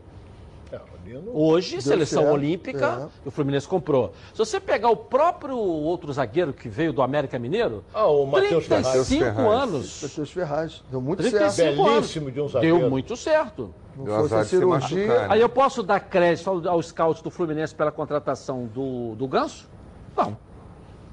[1.33, 4.13] hoje, Deu seleção certo, olímpica, o Fluminense comprou.
[4.33, 8.65] Se você pegar o próprio outro zagueiro que veio do América Mineiro, Ah, o Matheus
[8.65, 8.87] Ferraz.
[8.87, 9.63] 35 Matheus Ferraz.
[9.63, 10.01] anos.
[10.03, 10.83] Matheus Ferraz.
[10.89, 11.87] Deu muito 35 certo.
[11.87, 12.09] anos.
[12.09, 12.77] de um zagueiro.
[12.79, 13.73] Deu muito certo.
[13.97, 15.33] Não Deu fosse a cirurgia- machucar, né?
[15.33, 19.69] Aí eu posso dar crédito ao, ao scout do Fluminense pela contratação do, do Ganso?
[20.15, 20.37] Não.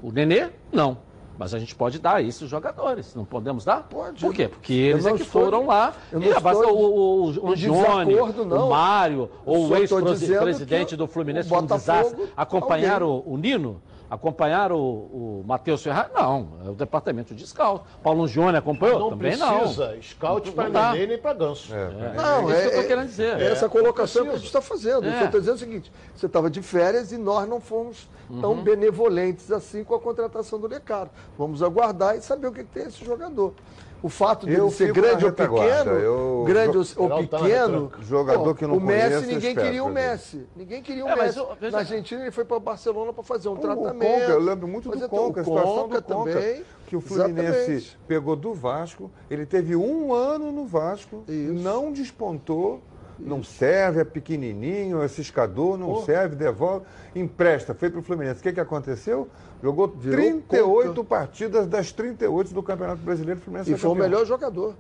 [0.01, 0.51] O Nenê?
[0.73, 0.99] Não.
[1.39, 3.15] Mas a gente pode dar a esses jogadores.
[3.15, 3.85] Não podemos dar?
[3.89, 4.21] Pode.
[4.21, 4.49] Por quê?
[4.49, 5.95] Porque eles é que estou- foram lá.
[6.11, 8.67] eu não E basta estou o, o, o, o Johnny, não.
[8.67, 12.25] o Mário, ou o ex-presidente do Fluminense, um desastre.
[12.37, 13.81] Acompanharam o Nino?
[14.11, 16.11] Acompanhar o, o Matheus Ferrari?
[16.15, 17.85] Não, é o departamento de scout.
[18.03, 18.99] Paulo Júnior acompanhou?
[18.99, 20.03] Não Também precisa não.
[20.03, 21.71] scout para Não neném nem para ganso.
[22.17, 23.39] Não, é isso é, que eu tô é- querendo dizer.
[23.41, 23.69] é essa É.
[23.69, 24.39] colocação que a Precisa.
[24.39, 24.99] gente está fazendo.
[25.01, 25.21] O que É.
[25.21, 28.09] eu estou dizendo é o seguinte: você estava de férias e nós não fomos
[28.41, 28.63] tão Uhum.
[28.63, 31.11] benevolentes assim com a contratação do Lecaro.
[31.37, 33.53] Vamos aguardar e saber o que, que tem esse jogador.
[34.01, 36.85] O fato de Eu ele ser grande ou pequeno, Eu- grande ou-
[37.27, 37.91] tá pequeno.
[38.01, 39.89] Jogador que não o Messi conheço, ninguém espero, queria o.
[39.89, 40.47] Messi.
[40.55, 41.39] Ninguém queria o É, Messi.
[41.39, 43.99] eu- veja- Na Argentina ele foi para Barcelona para fazer um O tratamento.
[44.13, 46.63] Conca, eu lembro muito do então, Conca, a situação do Conca, também.
[46.87, 47.99] que o Fluminense Exatamente.
[48.07, 52.81] pegou do Vasco, ele teve um ano no Vasco, não despontou,
[53.19, 56.03] não serve, é pequenininho, é ciscador, não Pô.
[56.03, 58.41] serve, devolve, empresta, foi para o Fluminense.
[58.41, 59.29] O que, que aconteceu?
[59.63, 64.09] Jogou Virou 38 partidas das 38 do Campeonato Brasileiro, o Fluminense E foi o campeão.
[64.09, 64.75] melhor jogador.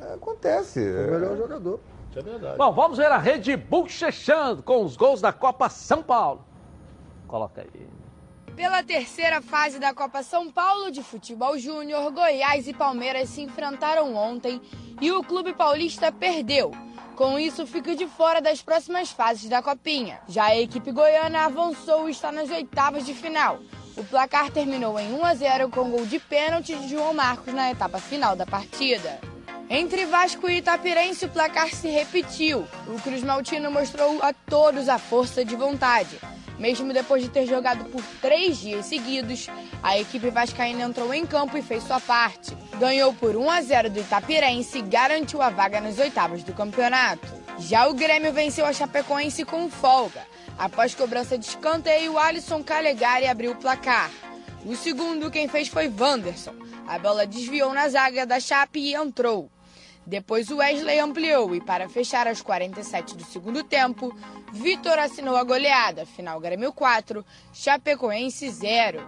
[0.00, 0.80] É, Acontece.
[0.80, 1.18] Foi o é.
[1.18, 1.80] melhor jogador.
[2.10, 2.58] Isso é verdade.
[2.58, 6.44] Bom, vamos ver a rede bochechando com os gols da Copa São Paulo.
[7.26, 7.88] Coloca aí.
[8.56, 14.14] Pela terceira fase da Copa São Paulo de Futebol Júnior, Goiás e Palmeiras se enfrentaram
[14.14, 14.60] ontem
[15.00, 16.70] e o clube paulista perdeu.
[17.16, 20.20] Com isso, fica de fora das próximas fases da Copinha.
[20.28, 23.58] Já a equipe goiana avançou e está nas oitavas de final.
[23.96, 27.70] O placar terminou em 1 a 0 com gol de pênalti de João Marcos na
[27.70, 29.18] etapa final da partida.
[29.68, 32.66] Entre Vasco e Itapirense, o placar se repetiu.
[32.86, 36.18] O Cruz Maltino mostrou a todos a força de vontade.
[36.58, 39.48] Mesmo depois de ter jogado por três dias seguidos,
[39.82, 42.56] a equipe vascaína entrou em campo e fez sua parte.
[42.78, 47.26] Ganhou por 1 a 0 do Itapirense e garantiu a vaga nas oitavas do campeonato.
[47.58, 50.26] Já o Grêmio venceu a Chapecoense com folga.
[50.58, 54.10] Após cobrança de escanteio, Alisson Calegari abriu o placar.
[54.64, 56.54] O segundo quem fez foi Wanderson.
[56.86, 59.50] A bola desviou na zaga da Chape e entrou.
[60.04, 64.14] Depois o Wesley ampliou e para fechar aos 47 do segundo tempo,
[64.52, 66.04] Vitor assinou a goleada.
[66.04, 67.24] Final Grêmio 4,
[67.54, 69.00] Chapecoense 0.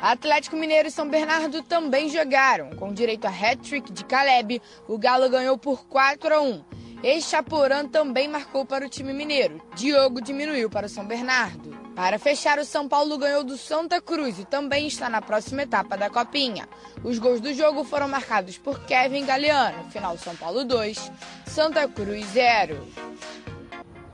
[0.00, 2.70] Atlético Mineiro e São Bernardo também jogaram.
[2.76, 6.64] Com direito a hat-trick de Caleb, o Galo ganhou por 4 a 1.
[7.02, 9.62] E Chaporã também marcou para o time mineiro.
[9.74, 11.74] Diogo diminuiu para o São Bernardo.
[11.94, 15.96] Para fechar, o São Paulo ganhou do Santa Cruz e também está na próxima etapa
[15.96, 16.68] da Copinha.
[17.02, 19.90] Os gols do jogo foram marcados por Kevin Galeano.
[19.90, 21.10] Final São Paulo 2,
[21.46, 22.86] Santa Cruz 0.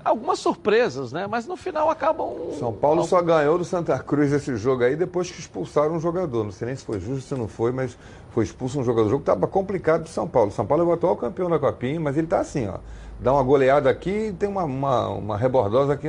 [0.04, 1.26] Algumas surpresas, né?
[1.28, 2.52] Mas no final acabam.
[2.58, 6.44] São Paulo só ganhou do Santa Cruz esse jogo aí depois que expulsaram um jogador.
[6.44, 7.96] Não sei nem se foi justo, se não foi, mas
[8.32, 9.06] foi expulso um jogador.
[9.06, 10.50] O jogo estava complicado do São Paulo.
[10.50, 12.78] São Paulo é o atual campeão da Copinha, mas ele está assim, ó.
[13.20, 16.08] Dá uma goleada aqui e tem uma, uma, uma rebordosa aqui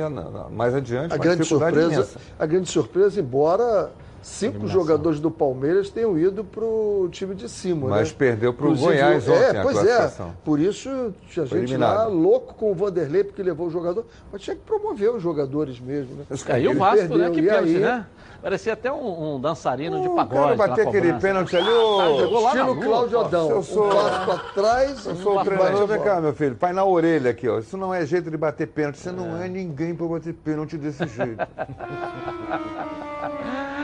[0.50, 1.14] mais adiante.
[1.14, 2.18] A grande, dificuldade surpresa, imensa.
[2.36, 3.92] a grande surpresa, embora
[4.24, 4.80] cinco Eliminação.
[4.80, 7.88] jogadores do Palmeiras tenham ido para o time de cima.
[7.88, 8.16] Mas né?
[8.18, 10.12] perdeu pro Inclusive, Goiás ontem É, a pois é.
[10.44, 10.88] Por isso
[11.30, 11.96] tinha Foi gente eliminado.
[11.98, 14.04] lá louco com o Vanderlei, porque levou o jogador.
[14.32, 16.16] Mas tinha que promover os jogadores mesmo.
[16.16, 16.24] Né?
[16.48, 17.30] Aí o Vasco, perdeu, né?
[17.30, 18.06] Que pênalti, aí, né?
[18.42, 20.34] Parecia até um, um dançarino de O pagode.
[20.34, 23.20] cara na bater aquele pênalti ali, Ah, lá na Estilo Cláudio.
[23.20, 23.50] Adão.
[23.50, 26.54] Eu sou- Um passo para trás, Eu sou o treinador, para vem cá, meu filho.
[26.54, 27.58] Pai na orelha aqui, ó.
[27.58, 28.98] Isso não é jeito de bater pênalti.
[28.98, 31.38] Você não é ninguém para bater pênalti desse jeito.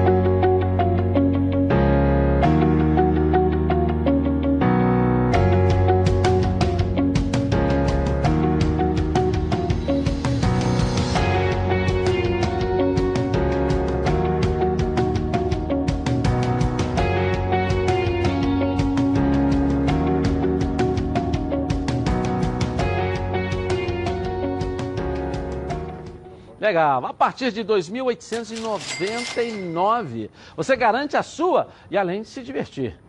[26.79, 32.99] A partir de 2.899, você garante a sua e além de se divertir.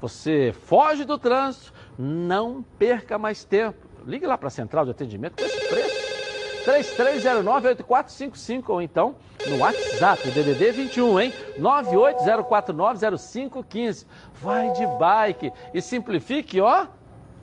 [0.00, 3.90] Você foge do trânsito, não perca mais tempo.
[4.06, 6.00] Ligue lá para a central de atendimento com esse preço.
[6.64, 9.14] 3309-8455 ou então
[9.46, 11.32] no WhatsApp, DDD 21, hein?
[11.58, 14.06] 980490515.
[14.40, 16.86] Vai de bike e simplifique, ó,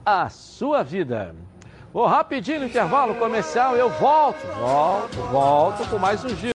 [0.05, 1.33] a sua vida.
[1.93, 6.51] Vou rapidinho no intervalo comercial, eu volto, volto, volto com mais um giro.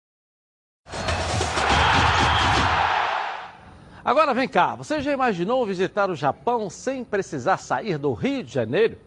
[4.05, 8.53] Agora vem cá, você já imaginou visitar o Japão sem precisar sair do Rio de
[8.53, 8.97] Janeiro?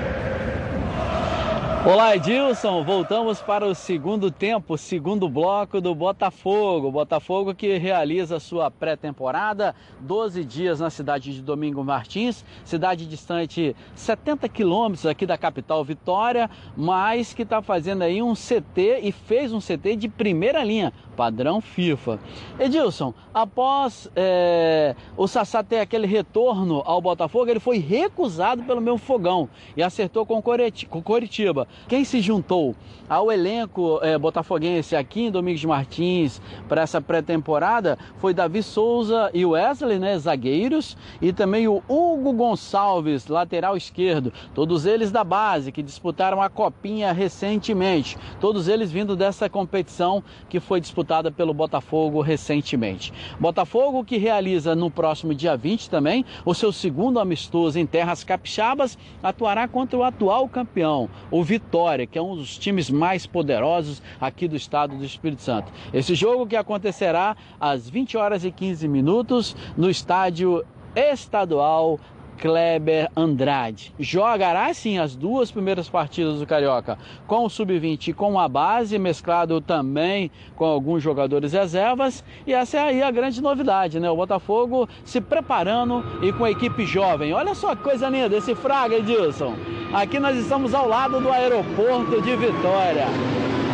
[1.85, 2.81] Olá, Edilson.
[2.81, 6.89] Voltamos para o segundo tempo, segundo bloco do Botafogo.
[6.89, 14.47] Botafogo que realiza sua pré-temporada, 12 dias na cidade de Domingo Martins, cidade distante 70
[14.47, 19.59] quilômetros aqui da capital Vitória, mas que está fazendo aí um CT e fez um
[19.59, 22.17] CT de primeira linha, padrão FIFA.
[22.57, 28.97] Edilson, após é, o Sassá ter aquele retorno ao Botafogo, ele foi recusado pelo meu
[28.97, 31.67] fogão e acertou com Coritiba.
[31.87, 32.75] Quem se juntou
[33.09, 39.45] ao elenco é, botafoguense aqui em Domingos Martins para essa pré-temporada foi Davi Souza e
[39.45, 44.31] Wesley, né, zagueiros, e também o Hugo Gonçalves, lateral esquerdo.
[44.53, 48.17] Todos eles da base que disputaram a copinha recentemente.
[48.39, 53.13] Todos eles vindo dessa competição que foi disputada pelo Botafogo recentemente.
[53.39, 58.97] Botafogo que realiza no próximo dia 20 também o seu segundo amistoso em terras capixabas,
[59.21, 61.62] atuará contra o atual campeão, o Vitória,
[62.09, 65.71] que é um dos times mais poderosos aqui do estado do Espírito Santo.
[65.91, 70.63] Esse jogo que acontecerá às 20 horas e 15 minutos no estádio
[70.95, 71.99] estadual
[72.37, 73.93] Kleber Andrade.
[73.99, 76.97] Jogará sim as duas primeiras partidas do Carioca
[77.27, 82.23] com o sub-20 e com a base, mesclado também com alguns jogadores reservas.
[82.45, 84.09] E essa é aí a grande novidade, né?
[84.09, 87.33] O Botafogo se preparando e com a equipe jovem.
[87.33, 89.55] Olha só que coisa linda esse Fraga, Edilson.
[89.93, 93.05] Aqui nós estamos ao lado do aeroporto de Vitória.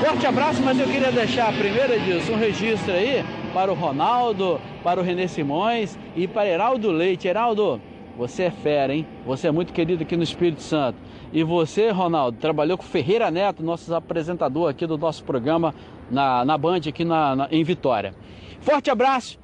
[0.06, 3.24] Forte abraço, mas eu queria deixar primeiro, Edilson, um registro aí
[3.54, 7.28] para o Ronaldo, para o Renê Simões e para Heraldo Leite.
[7.28, 7.82] Heraldo,
[8.20, 9.08] você é fera, hein?
[9.26, 11.00] Você é muito querido aqui no Espírito Santo.
[11.32, 15.74] E você, Ronaldo, trabalhou com Ferreira Neto, nosso apresentador aqui do nosso programa
[16.12, 18.14] na, na Band, aqui na, na, em Vitória.
[18.60, 19.40] Forte abraço.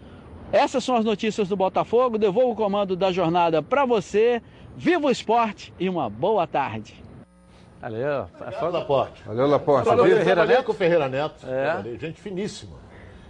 [0.52, 2.18] Essas são as notícias do Botafogo.
[2.18, 4.42] Devolvo o comando da jornada para você.
[4.76, 7.02] Viva o esporte e uma boa tarde.
[7.82, 8.28] Valeu.
[8.38, 9.24] Valeu, Laporte.
[9.26, 9.88] Valeu, Laporte.
[9.88, 10.18] Falou, Viu?
[10.18, 10.64] Ferreira Neto.
[10.66, 11.48] com o Ferreira Neto.
[11.48, 11.98] É.
[11.98, 12.76] Gente finíssima.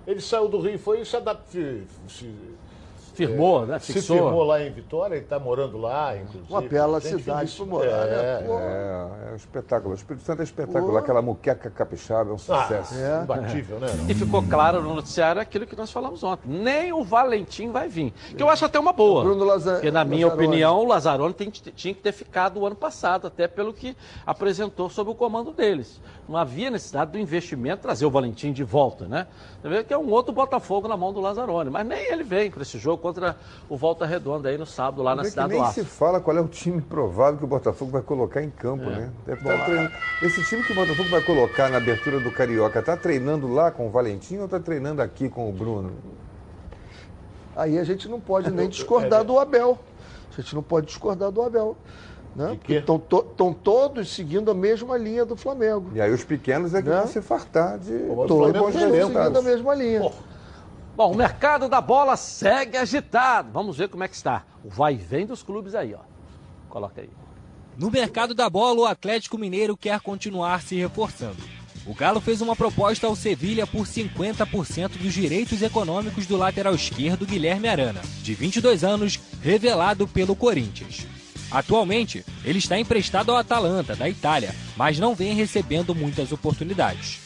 [0.08, 1.62] Ele saiu do Rio e foi se adaptou.
[2.08, 2.34] Se,
[3.16, 3.80] Firmou, né?
[3.80, 4.18] se Fixou.
[4.18, 6.46] firmou lá em Vitória, ele está morando lá, inclusive.
[6.50, 8.16] Uma bela cidade pra morar, né?
[8.16, 8.46] É.
[8.48, 9.92] É, é um espetáculo.
[9.94, 10.92] O Espírito Santo é espetáculo.
[10.92, 10.98] Pô.
[10.98, 12.96] Aquela muqueca capixaba é um Ah, sucesso.
[12.96, 13.24] É.
[13.24, 13.88] imbatível, né?
[14.10, 16.48] E ficou claro no noticiário aquilo que nós falamos ontem.
[16.50, 18.12] Nem o Valentim vai vir.
[18.36, 19.24] Que eu acho até uma boa.
[19.24, 22.76] Bruno Laza- Porque, na minha opinião, o Lazzaroni tem- tinha que ter ficado o ano
[22.76, 26.00] passado, até pelo que apresentou sob o comando deles.
[26.28, 29.28] Não havia necessidade do investimento trazer o Valentim de volta, né?
[29.66, 31.72] Você vê que é um outro Botafogo na mão do Lazzaroni.
[31.72, 33.36] Mas nem ele vem para esse jogo contra
[33.68, 35.90] o Volta Redonda aí no sábado, lá na Vê que cidade nem do se Aço.
[35.90, 39.12] fala qual é o time provável que o Botafogo vai colocar em campo, né?
[39.26, 39.92] Deve estar treinando.
[40.22, 43.88] Esse time que o Botafogo vai colocar na abertura do Carioca, está treinando lá com
[43.88, 45.94] o Valentim ou está treinando aqui com o Bruno?
[47.56, 49.80] Aí a gente não pode nem discordar do Abel.
[50.32, 51.76] A gente não pode discordar do Abel.
[52.36, 52.60] Né?
[52.68, 55.92] Estão todos seguindo a mesma linha do Flamengo.
[55.94, 56.98] E aí os pequenos é que Né?
[56.98, 57.98] vão se fartar de
[58.28, 60.12] Todos elenco, seguindo a mesma linha.
[60.96, 63.50] Bom, o mercado da bola segue agitado.
[63.52, 64.44] Vamos ver como é que está.
[64.64, 66.00] O vai e vem dos clubes aí, ó.
[66.70, 67.10] Coloca aí.
[67.78, 71.38] No mercado da bola, o Atlético Mineiro quer continuar se reforçando.
[71.86, 77.26] O Galo fez uma proposta ao Sevilha por 50% dos direitos econômicos do lateral esquerdo
[77.26, 81.06] Guilherme Arana, de 22 anos, revelado pelo Corinthians.
[81.52, 87.20] Atualmente, ele está emprestado ao Atalanta, da Itália, mas não vem recebendo muitas oportunidades.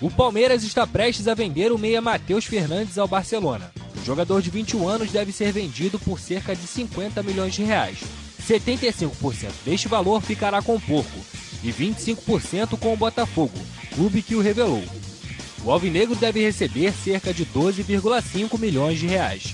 [0.00, 3.72] O Palmeiras está prestes a vender o meia Matheus Fernandes ao Barcelona.
[3.96, 7.98] O jogador de 21 anos deve ser vendido por cerca de 50 milhões de reais.
[8.46, 11.18] 75% deste valor ficará com o Porco
[11.62, 13.58] e 25% com o Botafogo,
[13.94, 14.84] clube que o revelou.
[15.64, 19.53] o Alvinegro deve receber cerca de 12,5 milhões de reais.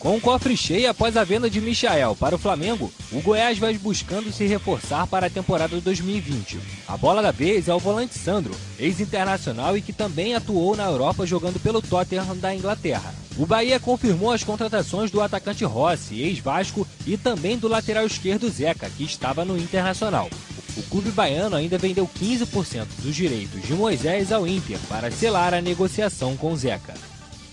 [0.00, 3.76] Com o cofre cheio após a venda de Michael para o Flamengo, o Goiás vai
[3.76, 6.58] buscando se reforçar para a temporada 2020.
[6.88, 11.26] A bola da vez é o volante Sandro, ex-internacional e que também atuou na Europa
[11.26, 13.14] jogando pelo Tottenham da Inglaterra.
[13.36, 18.88] O Bahia confirmou as contratações do atacante Rossi, ex-Vasco, e também do lateral esquerdo Zeca,
[18.88, 20.30] que estava no Internacional.
[20.78, 25.60] O clube baiano ainda vendeu 15% dos direitos de Moisés ao Inter para selar a
[25.60, 26.94] negociação com Zeca.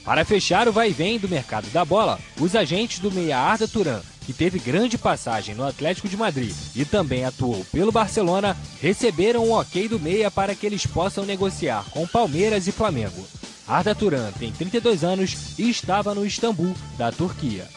[0.07, 3.99] Para fechar o vai vem do mercado da bola, os agentes do meia Arda Turan,
[4.25, 9.51] que teve grande passagem no Atlético de Madrid e também atuou pelo Barcelona, receberam o
[9.51, 13.27] ok do meia para que eles possam negociar com Palmeiras e Flamengo.
[13.67, 17.67] Arda Turan tem 32 anos e estava no Istambul, da Turquia.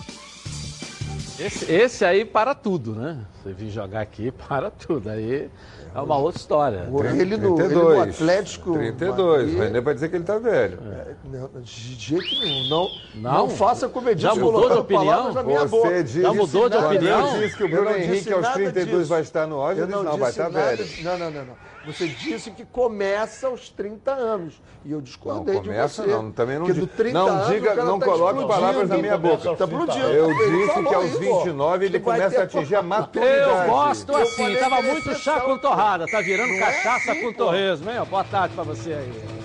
[1.40, 3.18] Esse, esse aí para tudo, né?
[3.42, 5.08] Você vir jogar aqui, para tudo.
[5.10, 5.48] Aí
[5.94, 6.88] é uma outra história.
[7.18, 8.72] Ele no, ele no Atlético.
[8.74, 9.42] 32.
[9.42, 10.78] Madrid- O René vai dizer que ele tá velho.
[10.92, 12.68] É, não, de jeito nenhum.
[12.68, 13.32] Não, não.
[13.38, 13.48] Não?
[13.50, 15.04] faça como Já mudou de opinião?
[15.06, 16.04] palavras na minha Você boca.
[16.04, 17.38] disse, Já mudou de opinião?
[17.40, 19.08] Disse que o Bruno Henrique aos nada 32 disso.
[19.08, 20.88] vai estar no auge, Eu eu disse, não não, vai estar nada- velho.
[21.04, 21.69] Não, não, não, não.
[21.86, 24.60] Você disse que começa aos 30 anos.
[24.84, 26.14] E eu discordei Não começa, de você.
[26.14, 29.16] não, também não Porque di- do 30 não diga- não tá coloque palavras na minha
[29.16, 29.54] boca.
[29.56, 30.06] Tá explodindo.
[30.06, 33.66] Eu disse que aos isso, 29 ele começa a atingir a maturidade.
[33.66, 37.32] Eu gosto assim, tava muito chá com torrada, tá virando Não é cachaça assim, com
[37.32, 37.44] pô.
[37.44, 37.96] torresmo, hein?
[38.10, 39.39] Boa tarde pra você aí.